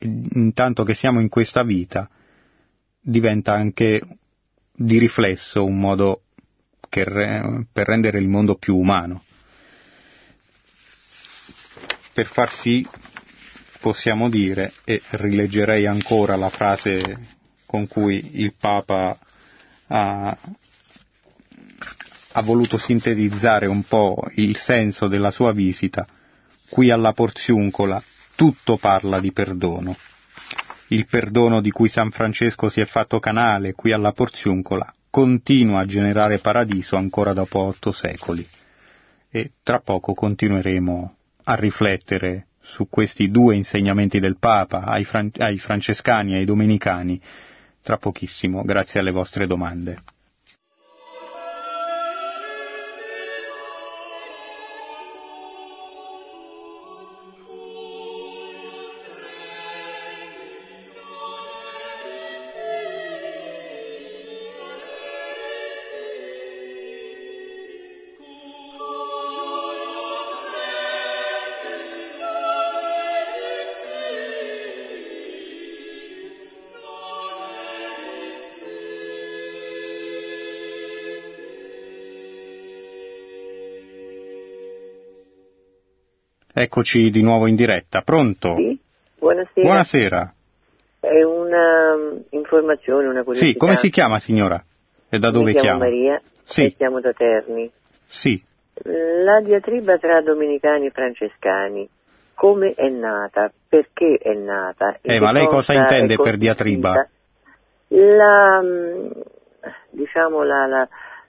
intanto 0.00 0.84
che 0.84 0.92
siamo 0.92 1.20
in 1.20 1.30
questa 1.30 1.62
vita 1.62 2.06
diventa 3.00 3.54
anche 3.54 4.02
di 4.74 4.98
riflesso 4.98 5.64
un 5.64 5.78
modo 5.80 6.24
re, 6.90 7.66
per 7.72 7.86
rendere 7.86 8.18
il 8.18 8.28
mondo 8.28 8.56
più 8.56 8.76
umano. 8.76 9.24
Per 12.12 12.26
far 12.26 12.52
sì, 12.52 12.86
possiamo 13.80 14.28
dire, 14.28 14.74
e 14.84 15.00
rileggerei 15.12 15.86
ancora 15.86 16.36
la 16.36 16.50
frase 16.50 17.36
con 17.64 17.86
cui 17.86 18.38
il 18.42 18.52
Papa 18.54 19.18
ha, 19.88 20.36
ha 22.32 22.42
voluto 22.42 22.78
sintetizzare 22.78 23.66
un 23.66 23.82
po' 23.84 24.22
il 24.34 24.56
senso 24.56 25.08
della 25.08 25.30
sua 25.30 25.52
visita, 25.52 26.06
qui 26.68 26.90
alla 26.90 27.12
Porziuncola 27.12 28.02
tutto 28.34 28.76
parla 28.76 29.20
di 29.20 29.32
perdono. 29.32 29.96
Il 30.88 31.06
perdono 31.06 31.60
di 31.60 31.70
cui 31.70 31.88
San 31.88 32.10
Francesco 32.10 32.68
si 32.68 32.80
è 32.80 32.84
fatto 32.84 33.18
canale 33.18 33.72
qui 33.72 33.92
alla 33.92 34.12
Porziuncola 34.12 34.92
continua 35.10 35.80
a 35.80 35.86
generare 35.86 36.38
paradiso 36.38 36.96
ancora 36.96 37.32
dopo 37.32 37.60
otto 37.60 37.90
secoli 37.90 38.46
e 39.30 39.52
tra 39.62 39.80
poco 39.80 40.12
continueremo 40.14 41.16
a 41.44 41.54
riflettere 41.54 42.48
su 42.60 42.88
questi 42.88 43.30
due 43.30 43.54
insegnamenti 43.54 44.20
del 44.20 44.36
Papa 44.38 44.82
ai, 44.82 45.04
fran- 45.04 45.30
ai 45.38 45.58
francescani 45.58 46.34
e 46.34 46.38
ai 46.38 46.44
domenicani 46.44 47.20
tra 47.86 47.98
pochissimo, 47.98 48.64
grazie 48.64 48.98
alle 48.98 49.12
vostre 49.12 49.46
domande. 49.46 50.02
Eccoci 86.70 87.10
di 87.10 87.22
nuovo 87.22 87.46
in 87.46 87.54
diretta. 87.54 88.00
Pronto? 88.00 88.56
Sì, 88.56 88.76
buonasera. 89.20 89.62
Buonasera. 89.62 90.34
È 90.98 91.22
una 91.22 91.94
um, 91.94 92.22
informazione, 92.30 93.06
una 93.06 93.22
curiosità. 93.22 93.52
Sì, 93.52 93.56
come 93.56 93.76
si 93.76 93.88
chiama 93.88 94.18
signora? 94.18 94.60
E 95.08 95.18
da 95.20 95.30
dove 95.30 95.44
Mi 95.44 95.50
chiamo 95.52 95.78
chiama? 95.78 95.84
Maria 95.84 96.20
Sì. 96.42 96.64
e 96.64 96.74
chiamo 96.74 97.00
da 97.00 97.12
Terni. 97.12 97.70
Sì. 98.06 98.42
La 98.82 99.40
diatriba 99.42 99.96
tra 99.98 100.20
domenicani 100.22 100.86
e 100.86 100.90
francescani, 100.90 101.88
come 102.34 102.72
è 102.74 102.88
nata? 102.88 103.52
Perché 103.68 104.18
è 104.20 104.34
nata? 104.34 104.98
Eh, 105.02 105.20
ma 105.20 105.30
lei 105.30 105.46
cosa 105.46 105.72
intende 105.72 106.16
per 106.16 106.36
diatriba? 106.36 107.08
La, 107.88 108.60
mm, 108.60 109.10
diciamo, 109.90 110.42
la, 110.42 110.66
la- 110.66 110.88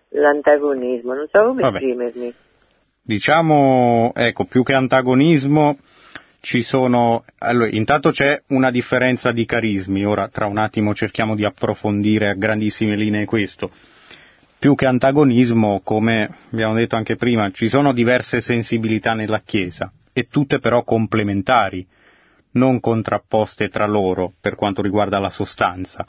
l'antagonismo, 0.09 1.13
non 1.13 1.27
so 1.29 1.45
come 1.45 1.61
Vabbè. 1.61 1.75
esprimermi. 1.75 2.33
Diciamo, 3.07 4.11
ecco, 4.13 4.43
più 4.43 4.63
che 4.63 4.73
antagonismo 4.73 5.77
ci 6.41 6.61
sono, 6.61 7.23
allora, 7.37 7.69
intanto 7.69 8.11
c'è 8.11 8.43
una 8.47 8.69
differenza 8.69 9.31
di 9.31 9.45
carismi, 9.45 10.05
ora 10.05 10.27
tra 10.27 10.45
un 10.45 10.57
attimo 10.57 10.93
cerchiamo 10.93 11.33
di 11.33 11.45
approfondire 11.45 12.31
a 12.31 12.33
grandissime 12.33 12.97
linee 12.97 13.23
questo. 13.23 13.71
Più 14.59 14.75
che 14.75 14.87
antagonismo, 14.87 15.79
come 15.85 16.27
abbiamo 16.51 16.73
detto 16.73 16.97
anche 16.97 17.15
prima, 17.15 17.49
ci 17.51 17.69
sono 17.69 17.93
diverse 17.93 18.41
sensibilità 18.41 19.13
nella 19.13 19.39
Chiesa 19.39 19.89
e 20.11 20.27
tutte 20.27 20.59
però 20.59 20.83
complementari, 20.83 21.87
non 22.55 22.81
contrapposte 22.81 23.69
tra 23.69 23.87
loro 23.87 24.33
per 24.41 24.55
quanto 24.55 24.81
riguarda 24.81 25.17
la 25.17 25.29
sostanza. 25.29 26.05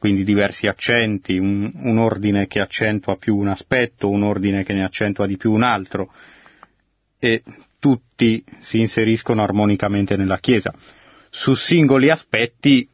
Quindi 0.00 0.24
diversi 0.24 0.66
accenti, 0.66 1.36
un, 1.36 1.70
un 1.74 1.98
ordine 1.98 2.46
che 2.46 2.58
accentua 2.58 3.18
più 3.18 3.36
un 3.36 3.48
aspetto, 3.48 4.08
un 4.08 4.22
ordine 4.22 4.64
che 4.64 4.72
ne 4.72 4.82
accentua 4.82 5.26
di 5.26 5.36
più 5.36 5.52
un 5.52 5.62
altro 5.62 6.10
e 7.18 7.42
tutti 7.78 8.42
si 8.60 8.80
inseriscono 8.80 9.42
armonicamente 9.42 10.16
nella 10.16 10.38
Chiesa. 10.38 10.72
Su 11.28 11.52
singoli 11.52 12.08
aspetti, 12.08 12.88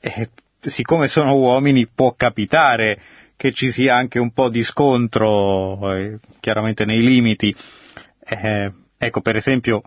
eh, 0.00 0.30
siccome 0.62 1.08
sono 1.08 1.36
uomini, 1.36 1.86
può 1.86 2.14
capitare 2.14 2.98
che 3.36 3.52
ci 3.52 3.70
sia 3.70 3.96
anche 3.96 4.18
un 4.18 4.32
po' 4.32 4.48
di 4.48 4.62
scontro, 4.62 5.94
eh, 5.94 6.20
chiaramente 6.40 6.86
nei 6.86 7.02
limiti. 7.02 7.54
Eh, 8.24 8.72
ecco, 8.96 9.20
per 9.20 9.36
esempio, 9.36 9.82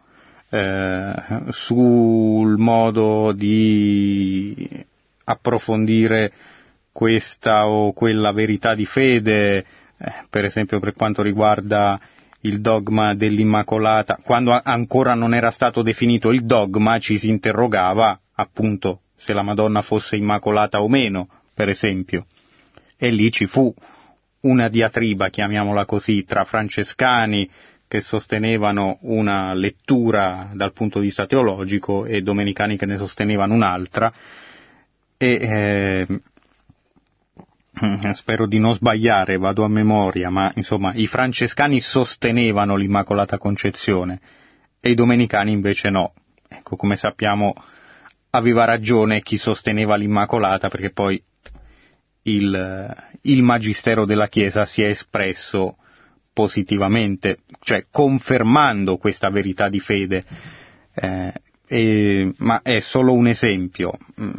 eh, 0.50 1.14
sul 1.50 2.60
modo 2.60 3.32
di 3.32 4.86
approfondire 5.24 6.32
questa 6.92 7.68
o 7.68 7.92
quella 7.94 8.32
verità 8.32 8.76
di 8.76 8.86
fede, 8.86 9.58
eh, 9.58 9.66
per 10.30 10.46
esempio 10.46 10.80
per 10.80 10.94
quanto 10.94 11.22
riguarda 11.22 12.00
il 12.42 12.62
dogma 12.62 13.16
dell'Immacolata, 13.16 14.20
quando 14.24 14.60
ancora 14.62 15.14
non 15.14 15.34
era 15.34 15.52
stato 15.52 15.82
definito 15.82 16.32
il 16.32 16.46
dogma 16.46 17.00
ci 17.00 17.18
si 17.18 17.30
interrogava 17.30 18.20
appunto 18.36 19.02
se 19.16 19.34
la 19.34 19.42
Madonna 19.42 19.82
fosse 19.82 20.18
immacolata 20.18 20.82
o 20.82 20.90
meno, 20.90 21.30
per 21.54 21.70
esempio. 21.70 22.26
E 22.98 23.10
lì 23.10 23.32
ci 23.32 23.46
fu 23.48 23.74
una 24.42 24.68
diatriba, 24.68 25.30
chiamiamola 25.30 25.86
così, 25.86 26.26
tra 26.26 26.44
francescani 26.44 27.50
che 27.88 28.02
sostenevano 28.02 28.98
una 29.02 29.54
lettura 29.54 30.50
dal 30.54 30.74
punto 30.74 31.00
di 31.00 31.06
vista 31.06 31.26
teologico 31.26 32.06
e 32.06 32.22
domenicani 32.22 32.76
che 32.78 32.86
ne 32.86 32.98
sostenevano 32.98 33.54
un'altra 33.54 34.12
e 35.24 36.08
eh, 37.80 38.14
spero 38.16 38.46
di 38.46 38.60
non 38.60 38.74
sbagliare, 38.74 39.38
vado 39.38 39.64
a 39.64 39.70
memoria, 39.70 40.30
ma 40.30 40.52
insomma 40.56 40.94
i 40.94 41.08
francescani 41.08 41.80
sostenevano 41.80 42.76
l'Immacolata 42.76 43.38
Concezione 43.38 44.20
e 44.82 44.92
i 44.92 44.96
domenicani 44.96 45.52
invece 45.52 45.90
no. 45.90 46.14
Ecco, 46.48 46.76
come 46.76 46.98
sappiamo 46.98 47.54
aveva 48.32 48.66
ragione 48.66 49.22
chi 49.22 49.38
sosteneva 49.38 49.96
l'Immacolata 49.96 50.68
perché 50.68 50.92
poi 50.92 51.22
il, 52.24 52.96
il 53.22 53.42
Magistero 53.42 54.06
della 54.06 54.28
Chiesa 54.28 54.66
si 54.66 54.82
è 54.82 54.88
espresso 54.88 55.78
positivamente, 56.34 57.40
cioè 57.60 57.86
confermando 57.90 58.98
questa 58.98 59.30
verità 59.30 59.70
di 59.70 59.80
fede. 59.80 60.26
Eh, 60.94 61.34
e- 61.66 62.34
ma 62.38 62.62
è 62.62 62.80
solo 62.80 63.14
un 63.14 63.28
esempio, 63.28 63.98
mm, 64.22 64.32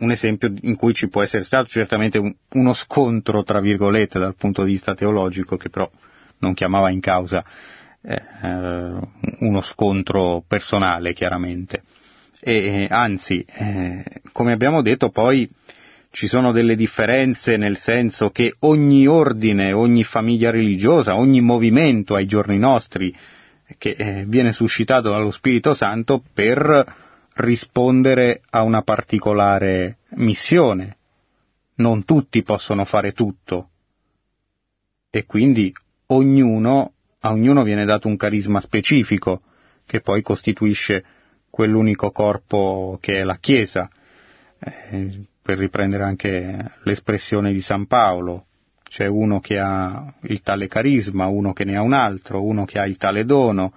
un 0.00 0.10
esempio 0.10 0.52
in 0.62 0.76
cui 0.76 0.92
ci 0.92 1.08
può 1.08 1.22
essere 1.22 1.44
stato 1.44 1.66
certamente 1.68 2.18
un- 2.18 2.34
uno 2.52 2.72
scontro, 2.72 3.42
tra 3.42 3.60
virgolette, 3.60 4.18
dal 4.18 4.34
punto 4.34 4.64
di 4.64 4.72
vista 4.72 4.94
teologico, 4.94 5.56
che 5.56 5.70
però 5.70 5.88
non 6.38 6.54
chiamava 6.54 6.90
in 6.90 7.00
causa 7.00 7.44
eh, 8.02 8.14
eh, 8.42 8.98
uno 9.40 9.60
scontro 9.60 10.42
personale, 10.46 11.12
chiaramente. 11.12 11.82
E, 12.40 12.86
anzi, 12.88 13.44
eh, 13.46 14.02
come 14.32 14.52
abbiamo 14.52 14.80
detto, 14.80 15.10
poi 15.10 15.48
ci 16.10 16.26
sono 16.26 16.50
delle 16.52 16.74
differenze 16.74 17.56
nel 17.56 17.76
senso 17.76 18.30
che 18.30 18.54
ogni 18.60 19.06
ordine, 19.06 19.72
ogni 19.72 20.02
famiglia 20.02 20.50
religiosa, 20.50 21.16
ogni 21.16 21.40
movimento 21.40 22.14
ai 22.14 22.26
giorni 22.26 22.58
nostri 22.58 23.14
che 23.78 23.90
eh, 23.96 24.24
viene 24.26 24.52
suscitato 24.52 25.10
dallo 25.10 25.30
Spirito 25.30 25.74
Santo 25.74 26.22
per 26.34 26.99
rispondere 27.36 28.42
a 28.50 28.62
una 28.62 28.82
particolare 28.82 29.98
missione. 30.16 30.96
Non 31.76 32.04
tutti 32.04 32.42
possono 32.42 32.84
fare 32.84 33.12
tutto 33.12 33.70
e 35.10 35.26
quindi 35.26 35.74
ognuno, 36.06 36.92
a 37.20 37.32
ognuno 37.32 37.62
viene 37.64 37.84
dato 37.84 38.06
un 38.06 38.16
carisma 38.16 38.60
specifico 38.60 39.42
che 39.84 40.00
poi 40.00 40.22
costituisce 40.22 41.04
quell'unico 41.50 42.12
corpo 42.12 42.98
che 43.00 43.18
è 43.18 43.24
la 43.24 43.36
Chiesa. 43.38 43.90
Eh, 44.58 45.24
per 45.42 45.58
riprendere 45.58 46.04
anche 46.04 46.72
l'espressione 46.82 47.52
di 47.52 47.60
San 47.60 47.86
Paolo, 47.86 48.46
c'è 48.84 49.06
uno 49.06 49.40
che 49.40 49.58
ha 49.58 50.12
il 50.22 50.42
tale 50.42 50.68
carisma, 50.68 51.26
uno 51.26 51.52
che 51.52 51.64
ne 51.64 51.76
ha 51.76 51.82
un 51.82 51.92
altro, 51.92 52.44
uno 52.44 52.64
che 52.64 52.78
ha 52.78 52.86
il 52.86 52.96
tale 52.96 53.24
dono, 53.24 53.72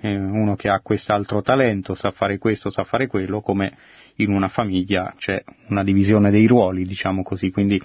eh, 0.00 0.16
uno 0.16 0.54
che 0.56 0.68
ha 0.68 0.80
quest'altro 0.80 1.40
talento, 1.42 1.94
sa 1.94 2.10
fare 2.10 2.38
questo, 2.38 2.70
sa 2.70 2.84
fare 2.84 3.06
quello, 3.06 3.40
come 3.40 3.76
in 4.16 4.30
una 4.32 4.48
famiglia 4.48 5.14
c'è 5.16 5.42
una 5.68 5.82
divisione 5.84 6.30
dei 6.30 6.46
ruoli, 6.46 6.84
diciamo 6.84 7.22
così. 7.22 7.50
Quindi 7.50 7.80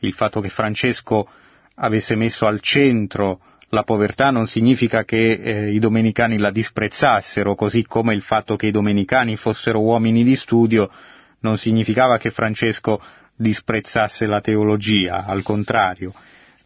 il 0.00 0.12
fatto 0.12 0.40
che 0.40 0.48
Francesco 0.48 1.28
avesse 1.76 2.16
messo 2.16 2.46
al 2.46 2.60
centro 2.60 3.40
la 3.68 3.84
povertà 3.84 4.30
non 4.30 4.46
significa 4.46 5.04
che 5.04 5.32
eh, 5.32 5.70
i 5.72 5.78
domenicani 5.78 6.36
la 6.36 6.50
disprezzassero, 6.50 7.54
così 7.54 7.84
come 7.86 8.12
il 8.12 8.20
fatto 8.20 8.54
che 8.56 8.66
i 8.66 8.70
domenicani 8.70 9.36
fossero 9.36 9.80
uomini 9.80 10.22
di 10.24 10.36
studio 10.36 10.90
non 11.40 11.56
significava 11.56 12.18
che 12.18 12.30
Francesco 12.30 13.00
disprezzasse 13.34 14.26
la 14.26 14.40
teologia, 14.42 15.24
al 15.24 15.42
contrario, 15.42 16.12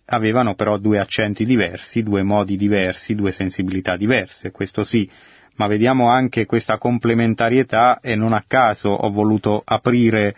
avevano 0.07 0.55
però 0.55 0.79
due 0.79 0.99
accenti 0.99 1.45
diversi, 1.45 2.03
due 2.03 2.23
modi 2.23 2.57
diversi, 2.57 3.15
due 3.15 3.33
sensibilità 3.33 3.97
diverse, 3.97 4.51
questo 4.51 4.85
sì, 4.85 5.09
ma 5.57 5.67
vediamo 5.67 6.09
anche 6.09 6.47
questa 6.47 6.79
complementarietà 6.79 8.01
e 8.01 8.15
non 8.15 8.33
a 8.33 8.45
caso 8.47 8.91
ho 8.91 9.11
voluto 9.11 9.63
aprire 9.65 10.35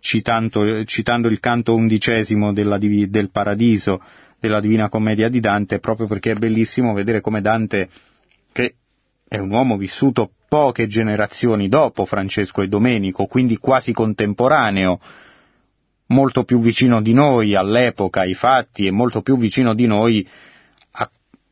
citando, 0.00 0.84
citando 0.84 1.28
il 1.28 1.40
canto 1.40 1.74
undicesimo 1.74 2.52
della, 2.52 2.78
del 2.78 3.30
Paradiso, 3.30 4.00
della 4.38 4.60
Divina 4.60 4.88
Commedia 4.88 5.28
di 5.28 5.40
Dante, 5.40 5.80
proprio 5.80 6.06
perché 6.06 6.32
è 6.32 6.38
bellissimo 6.38 6.92
vedere 6.92 7.20
come 7.20 7.40
Dante, 7.40 7.88
che 8.52 8.74
è 9.26 9.38
un 9.38 9.50
uomo 9.50 9.76
vissuto 9.76 10.30
poche 10.48 10.86
generazioni 10.86 11.68
dopo 11.68 12.04
Francesco 12.04 12.62
e 12.62 12.68
Domenico, 12.68 13.26
quindi 13.26 13.56
quasi 13.56 13.92
contemporaneo, 13.92 15.00
molto 16.08 16.44
più 16.44 16.60
vicino 16.60 17.00
di 17.00 17.12
noi 17.12 17.54
all'epoca, 17.54 18.20
ai 18.20 18.34
fatti, 18.34 18.86
e 18.86 18.90
molto 18.90 19.22
più 19.22 19.36
vicino 19.36 19.74
di 19.74 19.86
noi 19.86 20.26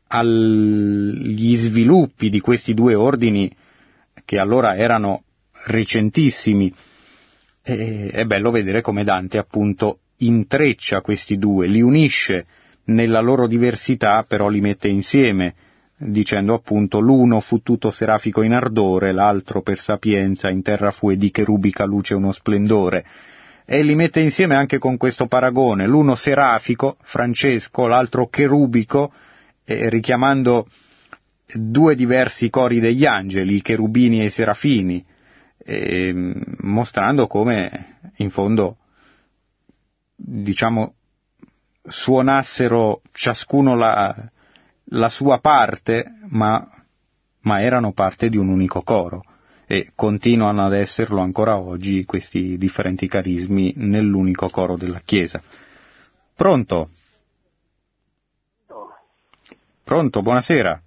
agli 0.09 1.55
sviluppi 1.57 2.29
di 2.29 2.39
questi 2.39 2.73
due 2.73 2.95
ordini 2.95 3.53
che 4.23 4.37
allora 4.37 4.75
erano 4.75 5.23
recentissimi. 5.65 6.73
E- 7.63 8.09
è 8.11 8.25
bello 8.25 8.51
vedere 8.51 8.81
come 8.81 9.03
Dante 9.03 9.37
appunto 9.37 9.99
intreccia 10.17 11.01
questi 11.01 11.37
due, 11.37 11.67
li 11.67 11.81
unisce 11.81 12.45
nella 12.85 13.19
loro 13.19 13.47
diversità, 13.47 14.23
però 14.27 14.47
li 14.47 14.61
mette 14.61 14.87
insieme, 14.87 15.53
dicendo 15.97 16.53
appunto 16.53 16.99
l'uno 16.99 17.41
fu 17.41 17.61
tutto 17.61 17.91
serafico 17.91 18.41
in 18.43 18.53
ardore, 18.53 19.11
l'altro 19.11 19.61
per 19.61 19.79
sapienza 19.79 20.49
in 20.49 20.61
terra 20.61 20.91
fu 20.91 21.11
e 21.11 21.17
di 21.17 21.31
cherubica 21.31 21.85
luce 21.85 22.15
uno 22.15 22.31
splendore. 22.31 23.05
E 23.69 23.83
li 23.83 23.95
mette 23.95 24.21
insieme 24.21 24.55
anche 24.55 24.77
con 24.77 24.95
questo 24.95 25.27
paragone, 25.27 25.87
l'uno 25.87 26.15
serafico, 26.15 26.95
Francesco, 27.01 27.85
l'altro 27.85 28.29
cherubico, 28.29 29.11
eh, 29.65 29.89
richiamando 29.89 30.69
due 31.53 31.95
diversi 31.95 32.49
cori 32.49 32.79
degli 32.79 33.05
angeli, 33.05 33.55
i 33.55 33.61
cherubini 33.61 34.21
e 34.21 34.25
i 34.27 34.29
serafini, 34.29 35.05
eh, 35.57 36.13
mostrando 36.59 37.27
come 37.27 37.97
in 38.15 38.29
fondo, 38.29 38.77
diciamo, 40.15 40.93
suonassero 41.83 43.01
ciascuno 43.11 43.75
la, 43.75 44.15
la 44.91 45.09
sua 45.09 45.39
parte, 45.39 46.05
ma, 46.29 46.65
ma 47.41 47.61
erano 47.61 47.91
parte 47.91 48.29
di 48.29 48.37
un 48.37 48.47
unico 48.47 48.81
coro 48.81 49.23
e 49.67 49.91
continuano 49.93 50.65
ad 50.65 50.73
esserlo 50.73 51.19
ancora 51.19 51.57
oggi 51.57 52.05
questi 52.05 52.57
differenti 52.57 53.07
carismi 53.07 53.73
nell'unico 53.75 54.47
coro 54.47 54.77
della 54.77 55.01
Chiesa. 55.03 55.41
Pronto? 56.33 56.89
Pronto, 59.83 60.21
buonasera. 60.21 60.81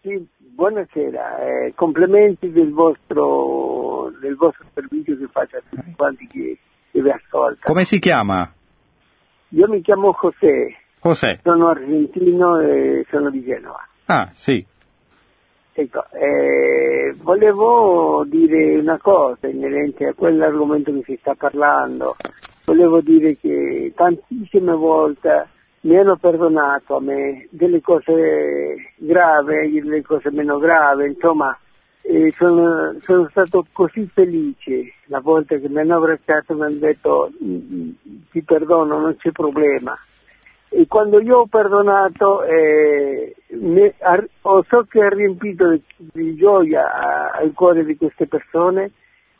Sì, 0.00 0.26
buonasera, 0.36 1.38
eh, 1.38 1.72
complimenti 1.74 2.50
del 2.50 2.72
vostro, 2.72 4.12
del 4.20 4.34
vostro 4.34 4.66
servizio 4.74 5.16
che 5.16 5.26
fate 5.28 5.56
a 5.58 5.62
tutti 5.68 5.92
quanti 5.96 6.26
che, 6.26 6.58
che 6.90 7.02
vi 7.02 7.10
ascoltano. 7.10 7.60
Come 7.62 7.84
si 7.84 7.98
chiama? 7.98 8.52
Io 9.48 9.68
mi 9.68 9.80
chiamo 9.80 10.12
José. 10.20 10.76
José. 11.02 11.40
Sono 11.42 11.68
argentino 11.68 12.58
e 12.60 13.06
sono 13.10 13.30
di 13.30 13.44
Genova. 13.44 13.86
Ah, 14.06 14.30
sì. 14.34 14.64
Ecco, 15.72 16.04
eh, 16.12 17.14
volevo 17.22 18.24
dire 18.26 18.78
una 18.78 18.98
cosa 18.98 19.46
inerente 19.46 20.06
a 20.06 20.14
quell'argomento 20.14 20.92
che 20.92 21.02
si 21.04 21.16
sta 21.20 21.34
parlando. 21.34 22.16
Volevo 22.66 23.00
dire 23.00 23.36
che 23.36 23.92
tantissime 23.94 24.74
volte 24.74 25.48
mi 25.82 25.96
hanno 25.96 26.16
perdonato 26.16 26.96
a 26.96 27.00
me 27.00 27.46
delle 27.50 27.80
cose 27.80 28.92
gravi, 28.96 29.80
delle 29.80 30.02
cose 30.02 30.30
meno 30.30 30.58
gravi, 30.58 31.06
insomma, 31.06 31.56
eh, 32.02 32.30
sono, 32.36 32.96
sono, 33.00 33.28
stato 33.30 33.64
così 33.72 34.08
felice 34.12 34.94
la 35.06 35.20
volta 35.20 35.56
che 35.56 35.68
mi 35.68 35.80
hanno 35.80 35.96
abbracciato 35.96 36.52
e 36.52 36.56
mi 36.56 36.62
hanno 36.62 36.78
detto 36.78 37.30
ti 38.30 38.42
perdono, 38.42 38.98
non 38.98 39.16
c'è 39.16 39.30
problema. 39.30 39.96
E 40.72 40.86
quando 40.86 41.20
io 41.20 41.38
ho 41.38 41.46
perdonato, 41.46 42.44
eh, 42.44 43.34
mi, 43.48 43.92
ho, 44.42 44.64
so 44.68 44.86
che 44.88 45.02
ha 45.02 45.08
riempito 45.08 45.68
di, 45.68 45.82
di 45.96 46.36
gioia 46.36 47.32
al 47.32 47.52
cuore 47.52 47.84
di 47.84 47.96
queste 47.96 48.28
persone 48.28 48.92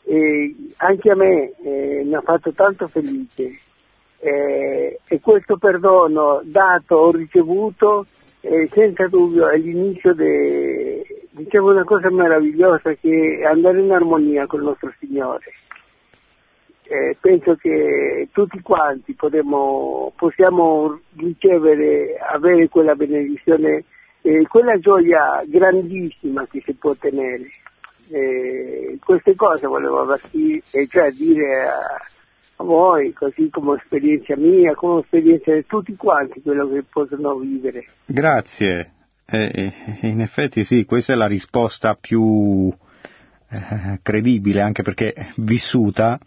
e 0.03 0.53
anche 0.77 1.09
a 1.09 1.15
me 1.15 1.53
eh, 1.63 2.03
mi 2.05 2.15
ha 2.15 2.21
fatto 2.21 2.51
tanto 2.51 2.87
felice. 2.87 3.49
Eh, 4.19 4.99
e 5.07 5.19
questo 5.21 5.55
perdono 5.55 6.41
dato 6.43 6.95
o 6.95 7.11
ricevuto 7.11 8.05
eh, 8.41 8.69
senza 8.71 9.07
dubbio 9.07 9.47
è 9.47 9.57
l'inizio 9.57 10.13
di 10.13 11.01
diciamo 11.31 11.71
una 11.71 11.83
cosa 11.83 12.11
meravigliosa 12.11 12.93
che 12.93 13.39
è 13.39 13.45
andare 13.45 13.79
in 13.79 13.91
armonia 13.91 14.45
con 14.45 14.59
il 14.59 14.65
nostro 14.65 14.93
Signore 14.99 15.53
eh, 16.91 17.15
penso 17.21 17.55
che 17.55 18.27
tutti 18.33 18.59
quanti 18.59 19.13
potremo, 19.13 20.11
possiamo 20.17 20.99
ricevere, 21.15 22.17
avere 22.17 22.67
quella 22.67 22.95
benedizione, 22.95 23.85
eh, 24.21 24.45
quella 24.49 24.77
gioia 24.77 25.41
grandissima 25.45 26.45
che 26.47 26.61
si 26.65 26.73
può 26.73 26.89
ottenere. 26.89 27.49
Eh, 28.09 28.97
queste 29.01 29.35
cose 29.35 29.67
volevo 29.67 30.01
avvertire, 30.01 30.61
cioè 30.89 31.11
dire 31.11 31.63
a, 31.63 31.77
a, 32.57 32.63
voi, 32.65 33.13
così 33.13 33.49
come 33.49 33.77
esperienza 33.77 34.35
mia, 34.35 34.75
come 34.75 34.99
esperienza 34.99 35.53
di 35.53 35.65
tutti 35.65 35.95
quanti, 35.95 36.41
quello 36.41 36.67
che 36.67 36.83
possono 36.91 37.37
vivere. 37.37 37.85
Grazie. 38.05 38.91
Eh, 39.25 39.71
eh, 40.01 40.07
in 40.09 40.19
effetti 40.19 40.65
sì, 40.65 40.83
questa 40.83 41.13
è 41.13 41.15
la 41.15 41.27
risposta 41.27 41.95
più 41.95 42.69
eh, 43.49 43.99
credibile, 44.01 44.59
anche 44.59 44.83
perché 44.83 45.13
vissuta 45.37 46.19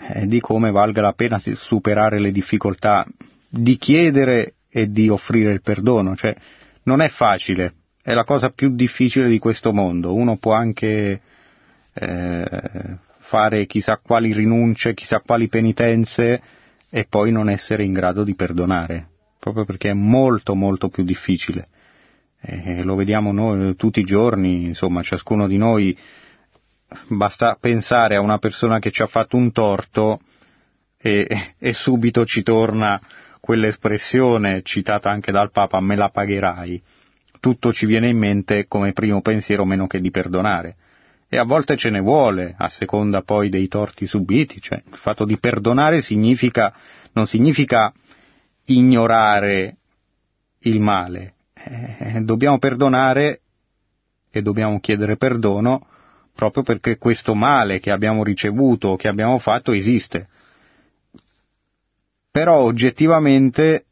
eh, 0.00 0.26
di 0.26 0.40
come 0.40 0.70
valga 0.70 1.02
la 1.02 1.12
pena 1.12 1.38
superare 1.38 2.18
le 2.18 2.32
difficoltà 2.32 3.06
di 3.48 3.76
chiedere 3.76 4.54
e 4.70 4.90
di 4.90 5.08
offrire 5.08 5.52
il 5.52 5.60
perdono, 5.60 6.16
cioè 6.16 6.34
non 6.84 7.00
è 7.00 7.08
facile, 7.08 7.74
è 8.02 8.14
la 8.14 8.24
cosa 8.24 8.50
più 8.50 8.74
difficile 8.74 9.28
di 9.28 9.38
questo 9.38 9.72
mondo, 9.72 10.14
uno 10.14 10.36
può 10.36 10.52
anche 10.52 11.20
eh, 11.92 12.98
fare 13.18 13.66
chissà 13.66 14.00
quali 14.02 14.32
rinunce, 14.32 14.94
chissà 14.94 15.20
quali 15.20 15.48
penitenze 15.48 16.40
e 16.88 17.06
poi 17.08 17.30
non 17.30 17.48
essere 17.48 17.84
in 17.84 17.92
grado 17.92 18.24
di 18.24 18.34
perdonare, 18.34 19.08
proprio 19.38 19.64
perché 19.64 19.90
è 19.90 19.94
molto 19.94 20.54
molto 20.54 20.88
più 20.88 21.04
difficile. 21.04 21.68
Eh, 22.40 22.82
lo 22.84 22.94
vediamo 22.94 23.32
noi 23.32 23.76
tutti 23.76 24.00
i 24.00 24.04
giorni, 24.04 24.64
insomma, 24.64 25.02
ciascuno 25.02 25.46
di 25.46 25.58
noi 25.58 25.96
basta 27.08 27.56
pensare 27.58 28.16
a 28.16 28.20
una 28.20 28.38
persona 28.38 28.78
che 28.78 28.90
ci 28.90 29.02
ha 29.02 29.06
fatto 29.06 29.36
un 29.36 29.52
torto 29.52 30.20
e, 30.98 31.54
e 31.58 31.72
subito 31.72 32.24
ci 32.26 32.42
torna 32.42 33.00
quell'espressione 33.40 34.62
citata 34.62 35.10
anche 35.10 35.32
dal 35.32 35.50
Papa, 35.50 35.80
me 35.80 35.96
la 35.96 36.10
pagherai. 36.10 36.82
Tutto 37.40 37.72
ci 37.72 37.86
viene 37.86 38.08
in 38.08 38.18
mente 38.18 38.66
come 38.66 38.92
primo 38.92 39.22
pensiero 39.22 39.64
meno 39.64 39.86
che 39.86 40.00
di 40.00 40.10
perdonare. 40.10 40.76
E 41.28 41.38
a 41.38 41.44
volte 41.44 41.76
ce 41.76 41.90
ne 41.90 42.00
vuole, 42.00 42.54
a 42.58 42.68
seconda 42.68 43.22
poi 43.22 43.48
dei 43.48 43.68
torti 43.68 44.06
subiti, 44.06 44.60
cioè 44.60 44.82
il 44.84 44.96
fatto 44.96 45.24
di 45.24 45.38
perdonare 45.38 46.02
significa, 46.02 46.74
non 47.12 47.26
significa 47.26 47.92
ignorare 48.66 49.76
il 50.60 50.80
male, 50.80 51.34
eh, 51.54 52.20
dobbiamo 52.22 52.58
perdonare 52.58 53.40
e 54.30 54.42
dobbiamo 54.42 54.80
chiedere 54.80 55.16
perdono 55.16 55.86
proprio 56.34 56.62
perché 56.62 56.96
questo 56.96 57.34
male 57.34 57.78
che 57.78 57.90
abbiamo 57.90 58.24
ricevuto, 58.24 58.96
che 58.96 59.08
abbiamo 59.08 59.38
fatto, 59.38 59.72
esiste. 59.72 60.28
Però 62.30 62.58
oggettivamente 62.58 63.84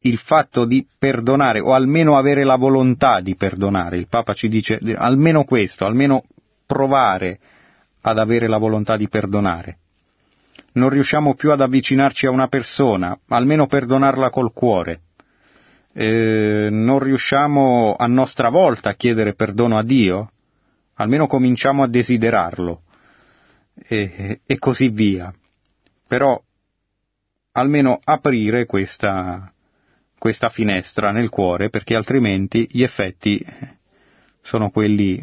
il 0.00 0.18
fatto 0.18 0.64
di 0.64 0.86
perdonare, 0.98 1.60
o 1.60 1.74
almeno 1.74 2.16
avere 2.16 2.44
la 2.44 2.56
volontà 2.56 3.20
di 3.20 3.36
perdonare, 3.36 3.98
il 3.98 4.08
Papa 4.08 4.32
ci 4.32 4.48
dice 4.48 4.80
almeno 4.96 5.44
questo, 5.44 5.84
almeno 5.84 6.24
provare 6.66 7.38
ad 8.00 8.18
avere 8.18 8.48
la 8.48 8.58
volontà 8.58 8.96
di 8.96 9.08
perdonare. 9.08 9.78
Non 10.72 10.88
riusciamo 10.88 11.34
più 11.34 11.52
ad 11.52 11.60
avvicinarci 11.60 12.26
a 12.26 12.30
una 12.30 12.48
persona, 12.48 13.16
almeno 13.28 13.66
perdonarla 13.66 14.30
col 14.30 14.52
cuore. 14.52 15.00
Eh, 15.92 16.68
non 16.70 16.98
riusciamo 16.98 17.94
a 17.96 18.06
nostra 18.06 18.48
volta 18.48 18.90
a 18.90 18.94
chiedere 18.94 19.34
perdono 19.34 19.76
a 19.76 19.82
Dio, 19.82 20.30
almeno 20.94 21.26
cominciamo 21.26 21.82
a 21.82 21.88
desiderarlo. 21.88 22.82
E, 23.88 24.40
e 24.44 24.58
così 24.58 24.88
via. 24.88 25.32
Però 26.06 26.40
almeno 27.52 28.00
aprire 28.02 28.66
questa, 28.66 29.52
questa 30.18 30.48
finestra 30.48 31.10
nel 31.10 31.28
cuore 31.28 31.70
perché 31.70 31.94
altrimenti 31.94 32.68
gli 32.70 32.82
effetti 32.82 33.44
sono 34.42 34.70
quelli, 34.70 35.20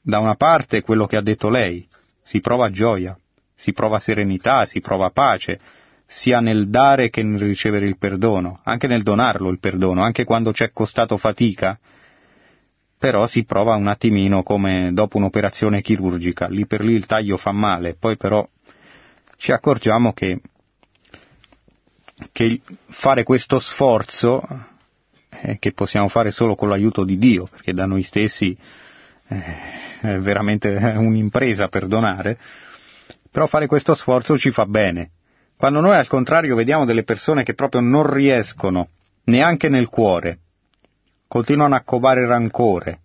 da 0.00 0.18
una 0.18 0.34
parte 0.34 0.82
quello 0.82 1.06
che 1.06 1.16
ha 1.16 1.22
detto 1.22 1.48
lei, 1.48 1.86
si 2.22 2.40
prova 2.40 2.70
gioia, 2.70 3.16
si 3.54 3.72
prova 3.72 4.00
serenità, 4.00 4.66
si 4.66 4.80
prova 4.80 5.10
pace, 5.10 5.60
sia 6.06 6.40
nel 6.40 6.68
dare 6.68 7.08
che 7.10 7.22
nel 7.22 7.40
ricevere 7.40 7.86
il 7.86 7.96
perdono, 7.96 8.60
anche 8.64 8.86
nel 8.86 9.02
donarlo 9.02 9.48
il 9.48 9.58
perdono, 9.58 10.02
anche 10.02 10.24
quando 10.24 10.52
ci 10.52 10.64
è 10.64 10.70
costato 10.72 11.16
fatica, 11.16 11.78
però 13.02 13.26
si 13.26 13.42
prova 13.42 13.74
un 13.74 13.88
attimino 13.88 14.44
come 14.44 14.92
dopo 14.92 15.16
un'operazione 15.16 15.82
chirurgica, 15.82 16.46
lì 16.46 16.66
per 16.66 16.84
lì 16.84 16.92
il 16.92 17.06
taglio 17.06 17.36
fa 17.36 17.50
male, 17.50 17.96
poi 17.98 18.16
però 18.16 18.48
ci 19.38 19.50
accorgiamo 19.50 20.12
che, 20.12 20.40
che 22.30 22.60
fare 22.86 23.24
questo 23.24 23.58
sforzo, 23.58 24.40
eh, 25.30 25.58
che 25.58 25.72
possiamo 25.72 26.06
fare 26.06 26.30
solo 26.30 26.54
con 26.54 26.68
l'aiuto 26.68 27.02
di 27.02 27.18
Dio, 27.18 27.42
perché 27.50 27.72
da 27.72 27.86
noi 27.86 28.04
stessi 28.04 28.56
eh, 29.26 29.44
è 30.00 30.18
veramente 30.18 30.68
un'impresa 30.96 31.66
perdonare, 31.66 32.38
però 33.32 33.48
fare 33.48 33.66
questo 33.66 33.96
sforzo 33.96 34.38
ci 34.38 34.52
fa 34.52 34.64
bene. 34.64 35.10
Quando 35.56 35.80
noi 35.80 35.96
al 35.96 36.06
contrario 36.06 36.54
vediamo 36.54 36.84
delle 36.84 37.02
persone 37.02 37.42
che 37.42 37.54
proprio 37.54 37.80
non 37.80 38.08
riescono, 38.08 38.90
neanche 39.24 39.68
nel 39.68 39.88
cuore, 39.88 40.38
continuano 41.32 41.74
a 41.74 41.80
covare 41.80 42.26
rancore. 42.26 43.00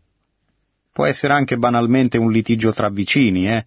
Può 0.91 1.05
essere 1.05 1.31
anche 1.31 1.55
banalmente 1.55 2.17
un 2.17 2.29
litigio 2.29 2.73
tra 2.73 2.89
vicini, 2.89 3.47
eh? 3.47 3.65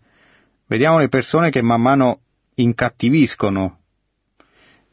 Vediamo 0.67 0.99
le 0.99 1.09
persone 1.09 1.49
che 1.49 1.63
man 1.63 1.81
mano 1.81 2.21
incattiviscono, 2.57 3.79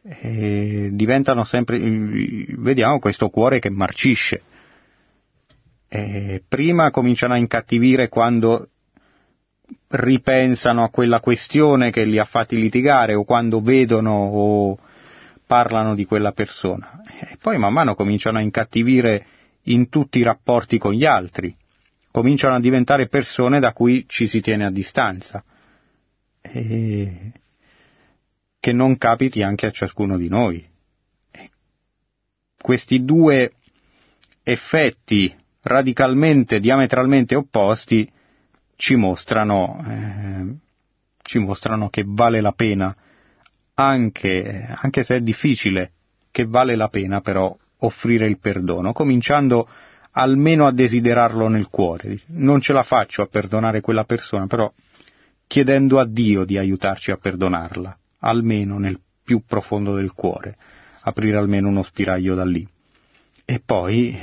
e 0.03 0.91
diventano 0.93 1.43
sempre, 1.43 1.78
vediamo 2.59 2.99
questo 2.99 3.28
cuore 3.28 3.59
che 3.59 3.70
marcisce. 3.70 4.41
E 5.89 6.41
prima 6.47 6.89
cominciano 6.89 7.34
a 7.34 7.38
incattivire 7.38 8.07
quando 8.07 8.70
ripensano 9.89 10.86
a 10.86 10.89
quella 10.89 11.20
questione 11.20 11.91
che 11.91 12.05
li 12.05 12.20
ha 12.20 12.24
fatti 12.24 12.55
litigare 12.55 13.15
o 13.15 13.26
quando 13.26 13.59
vedono 13.59 14.13
o 14.13 14.80
parlano 15.45 15.93
di 15.93 16.05
quella 16.05 16.32
persona. 16.32 17.01
E 17.20 17.36
poi 17.41 17.57
man 17.57 17.74
mano 17.74 17.95
cominciano 17.95 18.38
a 18.38 18.41
incattivire 18.41 19.26
in 19.68 19.89
tutti 19.89 20.20
i 20.20 20.24
rapporti 20.24 20.78
con 20.78 20.93
gli 20.93 21.05
altri, 21.05 21.55
cominciano 22.11 22.55
a 22.55 22.59
diventare 22.59 23.07
persone 23.07 23.59
da 23.59 23.74
cui 23.74 24.05
ci 24.07 24.28
si 24.28 24.41
tiene 24.41 24.65
a 24.65 24.72
distanza. 24.72 25.43
E 26.41 27.32
che 28.59 28.74
non 28.74 28.97
capiti 28.97 29.41
anche 29.43 29.65
a 29.65 29.72
ciascuno 29.72 30.18
di 30.18 30.28
noi. 30.28 30.65
Questi 32.59 33.05
due 33.05 33.53
effetti 34.43 35.34
radicalmente, 35.61 36.59
diametralmente 36.59 37.36
opposti, 37.36 38.11
ci 38.76 38.95
mostrano, 38.95 39.84
eh, 39.88 40.55
ci 41.22 41.39
mostrano 41.39 41.89
che 41.89 42.03
vale 42.05 42.41
la 42.41 42.51
pena, 42.51 42.95
anche, 43.76 44.68
anche 44.82 45.03
se 45.03 45.15
è 45.18 45.22
difficile, 45.22 45.91
che 46.32 46.45
vale 46.45 46.76
la 46.76 46.89
pena 46.89 47.22
però 47.22 47.55
offrire 47.80 48.28
il 48.28 48.40
perdono, 48.40 48.94
cominciando 48.94 49.68
almeno 50.12 50.66
a 50.66 50.72
desiderarlo 50.72 51.48
nel 51.48 51.68
cuore. 51.68 52.20
Non 52.28 52.62
ce 52.62 52.74
la 52.74 52.84
faccio 52.84 53.22
a 53.22 53.28
perdonare 53.28 53.82
quella 53.82 54.04
persona, 54.04 54.48
però 54.48 54.72
chiedendo 55.46 56.00
a 56.00 56.06
Dio 56.06 56.44
di 56.44 56.58
aiutarci 56.58 57.12
a 57.12 57.18
perdonarla, 57.18 57.98
almeno 58.20 58.78
nel 58.80 59.00
più 59.24 59.44
profondo 59.46 59.96
del 59.96 60.14
cuore, 60.14 60.58
aprire 61.02 61.38
almeno 61.38 61.68
uno 61.68 61.84
spiraglio 61.84 62.36
da 62.36 62.46
lì. 62.46 62.68
E 63.46 63.62
poi 63.64 64.18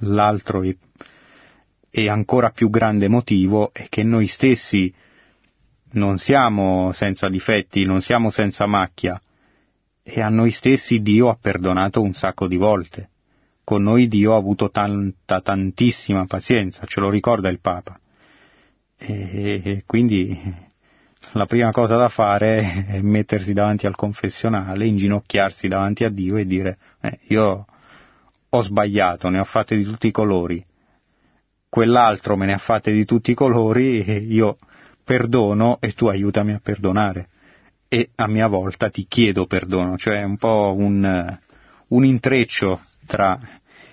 l'altro 0.00 0.62
e, 0.62 0.76
e 1.90 2.08
ancora 2.08 2.50
più 2.50 2.70
grande 2.70 3.08
motivo 3.08 3.70
è 3.72 3.86
che 3.88 4.02
noi 4.02 4.26
stessi 4.26 4.92
non 5.92 6.18
siamo 6.18 6.92
senza 6.92 7.28
difetti, 7.28 7.84
non 7.84 8.00
siamo 8.00 8.30
senza 8.30 8.66
macchia, 8.66 9.20
e 10.08 10.20
a 10.20 10.28
noi 10.28 10.52
stessi 10.52 11.02
Dio 11.02 11.28
ha 11.28 11.36
perdonato 11.40 12.00
un 12.00 12.12
sacco 12.12 12.46
di 12.46 12.56
volte. 12.56 13.08
Con 13.64 13.82
noi 13.82 14.06
Dio 14.06 14.34
ha 14.34 14.36
avuto 14.36 14.70
tanta, 14.70 15.40
tantissima 15.40 16.26
pazienza, 16.26 16.86
ce 16.86 17.00
lo 17.00 17.10
ricorda 17.10 17.48
il 17.48 17.58
Papa. 17.58 17.98
E 18.96 19.82
quindi 19.84 20.54
la 21.32 21.46
prima 21.46 21.72
cosa 21.72 21.96
da 21.96 22.08
fare 22.08 22.86
è 22.86 23.00
mettersi 23.00 23.52
davanti 23.52 23.86
al 23.86 23.96
confessionale, 23.96 24.86
inginocchiarsi 24.86 25.66
davanti 25.66 26.04
a 26.04 26.08
Dio 26.08 26.36
e 26.36 26.46
dire 26.46 26.78
eh, 27.00 27.18
io 27.26 27.66
ho 28.48 28.62
sbagliato, 28.62 29.28
ne 29.28 29.40
ho 29.40 29.44
fatte 29.44 29.74
di 29.74 29.82
tutti 29.82 30.06
i 30.06 30.12
colori, 30.12 30.64
quell'altro 31.68 32.36
me 32.36 32.46
ne 32.46 32.52
ha 32.52 32.58
fatte 32.58 32.92
di 32.92 33.04
tutti 33.04 33.32
i 33.32 33.34
colori, 33.34 34.04
e 34.04 34.18
io 34.18 34.56
perdono 35.02 35.78
e 35.80 35.92
tu 35.94 36.06
aiutami 36.06 36.52
a 36.52 36.60
perdonare. 36.62 37.28
E 37.88 38.10
a 38.16 38.26
mia 38.26 38.48
volta 38.48 38.90
ti 38.90 39.06
chiedo 39.08 39.46
perdono, 39.46 39.96
cioè 39.96 40.22
un 40.22 40.36
po' 40.36 40.74
un, 40.76 41.38
un 41.88 42.04
intreccio 42.04 42.80
tra 43.06 43.38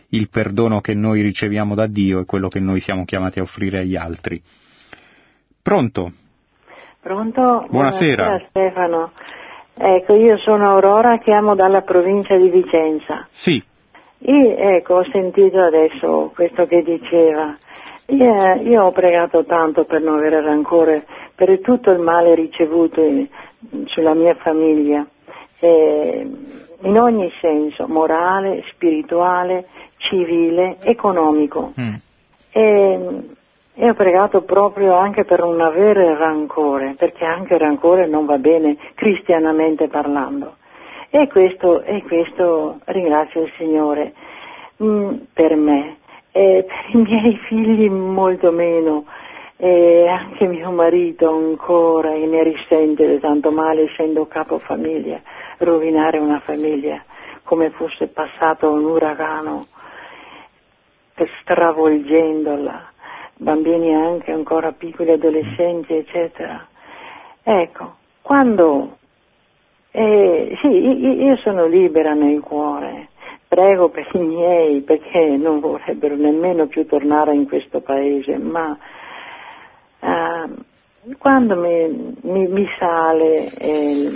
il 0.10 0.30
perdono 0.30 0.82
che 0.82 0.94
noi 0.94 1.22
riceviamo 1.22 1.76
da 1.76 1.88
Dio 1.88 2.20
e 2.20 2.26
quello 2.26 2.48
che 2.48 2.60
noi 2.60 2.80
siamo 2.80 3.06
chiamati 3.06 3.40
a 3.40 3.44
offrire 3.44 3.80
agli 3.80 3.96
altri. 3.96 4.42
Pronto? 5.62 6.12
Pronto? 7.02 7.68
Buonasera. 7.70 8.24
Buonasera 8.24 8.46
Stefano. 8.50 9.12
Ecco, 9.76 10.16
io 10.16 10.38
sono 10.38 10.70
Aurora, 10.70 11.18
chiamo 11.20 11.56
dalla 11.56 11.82
provincia 11.82 12.36
di 12.38 12.50
Vicenza. 12.50 13.28
Sì. 13.32 13.62
E, 14.20 14.56
ecco, 14.58 14.96
ho 14.96 15.06
sentito 15.12 15.60
adesso 15.60 16.32
questo 16.34 16.66
che 16.66 16.84
diceva. 16.84 17.54
Io, 18.08 18.62
io 18.62 18.84
ho 18.84 18.92
pregato 18.92 19.44
tanto 19.46 19.86
per 19.86 20.02
non 20.02 20.18
avere 20.18 20.42
rancore, 20.42 21.06
per 21.36 21.60
tutto 21.62 21.92
il 21.92 22.00
male 22.00 22.36
ricevuto 22.36 23.02
sulla 23.86 24.14
mia 24.14 24.36
famiglia, 24.36 25.06
eh, 25.60 26.28
in 26.82 27.00
ogni 27.00 27.32
senso, 27.40 27.88
morale, 27.88 28.64
spirituale, 28.72 29.66
civile, 29.98 30.78
economico. 30.84 31.74
Mm. 31.80 31.94
E, 32.52 33.00
e 33.76 33.90
ho 33.90 33.94
pregato 33.94 34.42
proprio 34.42 34.96
anche 34.96 35.24
per 35.24 35.40
non 35.40 35.62
avere 35.62 36.16
rancore, 36.16 36.96
perché 36.98 37.26
anche 37.26 37.56
il 37.56 37.60
rancore 37.60 38.08
non 38.08 38.26
va 38.26 38.38
bene 38.38 38.78
cristianamente 38.94 39.88
parlando. 39.88 40.56
E 41.10 41.28
questo, 41.28 41.82
e 41.84 42.02
questo 42.04 42.80
ringrazio 42.86 43.44
il 43.44 43.52
Signore 43.58 44.14
mm, 44.84 45.14
per 45.34 45.56
me, 45.56 45.98
e 46.32 46.66
per 46.68 47.00
i 47.00 47.04
miei 47.04 47.38
figli 47.48 47.90
molto 47.90 48.52
meno, 48.52 49.06
e 49.64 50.10
anche 50.10 50.46
mio 50.46 50.72
marito 50.72 51.30
ancora 51.30 52.12
che 52.12 52.26
ne 52.26 52.44
risente 52.44 53.08
di 53.08 53.18
tanto 53.20 53.50
male 53.50 53.84
essendo 53.84 54.26
capofamiglia, 54.26 55.22
rovinare 55.60 56.18
una 56.18 56.42
famiglia 56.42 57.02
come 57.44 57.70
fosse 57.70 58.08
passato 58.08 58.70
un 58.70 58.84
uragano, 58.84 59.68
stravolgendola 61.40 62.92
bambini 63.38 63.96
anche 63.96 64.34
ancora 64.34 64.74
piccoli, 64.74 65.12
adolescenti, 65.12 65.94
eccetera. 65.94 66.68
Ecco, 67.42 67.96
quando 68.22 68.98
eh, 69.92 70.58
sì, 70.62 70.68
io 70.68 71.38
sono 71.38 71.68
libera 71.68 72.14
nel 72.14 72.42
cuore, 72.42 73.08
prego 73.48 73.88
per 73.88 74.10
i 74.12 74.20
miei 74.20 74.82
perché 74.82 75.38
non 75.38 75.62
vorrebbero 75.62 76.16
nemmeno 76.16 76.68
più 76.68 76.86
tornare 76.86 77.34
in 77.34 77.48
questo 77.48 77.80
paese, 77.80 78.38
ma 78.38 78.78
eh, 80.04 81.16
quando 81.18 81.56
mi, 81.56 82.16
mi, 82.22 82.48
mi 82.48 82.68
sale 82.78 83.48
eh, 83.54 84.12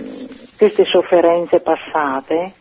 queste 0.58 0.86
sofferenze 0.86 1.62
passate, 1.62 2.54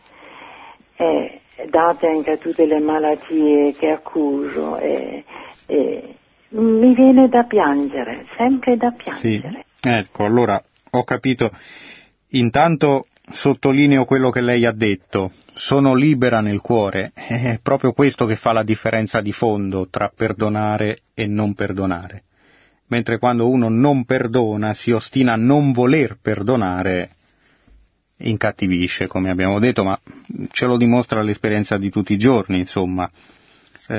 eh, 0.95 1.41
date 1.69 2.07
anche 2.07 2.31
a 2.31 2.37
tutte 2.37 2.65
le 2.65 2.79
malattie 2.79 3.73
che 3.73 3.91
accuso, 3.91 4.79
mi 6.49 6.93
viene 6.93 7.27
da 7.27 7.43
piangere, 7.43 8.25
sempre 8.37 8.77
da 8.77 8.91
piangere. 8.91 9.65
Sì, 9.75 9.89
ecco, 9.89 10.23
allora 10.23 10.61
ho 10.91 11.03
capito. 11.03 11.51
Intanto 12.31 13.07
sottolineo 13.29 14.05
quello 14.05 14.29
che 14.29 14.41
lei 14.41 14.65
ha 14.65 14.71
detto, 14.71 15.31
sono 15.53 15.93
libera 15.93 16.39
nel 16.39 16.61
cuore, 16.61 17.11
è 17.13 17.59
proprio 17.61 17.91
questo 17.91 18.25
che 18.25 18.35
fa 18.35 18.53
la 18.53 18.63
differenza 18.63 19.21
di 19.21 19.31
fondo 19.31 19.87
tra 19.89 20.11
perdonare 20.13 21.01
e 21.13 21.27
non 21.27 21.53
perdonare. 21.53 22.23
Mentre 22.87 23.17
quando 23.19 23.49
uno 23.49 23.69
non 23.69 24.05
perdona, 24.05 24.73
si 24.73 24.91
ostina 24.91 25.33
a 25.33 25.37
non 25.37 25.71
voler 25.73 26.17
perdonare, 26.21 27.09
incattivisce, 28.17 29.07
come 29.07 29.29
abbiamo 29.29 29.59
detto, 29.59 29.83
ma 29.83 29.99
ce 30.51 30.65
lo 30.65 30.77
dimostra 30.77 31.21
l'esperienza 31.21 31.77
di 31.77 31.89
tutti 31.89 32.13
i 32.13 32.17
giorni, 32.17 32.59
insomma 32.59 33.09
eh, 33.87 33.95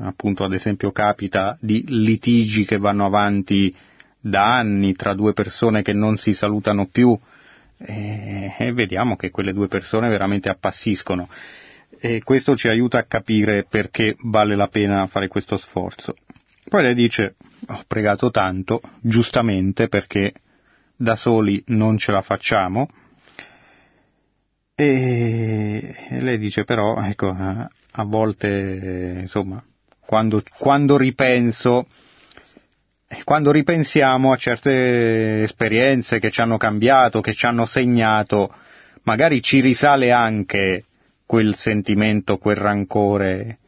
appunto 0.00 0.44
ad 0.44 0.52
esempio 0.52 0.90
capita 0.90 1.56
di 1.60 1.84
litigi 1.86 2.64
che 2.64 2.78
vanno 2.78 3.04
avanti 3.06 3.74
da 4.20 4.56
anni 4.56 4.94
tra 4.94 5.14
due 5.14 5.32
persone 5.32 5.82
che 5.82 5.92
non 5.92 6.16
si 6.16 6.32
salutano 6.32 6.86
più 6.86 7.16
e, 7.78 8.54
e 8.58 8.72
vediamo 8.72 9.16
che 9.16 9.30
quelle 9.30 9.52
due 9.52 9.68
persone 9.68 10.08
veramente 10.08 10.48
appassiscono 10.48 11.28
e 12.00 12.22
questo 12.22 12.56
ci 12.56 12.68
aiuta 12.68 12.98
a 12.98 13.04
capire 13.04 13.64
perché 13.68 14.16
vale 14.24 14.56
la 14.56 14.68
pena 14.68 15.06
fare 15.06 15.28
questo 15.28 15.56
sforzo. 15.56 16.16
Poi 16.68 16.82
lei 16.82 16.94
dice 16.94 17.36
ho 17.66 17.82
pregato 17.86 18.30
tanto, 18.30 18.80
giustamente 19.00 19.88
perché 19.88 20.34
da 20.94 21.16
soli 21.16 21.62
non 21.68 21.96
ce 21.96 22.12
la 22.12 22.20
facciamo, 22.20 22.88
e 24.74 25.94
lei 26.20 26.38
dice 26.38 26.64
però, 26.64 27.02
ecco, 27.02 27.30
a 27.30 28.04
volte, 28.04 29.18
insomma, 29.22 29.62
quando, 29.98 30.42
quando 30.58 30.96
ripenso, 30.96 31.86
quando 33.24 33.50
ripensiamo 33.50 34.30
a 34.30 34.36
certe 34.36 35.42
esperienze 35.42 36.18
che 36.18 36.30
ci 36.30 36.42
hanno 36.42 36.58
cambiato, 36.58 37.20
che 37.20 37.32
ci 37.32 37.46
hanno 37.46 37.64
segnato, 37.64 38.54
magari 39.04 39.40
ci 39.40 39.60
risale 39.60 40.12
anche 40.12 40.84
quel 41.24 41.56
sentimento, 41.56 42.36
quel 42.36 42.56
rancore. 42.56 43.58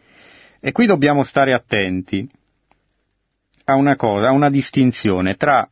E 0.61 0.71
qui 0.73 0.85
dobbiamo 0.87 1.25
stare 1.25 1.55
attenti 1.55 2.29
a 3.73 3.75
una 3.75 3.97
cosa, 3.97 4.29
a 4.29 4.33
una 4.33 4.51
distinzione 4.51 5.37
tra 5.37 5.69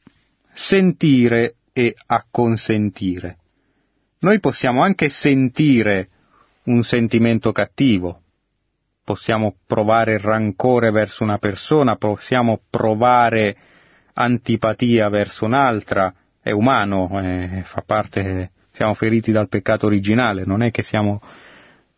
sentire 0.52 1.56
e 1.72 1.94
acconsentire. 2.06 3.36
Noi 4.20 4.40
possiamo 4.40 4.82
anche 4.82 5.08
sentire 5.08 6.08
un 6.64 6.82
sentimento 6.82 7.52
cattivo, 7.52 8.22
possiamo 9.04 9.54
provare 9.66 10.18
rancore 10.18 10.90
verso 10.90 11.22
una 11.22 11.38
persona, 11.38 11.96
possiamo 11.96 12.60
provare 12.68 13.56
antipatia 14.14 15.08
verso 15.08 15.44
un'altra, 15.44 16.12
è 16.42 16.50
umano, 16.50 17.08
eh, 17.22 17.62
fa 17.64 17.82
parte, 17.86 18.50
siamo 18.72 18.94
feriti 18.94 19.30
dal 19.30 19.48
peccato 19.48 19.86
originale, 19.86 20.44
non 20.44 20.62
è 20.62 20.70
che 20.70 20.82
siamo 20.82 21.22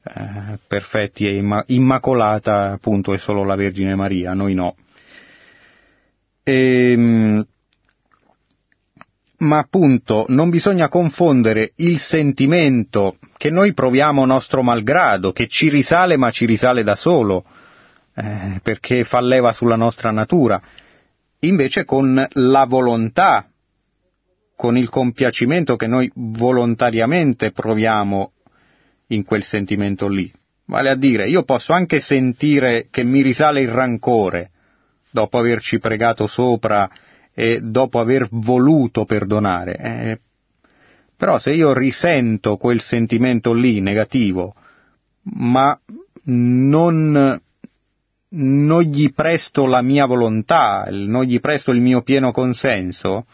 eh, 0.03 0.59
perfetti 0.67 1.27
e 1.27 1.37
imma- 1.37 1.65
immacolata 1.69 2.73
appunto 2.73 3.13
è 3.13 3.19
solo 3.19 3.45
la 3.45 3.55
Vergine 3.55 3.95
Maria, 3.95 4.35
noi 4.35 4.55
no. 4.55 4.77
Ehm, 6.43 7.47
ma 9.41 9.59
appunto 9.59 10.27
non 10.29 10.51
bisogna 10.51 10.89
confondere 10.89 11.73
il 11.77 11.99
sentimento 11.99 13.17
che 13.37 13.51
noi 13.51 13.73
proviamo 13.73 14.25
nostro 14.27 14.63
malgrado, 14.63 15.33
che 15.33 15.47
ci 15.47 15.69
risale 15.69 16.17
ma 16.17 16.31
ci 16.31 16.45
risale 16.45 16.83
da 16.83 16.95
solo, 16.95 17.45
eh, 18.15 18.61
perché 18.63 19.05
fa 19.05 19.21
leva 19.21 19.53
sulla 19.53 19.77
nostra 19.77 20.11
natura, 20.11 20.61
invece 21.41 21.85
con 21.85 22.27
la 22.29 22.65
volontà, 22.67 23.49
con 24.55 24.77
il 24.77 24.91
compiacimento 24.91 25.77
che 25.77 25.87
noi 25.87 26.11
volontariamente 26.15 27.51
proviamo 27.51 28.33
in 29.09 29.25
quel 29.25 29.43
sentimento 29.43 30.07
lì. 30.07 30.31
Vale 30.67 30.91
a 30.91 30.97
dire, 30.97 31.29
io 31.29 31.45
posso 31.45 31.73
anche 31.73 32.01
sentire 32.01 32.89
che 32.91 33.05
mi 33.05 33.23
risale 33.23 33.63
il 33.63 33.69
rancore 33.69 34.51
dopo 35.11 35.39
averci 35.39 35.79
pregato 35.79 36.27
sopra 36.27 36.91
e 37.33 37.61
dopo 37.63 37.99
aver 37.99 38.29
voluto 38.31 39.05
perdonare. 39.05 39.77
Eh, 39.77 40.21
però 41.17 41.39
se 41.39 41.53
io 41.53 41.73
risento 41.73 42.57
quel 42.57 42.81
sentimento 42.81 43.53
lì 43.53 43.81
negativo, 43.81 44.55
ma 45.35 45.79
non, 46.25 47.41
non 48.29 48.83
gli 48.83 49.13
presto 49.13 49.67
la 49.67 49.83
mia 49.83 50.07
volontà, 50.07 50.87
non 50.91 51.25
gli 51.25 51.39
presto 51.41 51.73
il 51.73 51.81
mio 51.81 52.03
pieno 52.03 52.33
consenso, 52.33 53.27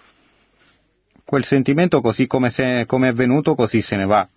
quel 1.25 1.45
sentimento 1.45 2.01
così 2.01 2.27
come, 2.27 2.51
se, 2.51 2.85
come 2.87 3.09
è 3.09 3.13
venuto 3.13 3.55
così 3.55 3.81
se 3.81 3.97
ne 3.97 4.05
va. 4.05 4.29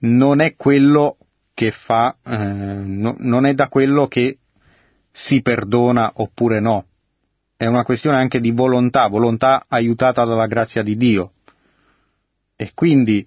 Non 0.00 0.40
è 0.40 0.54
quello 0.54 1.16
che 1.54 1.72
fa, 1.72 2.16
eh, 2.24 2.36
no, 2.36 3.16
non 3.18 3.46
è 3.46 3.54
da 3.54 3.68
quello 3.68 4.06
che 4.06 4.38
si 5.18 5.42
perdona 5.42 6.12
oppure 6.14 6.60
no. 6.60 6.84
È 7.56 7.66
una 7.66 7.82
questione 7.82 8.16
anche 8.16 8.40
di 8.40 8.52
volontà, 8.52 9.08
volontà 9.08 9.64
aiutata 9.66 10.24
dalla 10.24 10.46
grazia 10.46 10.84
di 10.84 10.96
Dio. 10.96 11.32
E 12.54 12.70
quindi 12.72 13.26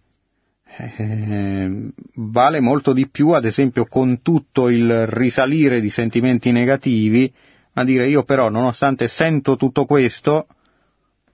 eh, 0.78 1.92
vale 2.16 2.60
molto 2.62 2.94
di 2.94 3.10
più, 3.10 3.32
ad 3.32 3.44
esempio, 3.44 3.86
con 3.86 4.22
tutto 4.22 4.70
il 4.70 5.06
risalire 5.08 5.82
di 5.82 5.90
sentimenti 5.90 6.52
negativi, 6.52 7.32
a 7.74 7.84
dire 7.84 8.08
io 8.08 8.24
però, 8.24 8.50
nonostante 8.50 9.10
sento 9.10 9.58
tutto 9.58 9.86
questo, 9.86 10.48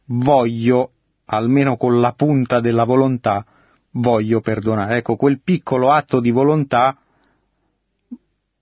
voglio, 0.05 0.91
almeno 1.25 1.77
con 1.77 1.99
la 1.99 2.13
punta 2.13 2.59
della 2.59 2.83
volontà, 2.83 3.45
voglio 3.91 4.41
perdonare. 4.41 4.97
Ecco, 4.97 5.17
quel 5.17 5.39
piccolo 5.39 5.91
atto 5.91 6.19
di 6.19 6.31
volontà 6.31 6.97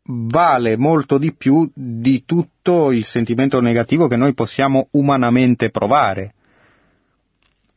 vale 0.08 0.78
molto 0.78 1.18
di 1.18 1.34
più 1.34 1.70
di 1.74 2.24
tutto 2.26 2.92
il 2.92 3.06
sentimento 3.06 3.60
negativo 3.60 4.08
che 4.08 4.16
noi 4.16 4.34
possiamo 4.34 4.88
umanamente 4.92 5.70
provare. 5.70 6.34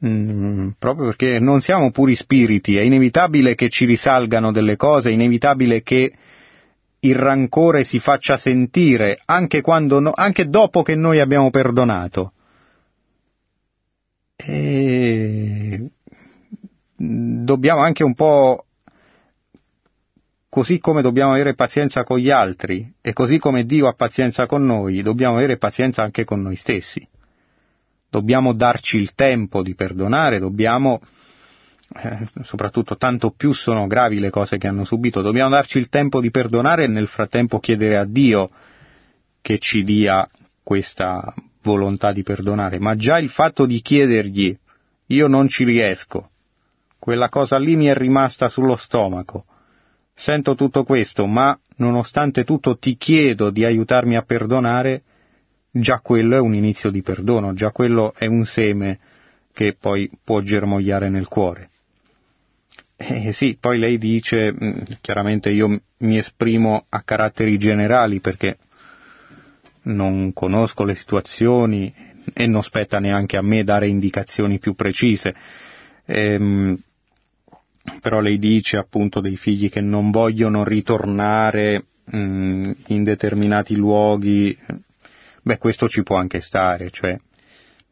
Mm, 0.06 0.70
proprio 0.78 1.06
perché 1.06 1.38
non 1.40 1.60
siamo 1.60 1.90
puri 1.90 2.14
spiriti, 2.14 2.76
è 2.76 2.82
inevitabile 2.82 3.54
che 3.54 3.68
ci 3.68 3.84
risalgano 3.84 4.52
delle 4.52 4.76
cose, 4.76 5.10
è 5.10 5.12
inevitabile 5.12 5.82
che 5.82 6.12
il 7.00 7.14
rancore 7.14 7.84
si 7.84 7.98
faccia 7.98 8.36
sentire 8.36 9.20
anche, 9.24 9.62
no, 9.64 10.12
anche 10.14 10.48
dopo 10.48 10.82
che 10.82 10.94
noi 10.94 11.20
abbiamo 11.20 11.50
perdonato. 11.50 12.32
E 14.36 15.90
dobbiamo 16.94 17.80
anche 17.80 18.04
un 18.04 18.14
po' 18.14 18.66
così 20.59 20.80
come 20.80 21.02
dobbiamo 21.02 21.34
avere 21.34 21.54
pazienza 21.54 22.02
con 22.02 22.18
gli 22.18 22.30
altri 22.30 22.92
e 23.00 23.12
così 23.12 23.38
come 23.38 23.64
Dio 23.64 23.86
ha 23.86 23.92
pazienza 23.92 24.46
con 24.46 24.66
noi, 24.66 25.02
dobbiamo 25.02 25.36
avere 25.36 25.56
pazienza 25.56 26.02
anche 26.02 26.24
con 26.24 26.42
noi 26.42 26.56
stessi. 26.56 27.06
Dobbiamo 28.11 28.52
darci 28.54 28.96
il 28.96 29.14
tempo 29.14 29.62
di 29.62 29.76
perdonare, 29.76 30.40
dobbiamo, 30.40 31.00
eh, 32.02 32.26
soprattutto 32.42 32.96
tanto 32.96 33.30
più 33.30 33.52
sono 33.52 33.86
gravi 33.86 34.18
le 34.18 34.30
cose 34.30 34.59
che 34.59 34.66
hanno 34.66 34.82
subito, 34.82 35.22
dobbiamo 35.22 35.50
darci 35.50 35.78
il 35.78 35.88
tempo 35.88 36.20
di 36.20 36.32
perdonare 36.32 36.84
e 36.84 36.88
nel 36.88 37.06
frattempo 37.06 37.61
chiedere 37.61 37.96
a 37.96 38.04
Dio 38.04 38.50
che 39.40 39.59
ci 39.59 39.84
dia 39.84 40.28
questa 40.64 41.32
volontà 41.62 42.11
di 42.11 42.24
perdonare, 42.24 42.80
ma 42.80 42.96
già 42.96 43.20
il 43.20 43.28
fatto 43.28 43.64
di 43.64 43.80
chiedergli 43.80 44.59
io 45.06 45.28
non 45.28 45.46
ci 45.46 45.62
riesco, 45.62 46.30
quella 46.98 47.28
cosa 47.28 47.59
lì 47.59 47.76
mi 47.76 47.86
è 47.86 47.94
rimasta 47.94 48.48
sullo 48.48 48.74
stomaco, 48.74 49.44
sento 50.18 50.56
tutto 50.56 50.82
questo, 50.82 51.26
ma 51.26 51.56
nonostante 51.76 52.42
tutto 52.42 52.76
ti 52.76 52.96
chiedo 52.96 53.50
di 53.50 53.64
aiutarmi 53.64 54.16
a 54.16 54.22
perdonare, 54.22 55.02
già 55.70 56.00
quello 56.00 56.34
è 56.36 56.40
un 56.40 56.54
inizio 56.54 56.90
di 56.90 57.02
perdono, 57.02 57.54
già 57.54 57.70
quello 57.70 58.12
è 58.16 58.26
un 58.26 58.44
seme 58.44 58.98
che 59.52 59.76
poi 59.78 60.10
può 60.24 60.40
germogliare 60.40 61.08
nel 61.08 61.28
cuore. 61.28 61.70
Eh 62.96 63.32
sì, 63.32 63.56
poi 63.60 63.78
lei 63.78 63.96
dice, 63.96 64.52
mm, 64.52 64.78
chiaramente 65.00 65.50
io 65.50 65.80
mi 65.98 66.18
esprimo 66.18 66.86
a 66.88 67.02
caratteri 67.02 67.56
generali 67.56 68.18
perché 68.18 68.58
non 69.82 70.32
conosco 70.32 70.82
le 70.82 70.96
situazioni 70.96 71.94
e 72.34 72.46
non 72.48 72.64
spetta 72.64 72.98
neanche 72.98 73.36
a 73.36 73.42
me 73.42 73.62
dare 73.62 73.86
indicazioni 73.86 74.58
più 74.58 74.74
precise. 74.74 75.32
Ehm, 76.06 76.76
però 78.01 78.20
lei 78.20 78.39
dice 78.39 78.76
appunto 78.76 79.20
dei 79.20 79.36
figli 79.36 79.68
che 79.70 79.80
non 79.80 80.11
vogliono 80.11 80.64
ritornare 80.64 81.84
mh, 82.05 82.18
mm, 82.18 82.70
in 82.89 83.05
determinati 83.05 83.74
luoghi. 83.76 84.57
Beh, 85.43 85.59
questo 85.59 85.89
ci 85.89 86.03
può 86.03 86.16
anche 86.16 86.41
stare, 86.41 86.91
cioè 86.91 87.18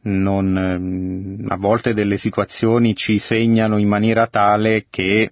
non, 0.01 0.57
ehm, 0.57 1.45
a 1.49 1.57
volte 1.57 1.93
delle 1.93 2.17
situazioni 2.17 2.95
ci 2.95 3.19
segnano 3.19 3.77
in 3.77 3.87
maniera 3.87 4.27
tale 4.27 4.85
che 4.89 5.31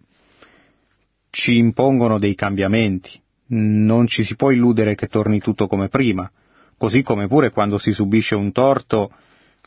ci 1.30 1.58
impongono 1.58 2.18
dei 2.18 2.36
cambiamenti. 2.36 3.22
Non 3.48 4.08
ci 4.08 4.24
si 4.24 4.36
può 4.36 4.52
illudere 4.52 4.96
che 4.96 5.08
torni 5.08 5.40
tutto 5.40 5.68
come 5.68 5.88
prima, 5.88 6.30
così 6.78 7.04
come 7.04 7.28
pure 7.28 7.52
quando 7.52 7.78
si 7.78 7.94
subisce 7.94 8.36
un 8.36 8.52
torto 8.52 9.12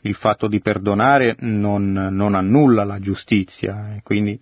il 0.03 0.15
fatto 0.15 0.47
di 0.47 0.61
perdonare 0.61 1.35
non, 1.39 1.91
non 1.91 2.35
annulla 2.35 2.83
la 2.83 2.99
giustizia, 2.99 3.99
quindi 4.03 4.39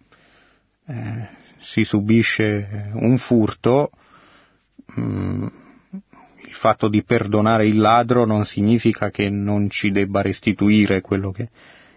eh, 0.88 1.27
si 1.59 1.83
subisce 1.83 2.91
un 2.93 3.17
furto, 3.17 3.91
mh, 4.95 5.01
mm, 5.01 5.47
fatto 6.57 6.89
di 6.89 7.03
perdonare 7.03 7.67
il 7.67 7.77
ladro 7.77 8.25
non 8.25 8.43
significa 8.43 9.09
che 9.09 9.29
non 9.29 9.69
ci 9.69 9.91
debba 9.91 10.21
restituire 10.21 11.01
quello 11.01 11.31
che... 11.31 11.49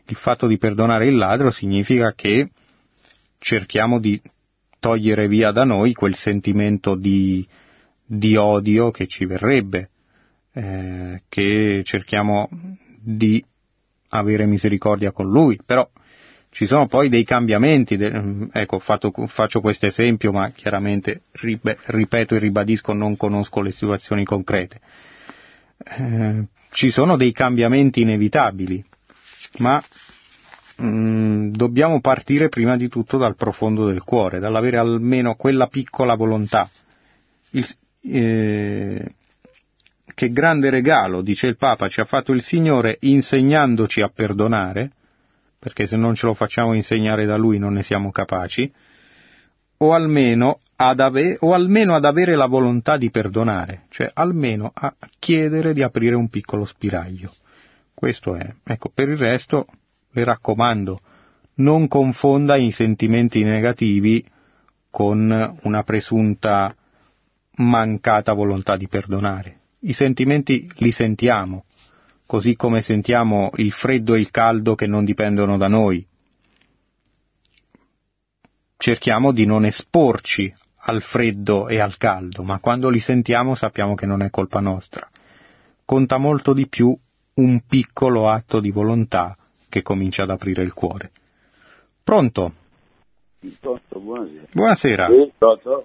Il 0.06 0.16
fatto 0.16 0.46
di 0.46 0.58
perdonare 0.58 1.06
il 1.06 1.16
ladro 1.16 1.50
significa 1.50 2.12
che 2.14 2.50
cerchiamo 3.38 4.00
di 4.00 4.20
togliere 4.78 5.28
via 5.28 5.52
da 5.52 5.64
noi 5.64 5.92
quel 5.94 6.16
sentimento 6.16 6.96
di, 6.96 7.46
di 8.04 8.34
odio 8.34 8.90
che 8.90 9.06
ci 9.06 9.24
verrebbe, 9.24 9.90
eh, 10.52 11.22
che 11.28 11.82
cerchiamo 11.84 12.48
di 12.98 13.44
avere 14.08 14.46
misericordia 14.46 15.12
con 15.12 15.30
lui, 15.30 15.60
però 15.64 15.88
ci 16.50 16.66
sono 16.66 16.86
poi 16.86 17.08
dei 17.08 17.24
cambiamenti, 17.24 17.94
ecco 18.52 18.78
fatto, 18.80 19.12
faccio 19.26 19.60
questo 19.60 19.86
esempio 19.86 20.32
ma 20.32 20.50
chiaramente 20.50 21.22
ripeto 21.32 22.34
e 22.34 22.38
ribadisco 22.38 22.92
non 22.92 23.16
conosco 23.16 23.60
le 23.60 23.70
situazioni 23.70 24.24
concrete. 24.24 24.80
Eh, 25.78 26.44
ci 26.70 26.90
sono 26.90 27.16
dei 27.16 27.32
cambiamenti 27.32 28.00
inevitabili, 28.02 28.84
ma 29.58 29.82
mh, 30.76 30.86
mm, 30.86 31.48
dobbiamo 31.52 32.00
partire 32.00 32.48
prima 32.48 32.76
di 32.76 32.88
tutto 32.88 33.16
dal 33.16 33.36
profondo 33.36 33.86
del 33.86 34.02
cuore, 34.02 34.40
dall'avere 34.40 34.76
almeno 34.76 35.36
quella 35.36 35.68
piccola 35.68 36.16
volontà. 36.16 36.68
Il, 37.50 37.66
eh, 38.02 39.14
che 40.14 40.32
grande 40.32 40.68
regalo, 40.68 41.22
dice 41.22 41.46
il 41.46 41.56
Papa, 41.56 41.88
ci 41.88 42.00
ha 42.00 42.04
fatto 42.04 42.32
il 42.32 42.42
Signore 42.42 42.96
insegnandoci 43.00 44.00
a 44.00 44.10
perdonare, 44.12 44.90
perché 45.60 45.86
se 45.86 45.96
non 45.96 46.14
ce 46.14 46.24
lo 46.24 46.32
facciamo 46.32 46.72
insegnare 46.72 47.26
da 47.26 47.36
lui 47.36 47.58
non 47.58 47.74
ne 47.74 47.82
siamo 47.82 48.10
capaci, 48.10 48.72
o 49.76 49.92
almeno 49.92 50.58
ad, 50.76 51.00
ave- 51.00 51.36
o 51.40 51.52
almeno 51.52 51.94
ad 51.94 52.06
avere 52.06 52.34
la 52.34 52.46
volontà 52.46 52.96
di 52.96 53.10
perdonare, 53.10 53.84
cioè 53.90 54.10
almeno 54.14 54.70
a 54.74 54.94
chiedere 55.18 55.74
di 55.74 55.82
aprire 55.82 56.16
un 56.16 56.28
piccolo 56.28 56.64
spiraglio. 56.64 57.32
Questo 57.92 58.34
è. 58.34 58.54
Ecco, 58.64 58.90
per 58.92 59.10
il 59.10 59.18
resto 59.18 59.66
le 60.12 60.24
raccomando, 60.24 61.00
non 61.56 61.88
confonda 61.88 62.56
i 62.56 62.70
sentimenti 62.70 63.42
negativi 63.44 64.24
con 64.90 65.58
una 65.62 65.82
presunta 65.82 66.74
mancata 67.56 68.32
volontà 68.32 68.76
di 68.76 68.88
perdonare. 68.88 69.58
I 69.80 69.92
sentimenti 69.92 70.70
li 70.76 70.90
sentiamo, 70.90 71.64
così 72.30 72.54
come 72.54 72.80
sentiamo 72.80 73.50
il 73.56 73.72
freddo 73.72 74.14
e 74.14 74.20
il 74.20 74.30
caldo 74.30 74.76
che 74.76 74.86
non 74.86 75.04
dipendono 75.04 75.56
da 75.56 75.66
noi. 75.66 76.06
Cerchiamo 78.76 79.32
di 79.32 79.46
non 79.46 79.64
esporci 79.64 80.54
al 80.82 81.02
freddo 81.02 81.66
e 81.66 81.80
al 81.80 81.96
caldo, 81.96 82.44
ma 82.44 82.60
quando 82.60 82.88
li 82.88 83.00
sentiamo 83.00 83.56
sappiamo 83.56 83.96
che 83.96 84.06
non 84.06 84.22
è 84.22 84.30
colpa 84.30 84.60
nostra. 84.60 85.10
Conta 85.84 86.18
molto 86.18 86.52
di 86.52 86.68
più 86.68 86.96
un 87.34 87.60
piccolo 87.66 88.28
atto 88.28 88.60
di 88.60 88.70
volontà 88.70 89.36
che 89.68 89.82
comincia 89.82 90.22
ad 90.22 90.30
aprire 90.30 90.62
il 90.62 90.72
cuore. 90.72 91.10
Pronto? 92.04 92.54
Buonasera. 93.40 94.46
Buonasera. 94.52 95.06
Sì, 95.06 95.32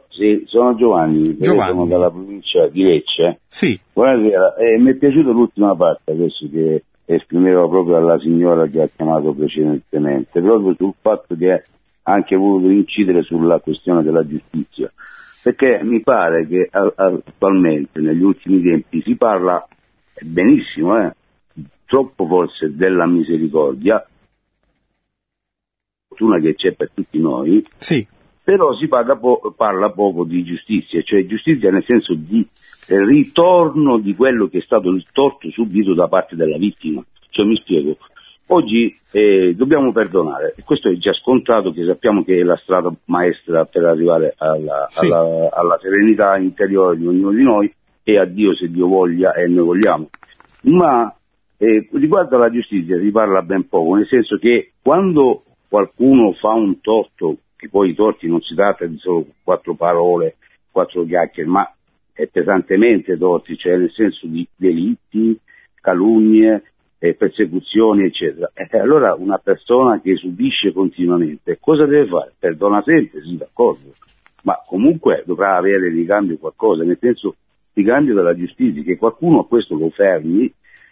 sì, 0.09 0.43
sono 0.47 0.75
Giovanni, 0.75 1.37
Giovanni. 1.37 1.71
sono 1.71 1.85
dalla 1.85 2.09
provincia 2.11 2.67
di 2.67 2.83
Lecce. 2.83 3.39
Sì. 3.47 3.79
Buonasera, 3.93 4.55
eh, 4.55 4.77
mi 4.77 4.91
è 4.91 4.95
piaciuta 4.95 5.29
l'ultima 5.29 5.73
parte 5.75 6.11
adesso 6.11 6.49
che 6.51 6.83
esprimeva 7.05 7.67
proprio 7.67 7.95
alla 7.95 8.19
signora 8.19 8.67
che 8.67 8.81
ha 8.81 8.89
chiamato 8.93 9.33
precedentemente, 9.33 10.41
proprio 10.41 10.75
sul 10.75 10.93
fatto 10.99 11.35
che 11.35 11.51
ha 11.51 12.11
anche 12.11 12.35
voluto 12.35 12.69
incidere 12.69 13.23
sulla 13.23 13.59
questione 13.59 14.03
della 14.03 14.25
giustizia. 14.27 14.91
perché 15.41 15.79
mi 15.83 16.01
pare 16.01 16.47
che 16.47 16.67
attualmente, 16.71 17.99
negli 17.99 18.23
ultimi 18.23 18.61
tempi, 18.63 19.01
si 19.03 19.15
parla 19.15 19.65
benissimo, 20.21 20.97
eh, 20.99 21.13
troppo 21.85 22.25
forse 22.25 22.75
della 22.75 23.05
misericordia, 23.05 24.03
fortuna 26.15 26.39
che 26.39 26.55
c'è 26.55 26.71
per 26.71 26.91
tutti 26.93 27.19
noi, 27.19 27.63
sì. 27.77 28.05
però 28.41 28.73
si 28.75 28.87
po- 28.87 29.53
parla 29.55 29.91
poco 29.91 30.23
di 30.23 30.43
giustizia, 30.43 31.01
cioè 31.01 31.25
giustizia 31.25 31.69
nel 31.69 31.83
senso 31.83 32.13
di 32.15 32.47
ritorno 32.87 33.99
di 33.99 34.15
quello 34.15 34.47
che 34.47 34.59
è 34.59 34.61
stato 34.61 34.89
il 34.89 35.05
torto 35.11 35.49
subito 35.51 35.93
da 35.93 36.07
parte 36.07 36.35
della 36.35 36.57
vittima. 36.57 37.03
Cioè, 37.29 37.45
mi 37.45 37.57
spiego, 37.57 37.97
oggi 38.47 38.95
eh, 39.11 39.53
dobbiamo 39.55 39.91
perdonare, 39.91 40.53
e 40.55 40.63
questo 40.63 40.89
è 40.89 40.95
già 40.95 41.11
scontato 41.13 41.73
che 41.73 41.83
sappiamo 41.85 42.23
che 42.23 42.39
è 42.39 42.43
la 42.43 42.55
strada 42.55 42.93
maestra 43.05 43.65
per 43.65 43.83
arrivare 43.83 44.35
alla, 44.37 44.87
sì. 44.89 45.05
alla, 45.05 45.49
alla 45.51 45.77
serenità 45.81 46.37
interiore 46.37 46.97
di 46.97 47.05
ognuno 47.05 47.31
di 47.31 47.43
noi 47.43 47.73
e 48.03 48.17
a 48.17 48.25
Dio 48.25 48.55
se 48.55 48.69
Dio 48.69 48.87
voglia 48.87 49.33
e 49.33 49.47
noi 49.47 49.65
vogliamo. 49.65 50.09
Ma 50.61 51.13
eh, 51.57 51.89
riguardo 51.93 52.35
alla 52.35 52.51
giustizia 52.51 52.99
si 52.99 53.11
parla 53.11 53.41
ben 53.41 53.67
poco, 53.67 53.95
nel 53.95 54.07
senso 54.07 54.37
che 54.37 54.71
quando 54.81 55.43
qualcuno 55.75 56.31
fa 56.31 56.53
un 56.53 56.79
torto, 56.79 57.39
che 57.57 57.67
poi 57.67 57.89
i 57.89 57.95
torti 57.95 58.29
non 58.29 58.39
si 58.39 58.55
tratta 58.55 58.85
di 58.85 58.97
solo 58.97 59.25
quattro 59.43 59.73
parole, 59.73 60.37
quattro 60.71 61.03
chiacchiere, 61.03 61.49
ma 61.49 61.69
è 62.13 62.27
pesantemente 62.27 63.17
torti, 63.17 63.57
cioè 63.57 63.75
nel 63.75 63.91
senso 63.91 64.25
di 64.25 64.47
delitti, 64.55 65.37
calunnie, 65.81 66.63
eh, 66.97 67.13
persecuzioni, 67.15 68.05
eccetera. 68.05 68.49
E 68.53 68.69
allora 68.77 69.15
una 69.15 69.37
persona 69.37 69.99
che 69.99 70.15
subisce 70.15 70.71
continuamente, 70.71 71.57
cosa 71.59 71.85
deve 71.85 72.07
fare? 72.07 72.33
Perdona 72.39 72.81
sempre, 72.81 73.21
sì, 73.21 73.35
d'accordo, 73.35 73.91
ma 74.43 74.57
comunque 74.65 75.23
dovrà 75.25 75.57
avere 75.57 75.91
di 75.91 76.05
cambio 76.05 76.37
qualcosa, 76.37 76.85
nel 76.85 76.97
senso 77.01 77.35
di 77.73 77.83
cambio 77.83 78.13
della 78.13 78.33
giustizia, 78.33 78.81
che 78.81 78.95
qualcuno 78.95 79.41
a 79.41 79.45
questo 79.45 79.75
lo 79.75 79.89
fermi, 79.89 80.49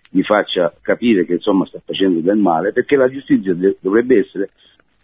gli 0.09 0.23
faccia 0.23 0.75
capire 0.81 1.25
che 1.25 1.35
insomma 1.35 1.65
sta 1.67 1.79
facendo 1.85 2.19
del 2.19 2.35
male, 2.35 2.73
perché 2.73 2.97
la 2.97 3.07
giustizia 3.07 3.53
de- 3.53 3.77
dovrebbe 3.79 4.19
essere 4.19 4.49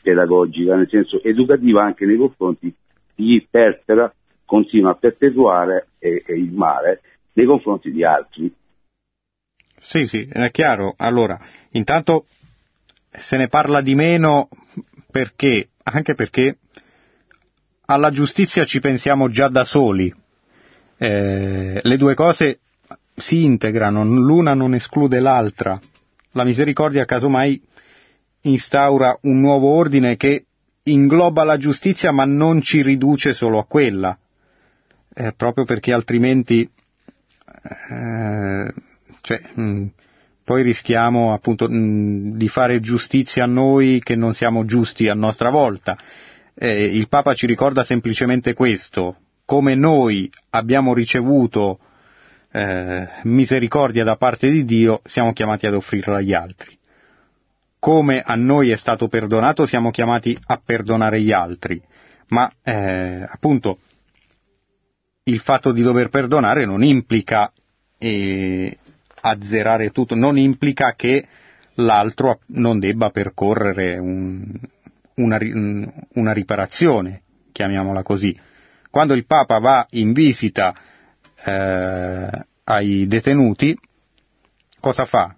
pedagogica, 0.02 0.76
nel 0.76 0.90
senso 0.90 1.22
educativa 1.24 1.84
anche 1.84 2.06
nei 2.06 2.18
confronti 2.18 2.74
di 3.16 3.40
chi 3.40 3.48
perpera 3.50 4.14
continua 4.46 4.92
a 4.92 4.96
perpetuare 4.96 5.90
eh, 6.00 6.24
il 6.28 6.52
male 6.52 7.02
nei 7.34 7.46
confronti 7.46 7.92
di 7.92 8.04
altri. 8.04 8.52
Sì, 9.82 10.08
sì, 10.08 10.28
è 10.32 10.52
chiaro. 10.52 10.94
Allora, 10.98 11.40
intanto 11.72 12.26
se 13.12 13.38
ne 13.38 13.48
parla 13.48 13.82
di 13.82 13.96
meno 13.96 14.50
perché, 15.12 15.70
anche 15.84 16.16
perché 16.16 16.58
alla 17.86 18.12
giustizia 18.12 18.66
ci 18.66 18.80
pensiamo 18.80 19.30
già 19.30 19.48
da 19.48 19.64
soli. 19.64 20.14
Eh, 20.98 21.80
le 21.82 21.98
due 21.98 22.14
cose 22.14 22.60
si 23.16 23.44
integrano, 23.44 24.04
l'una 24.04 24.54
non 24.54 24.74
esclude 24.74 25.20
l'altra. 25.20 25.80
La 26.34 26.44
misericordia 26.44 27.06
casomai 27.06 27.62
instaura 28.42 29.18
un 29.24 29.40
nuovo 29.40 29.70
ordine 29.70 30.16
che 30.16 30.46
ingloba 30.84 31.44
la 31.44 31.58
giustizia 31.58 32.12
ma 32.12 32.26
non 32.26 32.62
ci 32.62 32.82
riduce 32.82 33.34
solo 33.34 33.60
a 33.60 33.66
quella 33.66 34.18
eh, 35.14 35.34
proprio 35.34 35.66
perché 35.66 35.92
altrimenti 35.92 36.62
eh, 37.92 38.74
cioè, 39.22 39.42
mh, 39.54 39.62
mm, 39.62 39.86
poi 40.44 40.64
rischiamo 40.64 41.34
appunto 41.34 41.68
mh, 41.68 41.76
mm, 41.76 42.38
di 42.38 42.48
fare 42.48 42.80
giustizia 42.80 43.44
a 43.44 43.48
noi 43.48 44.02
che 44.02 44.16
non 44.16 44.34
siamo 44.34 44.66
giusti 44.66 45.08
a 45.08 45.14
nostra 45.14 45.50
volta. 45.50 45.98
Eh, 46.56 46.84
il 46.84 47.08
Papa 47.08 47.34
ci 47.34 47.46
ricorda 47.46 47.84
semplicemente 47.84 48.54
questo, 48.54 49.18
come 49.46 49.76
noi 49.76 50.30
abbiamo 50.52 50.94
ricevuto 50.94 51.80
eh, 52.52 53.08
misericordia 53.24 54.04
da 54.04 54.16
parte 54.16 54.50
di 54.50 54.66
Dio, 54.66 55.02
siamo 55.06 55.34
chiamati 55.34 55.68
ad 55.68 55.76
offrirla 55.76 56.18
agli 56.18 56.34
altri. 56.34 56.79
Come 57.80 58.22
a 58.22 58.36
noi 58.36 58.72
è 58.72 58.78
stato 58.78 59.08
perdonato, 59.08 59.66
siamo 59.66 59.90
chiamati 59.90 60.38
a 60.48 60.62
perdonare 60.64 61.22
gli 61.22 61.32
altri. 61.32 61.82
Ma 62.28 62.52
eh, 62.62 63.26
appunto 63.28 63.80
il 65.24 65.40
fatto 65.40 65.72
di 65.72 65.82
dover 65.82 66.10
perdonare 66.10 66.66
non 66.66 66.84
implica 66.84 67.52
eh, 67.98 68.78
azzerare 69.22 69.92
tutto, 69.92 70.16
non 70.16 70.38
implica 70.38 70.94
che 70.96 71.28
l'altro 71.76 72.40
non 72.48 72.80
debba 72.80 73.10
percorrere 73.10 73.98
un, 73.98 74.44
una, 75.16 75.38
una, 76.14 76.34
riparazione, 76.34 77.22
chiamiamola 77.52 78.04
così. 78.04 78.38
Quando 78.90 79.14
il 79.14 79.26
Papa 79.26 79.60
va 79.60 79.86
in 79.92 80.14
visita 80.14 80.74
eh, 81.46 82.46
ai 82.64 83.08
detenuti, 83.08 83.78
cosa 84.80 85.06
fa? 85.06 85.36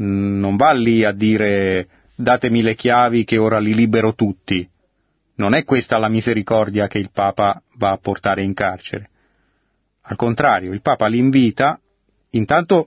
Non 0.00 0.56
va 0.56 0.72
lì 0.72 1.04
a 1.04 1.12
dire 1.12 1.88
datemi 2.14 2.62
le 2.62 2.74
chiavi 2.74 3.24
che 3.24 3.38
ora 3.38 3.58
li 3.58 3.74
libero 3.74 4.14
tutti. 4.14 4.68
Non 5.36 5.54
è 5.54 5.64
questa 5.64 5.98
la 5.98 6.08
misericordia 6.08 6.88
che 6.88 6.98
il 6.98 7.10
Papa 7.12 7.62
va 7.76 7.92
a 7.92 7.98
portare 7.98 8.42
in 8.42 8.54
carcere. 8.54 9.10
Al 10.02 10.16
contrario, 10.16 10.72
il 10.72 10.80
Papa 10.80 11.06
li 11.06 11.18
invita, 11.18 11.78
intanto 12.30 12.86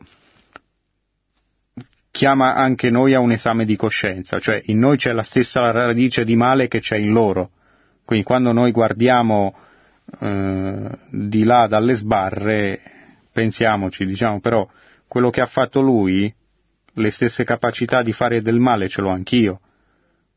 chiama 2.12 2.55
anche 2.55 2.89
noi 2.89 3.14
a 3.14 3.20
un 3.20 3.32
esame 3.32 3.64
di 3.64 3.78
coscienza, 3.78 4.39
cioè 4.39 4.62
in 4.66 4.80
noi 4.80 4.97
c'è 4.97 5.14
la 5.14 5.24
stessa 5.24 5.72
radice 5.72 6.26
di 6.26 6.36
male 6.36 6.68
che 6.68 6.80
c'è 6.80 6.97
in 6.97 7.12
loro. 7.12 7.51
Quindi 8.03 8.26
quando 8.26 8.51
noi 8.51 8.72
guardiamo 8.72 9.55
eh, 10.20 10.89
di 11.09 11.43
là 11.43 11.68
dalle 11.68 11.93
sbarre, 11.95 12.82
pensiamoci, 13.32 14.05
diciamo 14.05 14.41
però 14.41 14.68
quello 15.07 15.30
che 15.30 15.39
ha 15.39 15.45
fatto 15.45 15.80
lui, 15.80 16.34
le 16.94 17.12
stesse 17.12 17.44
capacità 17.44 18.04
di 18.04 18.12
fare 18.12 18.42
del 18.42 18.60
male 18.60 18.88
ce 18.88 19.02
l'ho 19.02 19.10
anch'io. 19.10 19.62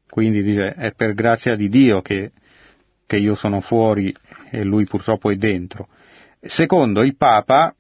Quindi 0.09 0.43
dice, 0.43 0.75
è 0.75 0.93
per 0.93 1.15
grazia 1.15 1.57
di 1.57 1.69
Dio 1.69 2.01
che, 2.01 2.33
che 3.07 3.17
io 3.17 3.35
sono 3.35 3.61
fuori 3.61 4.15
e 4.51 4.63
lui 4.63 4.85
purtroppo 4.85 5.31
è 5.31 5.37
dentro. 5.37 5.89
Secondo, 6.41 7.03
il 7.03 7.17
Papa 7.17 7.75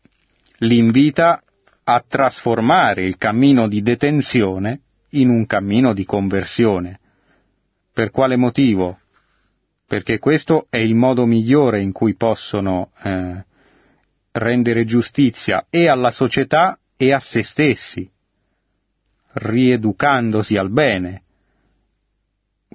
li 0.58 0.78
invita 0.78 1.42
a 1.84 2.04
trasformare 2.06 3.04
il 3.04 3.18
cammino 3.18 3.68
di 3.68 3.82
detenzione 3.82 4.80
in 5.10 5.28
un 5.28 5.46
cammino 5.46 5.92
di 5.92 6.04
conversione. 6.04 6.98
Per 7.92 8.10
quale 8.10 8.36
motivo? 8.36 8.98
Perché 9.86 10.18
questo 10.18 10.66
è 10.70 10.78
il 10.78 10.94
modo 10.94 11.26
migliore 11.26 11.80
in 11.80 11.92
cui 11.92 12.16
possono 12.16 12.90
eh, 13.02 13.44
rendere 14.32 14.84
giustizia 14.84 15.66
e 15.70 15.88
alla 15.88 16.10
società 16.10 16.78
e 16.96 17.12
a 17.12 17.20
se 17.20 17.42
stessi, 17.42 18.10
rieducandosi 19.34 20.56
al 20.56 20.70
bene, 20.70 21.22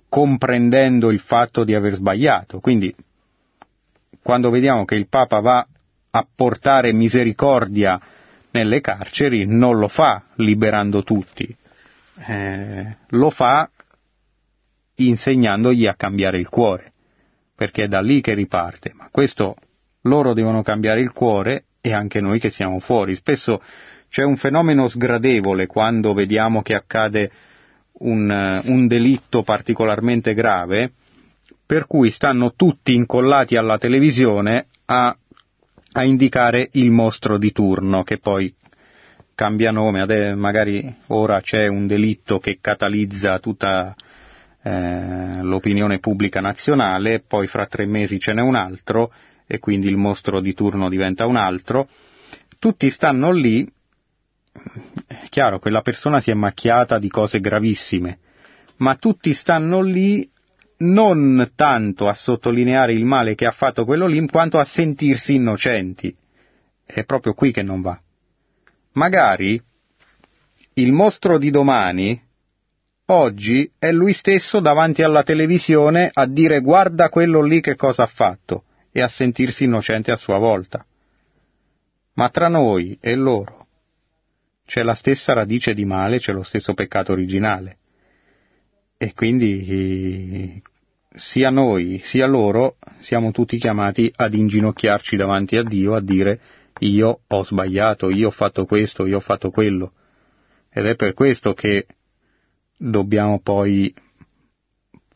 comprendendo 0.10 1.12
il 1.12 1.20
fatto 1.20 1.64
di 1.64 1.74
aver 1.74 1.94
sbagliato. 1.96 2.60
Quindi, 2.60 2.94
quando 4.22 4.50
vediamo 4.50 4.86
che 4.86 4.96
il 4.96 5.08
Papa 5.08 5.40
va 5.40 5.66
a 6.12 6.28
portare 6.36 6.92
misericordia 6.94 8.00
nelle 8.52 8.82
carceri 8.82 9.46
non 9.46 9.78
lo 9.78 9.88
fa 9.88 10.24
liberando 10.36 11.04
tutti, 11.04 11.56
eh, 12.28 12.98
lo 13.08 13.30
fa 13.30 13.70
insegnandogli 14.96 15.86
a 15.86 15.96
cambiare 15.96 16.40
il 16.40 16.50
cuore, 16.50 16.94
perché 17.56 17.84
è 17.84 17.88
da 17.88 18.02
lì 18.02 18.22
che 18.22 18.34
riparte. 18.34 18.92
Ma 18.94 19.08
questo 19.12 19.56
loro 20.02 20.34
devono 20.34 20.62
cambiare 20.62 21.02
il 21.02 21.12
cuore 21.14 21.66
e 21.82 21.94
anche 21.94 22.20
noi 22.20 22.40
che 22.40 22.50
siamo 22.50 22.80
fuori. 22.80 23.16
Spesso 23.16 23.62
c'è 24.10 24.24
un 24.24 24.38
fenomeno 24.38 24.88
sgradevole 24.88 25.68
quando 25.68 26.14
vediamo 26.14 26.62
che 26.62 26.74
accade 26.74 27.32
un, 28.00 28.62
un 28.66 28.88
delitto 28.88 29.44
particolarmente 29.44 30.34
grave, 30.34 30.92
per 31.66 31.86
cui 31.86 32.10
stanno 32.10 32.54
tutti 32.56 32.94
incollati 32.94 33.56
alla 33.56 33.78
televisione 33.78 34.66
a 34.86 35.16
a 35.92 36.04
indicare 36.04 36.70
il 36.74 36.92
mostro 36.92 37.38
di 37.38 37.52
turno, 37.52 38.04
che 38.04 38.20
poi 38.20 38.54
cambia 39.34 39.72
nome, 39.72 40.36
magari 40.36 40.96
ora 41.08 41.42
c'è 41.42 41.68
un 41.68 41.88
delitto 41.88 42.40
che 42.40 42.60
catalizza 42.62 43.40
tutta 43.40 43.96
eh, 44.62 45.42
l'opinione 45.42 46.00
pubblica 46.00 46.42
nazionale, 46.42 47.22
poi 47.26 47.48
fra 47.48 47.66
tre 47.66 47.86
mesi 47.86 48.20
ce 48.20 48.34
n'è 48.34 48.42
un 48.42 48.56
altro 48.56 49.12
e 49.48 49.60
quindi 49.60 49.88
il 49.88 49.98
mostro 49.98 50.42
di 50.42 50.54
turno 50.54 50.90
diventa 50.90 51.26
un 51.26 51.38
altro. 51.38 51.88
Tutti 52.60 52.90
stanno 52.90 53.32
lì, 53.32 53.66
è 55.08 55.28
chiaro 55.30 55.60
che 55.60 55.70
la 55.70 55.82
persona 55.82 56.20
si 56.20 56.32
è 56.32 56.34
macchiata 56.34 57.00
di 57.00 57.10
cose 57.10 57.40
gravissime, 57.40 58.20
ma 58.78 58.96
tutti 58.96 59.34
stanno 59.34 59.82
lì 59.82 60.30
non 60.80 61.52
tanto 61.56 62.08
a 62.08 62.14
sottolineare 62.14 62.94
il 62.94 63.06
male 63.06 63.36
che 63.36 63.46
ha 63.46 63.52
fatto 63.52 63.86
quello 63.86 64.06
lì, 64.06 64.26
quanto 64.28 64.60
a 64.60 64.66
sentirsi 64.66 65.36
innocenti. 65.36 66.16
È 66.86 67.04
proprio 67.04 67.34
qui 67.34 67.52
che 67.52 67.62
non 67.62 67.82
va. 67.82 68.00
Magari 68.94 69.62
il 70.74 70.92
mostro 70.92 71.38
di 71.38 71.50
domani, 71.50 72.22
oggi, 73.08 73.70
è 73.78 73.92
lui 73.92 74.14
stesso 74.14 74.60
davanti 74.60 75.04
alla 75.04 75.24
televisione 75.24 76.10
a 76.12 76.26
dire 76.26 76.62
guarda 76.62 77.10
quello 77.10 77.42
lì 77.42 77.62
che 77.62 77.76
cosa 77.76 78.04
ha 78.04 78.08
fatto. 78.08 78.64
e 78.92 79.02
a 79.02 79.08
sentirsi 79.08 79.66
innocente 79.66 80.10
a 80.12 80.16
sua 80.16 80.40
volta. 80.40 80.84
Ma 82.14 82.30
tra 82.30 82.48
noi 82.48 82.98
e 83.00 83.14
loro 83.14 83.59
c'è 84.70 84.84
la 84.84 84.94
stessa 84.94 85.34
radice 85.34 85.74
di 85.74 85.84
male, 85.84 86.20
c'è 86.20 86.32
lo 86.32 86.44
stesso 86.44 86.76
peccato 86.76 87.12
originale. 87.12 87.78
E 88.98 89.16
quindi 89.16 90.62
sia 91.16 91.50
noi 91.50 92.00
sia 92.04 92.28
loro 92.28 92.78
siamo 93.00 93.32
tutti 93.32 93.58
chiamati 93.58 94.14
ad 94.16 94.36
inginocchiarci 94.36 95.16
davanti 95.16 95.58
a 95.58 95.64
Dio, 95.64 95.96
a 95.96 96.02
dire 96.02 96.40
io 96.82 97.22
ho 97.26 97.44
sbagliato, 97.44 98.12
io 98.12 98.28
ho 98.28 98.32
fatto 98.32 98.66
questo, 98.66 99.08
io 99.08 99.18
ho 99.18 99.22
fatto 99.22 99.50
quello. 99.50 99.94
Ed 100.72 100.86
è 100.86 100.96
per 100.96 101.16
questo 101.16 101.56
che 101.56 101.88
dobbiamo 102.78 103.40
poi 103.40 103.92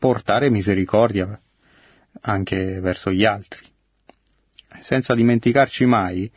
portare 0.00 0.50
misericordia 0.50 1.40
anche 2.22 2.80
verso 2.80 3.12
gli 3.12 3.24
altri, 3.24 3.64
senza 4.80 5.14
dimenticarci 5.14 5.84
mai 5.84 6.28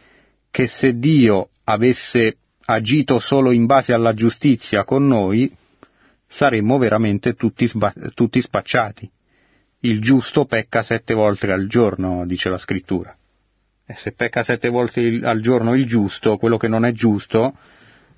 che 0.51 0.67
se 0.67 0.99
Dio 0.99 1.49
avesse 1.63 2.37
agito 2.69 3.19
solo 3.19 3.51
in 3.51 3.65
base 3.65 3.93
alla 3.93 4.13
giustizia 4.13 4.83
con 4.83 5.07
noi, 5.07 5.55
saremmo 6.27 6.77
veramente 6.77 7.33
tutti, 7.33 7.65
sba- 7.65 7.93
tutti 8.13 8.41
spacciati. 8.41 9.09
Il 9.81 10.01
giusto 10.01 10.45
pecca 10.45 10.83
sette 10.83 11.13
volte 11.13 11.49
al 11.51 11.67
giorno, 11.67 12.25
dice 12.25 12.49
la 12.49 12.57
scrittura. 12.57 13.15
E 13.85 13.95
se 13.95 14.11
pecca 14.11 14.43
sette 14.43 14.67
volte 14.67 15.21
al 15.23 15.39
giorno 15.39 15.75
il 15.75 15.85
giusto, 15.85 16.35
quello 16.35 16.57
che 16.57 16.67
non 16.67 16.83
è 16.83 16.91
giusto, 16.91 17.55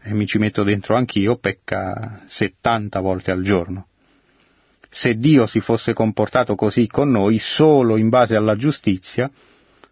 e 0.01 0.13
mi 0.13 0.25
ci 0.25 0.39
metto 0.39 0.63
dentro 0.63 0.95
anch'io, 0.95 1.37
pecca 1.37 2.21
settanta 2.25 3.01
volte 3.01 3.29
al 3.29 3.43
giorno. 3.43 3.87
Se 4.89 5.13
Dio 5.15 5.45
si 5.45 5.59
fosse 5.59 5.93
comportato 5.93 6.55
così 6.55 6.87
con 6.87 7.11
noi, 7.11 7.37
solo 7.37 7.97
in 7.97 8.09
base 8.09 8.35
alla 8.35 8.55
giustizia, 8.55 9.29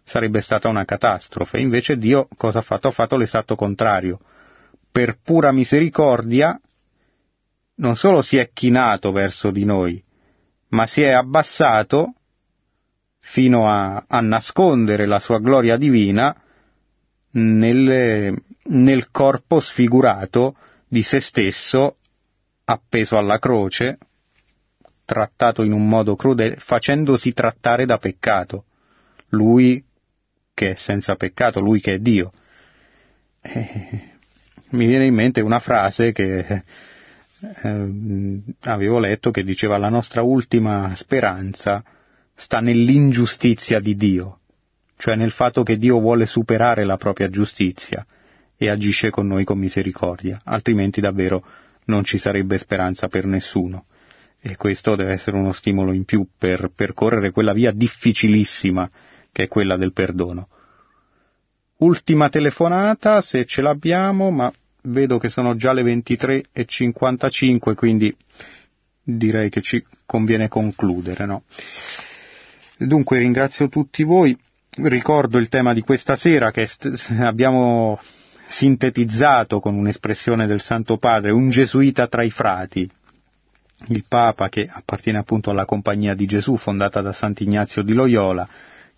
sarebbe 0.02 0.40
stata 0.40 0.66
una 0.66 0.84
catastrofe. 0.84 1.60
Invece 1.60 1.96
Dio 1.96 2.26
cosa 2.36 2.58
ha 2.58 2.62
fatto? 2.62 2.88
Ha 2.88 2.92
fatto 2.92 3.16
l'esatto 3.16 3.54
contrario. 3.54 4.18
Per 4.98 5.20
pura 5.22 5.52
misericordia, 5.52 6.60
non 7.76 7.94
solo 7.94 8.20
si 8.20 8.36
è 8.36 8.50
chinato 8.52 9.12
verso 9.12 9.52
di 9.52 9.64
noi, 9.64 10.02
ma 10.70 10.88
si 10.88 11.02
è 11.02 11.10
abbassato 11.10 12.14
fino 13.20 13.70
a, 13.70 14.06
a 14.08 14.18
nascondere 14.18 15.06
la 15.06 15.20
sua 15.20 15.38
gloria 15.38 15.76
divina 15.76 16.34
nel, 17.30 18.42
nel 18.64 19.10
corpo 19.12 19.60
sfigurato 19.60 20.56
di 20.88 21.02
se 21.02 21.20
stesso 21.20 21.98
appeso 22.64 23.16
alla 23.16 23.38
croce, 23.38 23.98
trattato 25.04 25.62
in 25.62 25.70
un 25.70 25.88
modo 25.88 26.16
crudele, 26.16 26.56
facendosi 26.56 27.32
trattare 27.32 27.86
da 27.86 27.98
peccato. 27.98 28.64
Lui 29.28 29.80
che 30.54 30.72
è 30.72 30.74
senza 30.74 31.14
peccato, 31.14 31.60
lui 31.60 31.80
che 31.80 31.94
è 31.94 31.98
Dio. 32.00 32.32
Eh, 33.40 34.16
mi 34.70 34.86
viene 34.86 35.06
in 35.06 35.14
mente 35.14 35.40
una 35.40 35.58
frase 35.60 36.12
che 36.12 36.62
eh, 37.62 38.40
avevo 38.60 38.98
letto 38.98 39.30
che 39.30 39.44
diceva 39.44 39.78
la 39.78 39.88
nostra 39.88 40.22
ultima 40.22 40.94
speranza 40.96 41.82
sta 42.34 42.60
nell'ingiustizia 42.60 43.80
di 43.80 43.94
Dio, 43.94 44.40
cioè 44.96 45.16
nel 45.16 45.32
fatto 45.32 45.62
che 45.62 45.76
Dio 45.76 45.98
vuole 46.00 46.26
superare 46.26 46.84
la 46.84 46.96
propria 46.96 47.28
giustizia 47.28 48.04
e 48.56 48.68
agisce 48.68 49.10
con 49.10 49.26
noi 49.26 49.44
con 49.44 49.58
misericordia, 49.58 50.40
altrimenti 50.44 51.00
davvero 51.00 51.44
non 51.86 52.04
ci 52.04 52.18
sarebbe 52.18 52.58
speranza 52.58 53.08
per 53.08 53.24
nessuno. 53.24 53.86
E 54.40 54.56
questo 54.56 54.94
deve 54.94 55.12
essere 55.12 55.36
uno 55.36 55.52
stimolo 55.52 55.92
in 55.92 56.04
più 56.04 56.26
per 56.38 56.70
percorrere 56.74 57.32
quella 57.32 57.52
via 57.52 57.72
difficilissima 57.72 58.88
che 59.32 59.44
è 59.44 59.48
quella 59.48 59.76
del 59.76 59.92
perdono. 59.92 60.48
Ultima 61.78 62.28
telefonata, 62.28 63.20
se 63.20 63.44
ce 63.44 63.62
l'abbiamo, 63.62 64.30
ma 64.30 64.52
vedo 64.82 65.18
che 65.18 65.28
sono 65.28 65.54
già 65.54 65.72
le 65.72 65.82
23.55, 65.82 67.74
quindi 67.74 68.12
direi 69.02 69.48
che 69.48 69.60
ci 69.60 69.84
conviene 70.04 70.48
concludere. 70.48 71.24
No? 71.24 71.44
Dunque 72.78 73.18
ringrazio 73.18 73.68
tutti 73.68 74.02
voi, 74.02 74.36
ricordo 74.82 75.38
il 75.38 75.48
tema 75.48 75.72
di 75.72 75.82
questa 75.82 76.16
sera 76.16 76.50
che 76.50 76.68
abbiamo 77.20 78.00
sintetizzato 78.48 79.60
con 79.60 79.74
un'espressione 79.76 80.46
del 80.46 80.60
Santo 80.60 80.96
Padre, 80.96 81.32
un 81.32 81.50
gesuita 81.50 82.08
tra 82.08 82.24
i 82.24 82.30
frati, 82.30 82.90
il 83.86 84.04
Papa 84.08 84.48
che 84.48 84.68
appartiene 84.68 85.18
appunto 85.18 85.50
alla 85.50 85.64
Compagnia 85.64 86.14
di 86.14 86.26
Gesù 86.26 86.56
fondata 86.56 87.00
da 87.02 87.12
Sant'Ignazio 87.12 87.82
di 87.82 87.92
Loyola, 87.92 88.48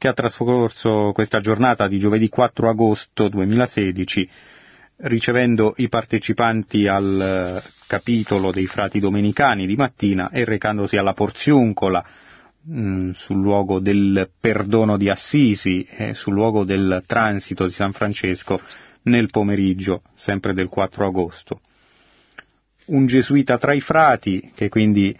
che 0.01 0.09
ha 0.09 0.15
trascorso 0.15 1.11
questa 1.13 1.41
giornata 1.41 1.87
di 1.87 1.99
giovedì 1.99 2.31
4 2.31 2.71
agosto 2.71 3.29
2016 3.29 4.29
ricevendo 5.03 5.75
i 5.77 5.91
partecipanti 5.91 6.87
al 6.87 7.63
eh, 7.63 7.71
capitolo 7.87 8.51
dei 8.51 8.65
frati 8.65 8.99
domenicani 8.99 9.67
di 9.67 9.77
mattina 9.77 10.31
e 10.31 10.47
recandosi 10.47 10.97
alla 10.97 11.13
Porziuncola, 11.13 12.03
mm, 12.67 13.11
sul 13.11 13.43
luogo 13.43 13.79
del 13.79 14.31
perdono 14.41 14.97
di 14.97 15.11
Assisi 15.11 15.83
e 15.83 16.15
sul 16.15 16.33
luogo 16.33 16.65
del 16.65 17.03
transito 17.07 17.67
di 17.67 17.73
San 17.73 17.93
Francesco 17.93 18.59
nel 19.03 19.29
pomeriggio, 19.29 20.01
sempre 20.15 20.55
del 20.55 20.69
4 20.71 21.05
agosto. 21.07 21.61
Un 22.87 23.05
gesuita 23.05 23.59
tra 23.59 23.75
i 23.75 23.83
frati, 23.83 24.53
che 24.55 24.71
quindi 24.71 25.15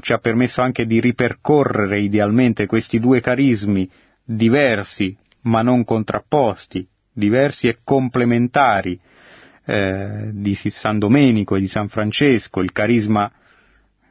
ci 0.00 0.14
ha 0.14 0.18
permesso 0.18 0.62
anche 0.62 0.86
di 0.86 0.98
ripercorrere 0.98 2.00
idealmente 2.00 2.64
questi 2.64 2.98
due 2.98 3.20
carismi 3.20 3.88
diversi 4.24 5.16
ma 5.42 5.62
non 5.62 5.84
contrapposti, 5.84 6.86
diversi 7.12 7.68
e 7.68 7.78
complementari, 7.84 8.98
eh, 9.66 10.30
di 10.32 10.54
San 10.54 10.98
Domenico 10.98 11.56
e 11.56 11.60
di 11.60 11.68
San 11.68 11.88
Francesco, 11.88 12.60
il 12.60 12.72
carisma 12.72 13.30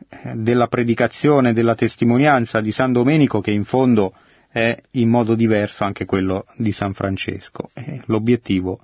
eh, 0.10 0.34
della 0.36 0.68
predicazione 0.68 1.50
e 1.50 1.54
della 1.54 1.76
testimonianza 1.76 2.62
di 2.62 2.72
San 2.72 2.92
Domenico 2.92 3.40
che 3.40 3.52
in 3.52 3.64
fondo 3.64 4.14
è 4.50 4.80
in 4.92 5.10
modo 5.10 5.36
diverso 5.36 5.84
anche 5.84 6.06
quello 6.06 6.46
di 6.58 6.72
San 6.72 6.94
Francesco. 6.94 7.70
E 7.74 8.02
l'obiettivo, 8.06 8.80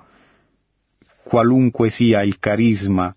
qualunque 1.23 1.89
sia 1.89 2.23
il 2.23 2.39
carisma 2.39 3.13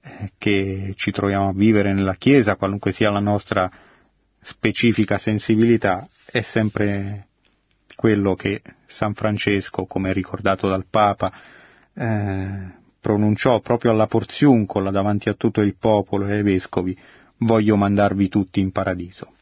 eh, 0.00 0.32
che 0.38 0.92
ci 0.94 1.10
troviamo 1.10 1.48
a 1.48 1.54
vivere 1.54 1.92
nella 1.92 2.14
Chiesa, 2.14 2.56
qualunque 2.56 2.92
sia 2.92 3.10
la 3.10 3.20
nostra 3.20 3.70
specifica 4.40 5.18
sensibilità, 5.18 6.08
è 6.24 6.40
sempre 6.40 7.26
quello 7.94 8.34
che 8.34 8.62
San 8.86 9.14
Francesco, 9.14 9.86
come 9.86 10.12
ricordato 10.12 10.68
dal 10.68 10.86
Papa, 10.88 11.32
eh, 11.94 12.78
pronunciò 13.00 13.60
proprio 13.60 13.90
alla 13.90 14.06
Porziuncola 14.06 14.90
davanti 14.90 15.28
a 15.28 15.34
tutto 15.34 15.60
il 15.60 15.76
popolo 15.76 16.26
e 16.26 16.34
ai 16.34 16.42
vescovi, 16.42 16.96
voglio 17.38 17.76
mandarvi 17.76 18.28
tutti 18.28 18.60
in 18.60 18.72
paradiso. 18.72 19.32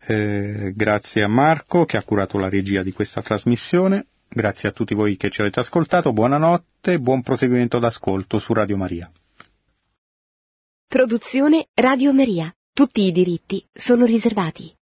Eh, 0.00 0.72
grazie 0.74 1.22
a 1.22 1.28
Marco 1.28 1.84
che 1.84 1.96
ha 1.96 2.02
curato 2.02 2.38
la 2.38 2.48
regia 2.48 2.82
di 2.82 2.92
questa 2.92 3.22
trasmissione, 3.22 4.06
grazie 4.28 4.68
a 4.68 4.72
tutti 4.72 4.94
voi 4.94 5.16
che 5.16 5.30
ci 5.30 5.40
avete 5.42 5.60
ascoltato, 5.60 6.12
buonanotte 6.12 6.98
buon 6.98 7.22
proseguimento 7.22 7.78
d'ascolto 7.78 8.38
su 8.38 8.52
Radio 8.52 8.76
Maria. 8.76 9.10
Produzione 10.86 11.66
Radio 11.74 12.14
Maria. 12.14 12.50
Tutti 12.72 13.02
i 13.02 13.12
diritti 13.12 13.62
sono 13.70 14.06
riservati. 14.06 14.77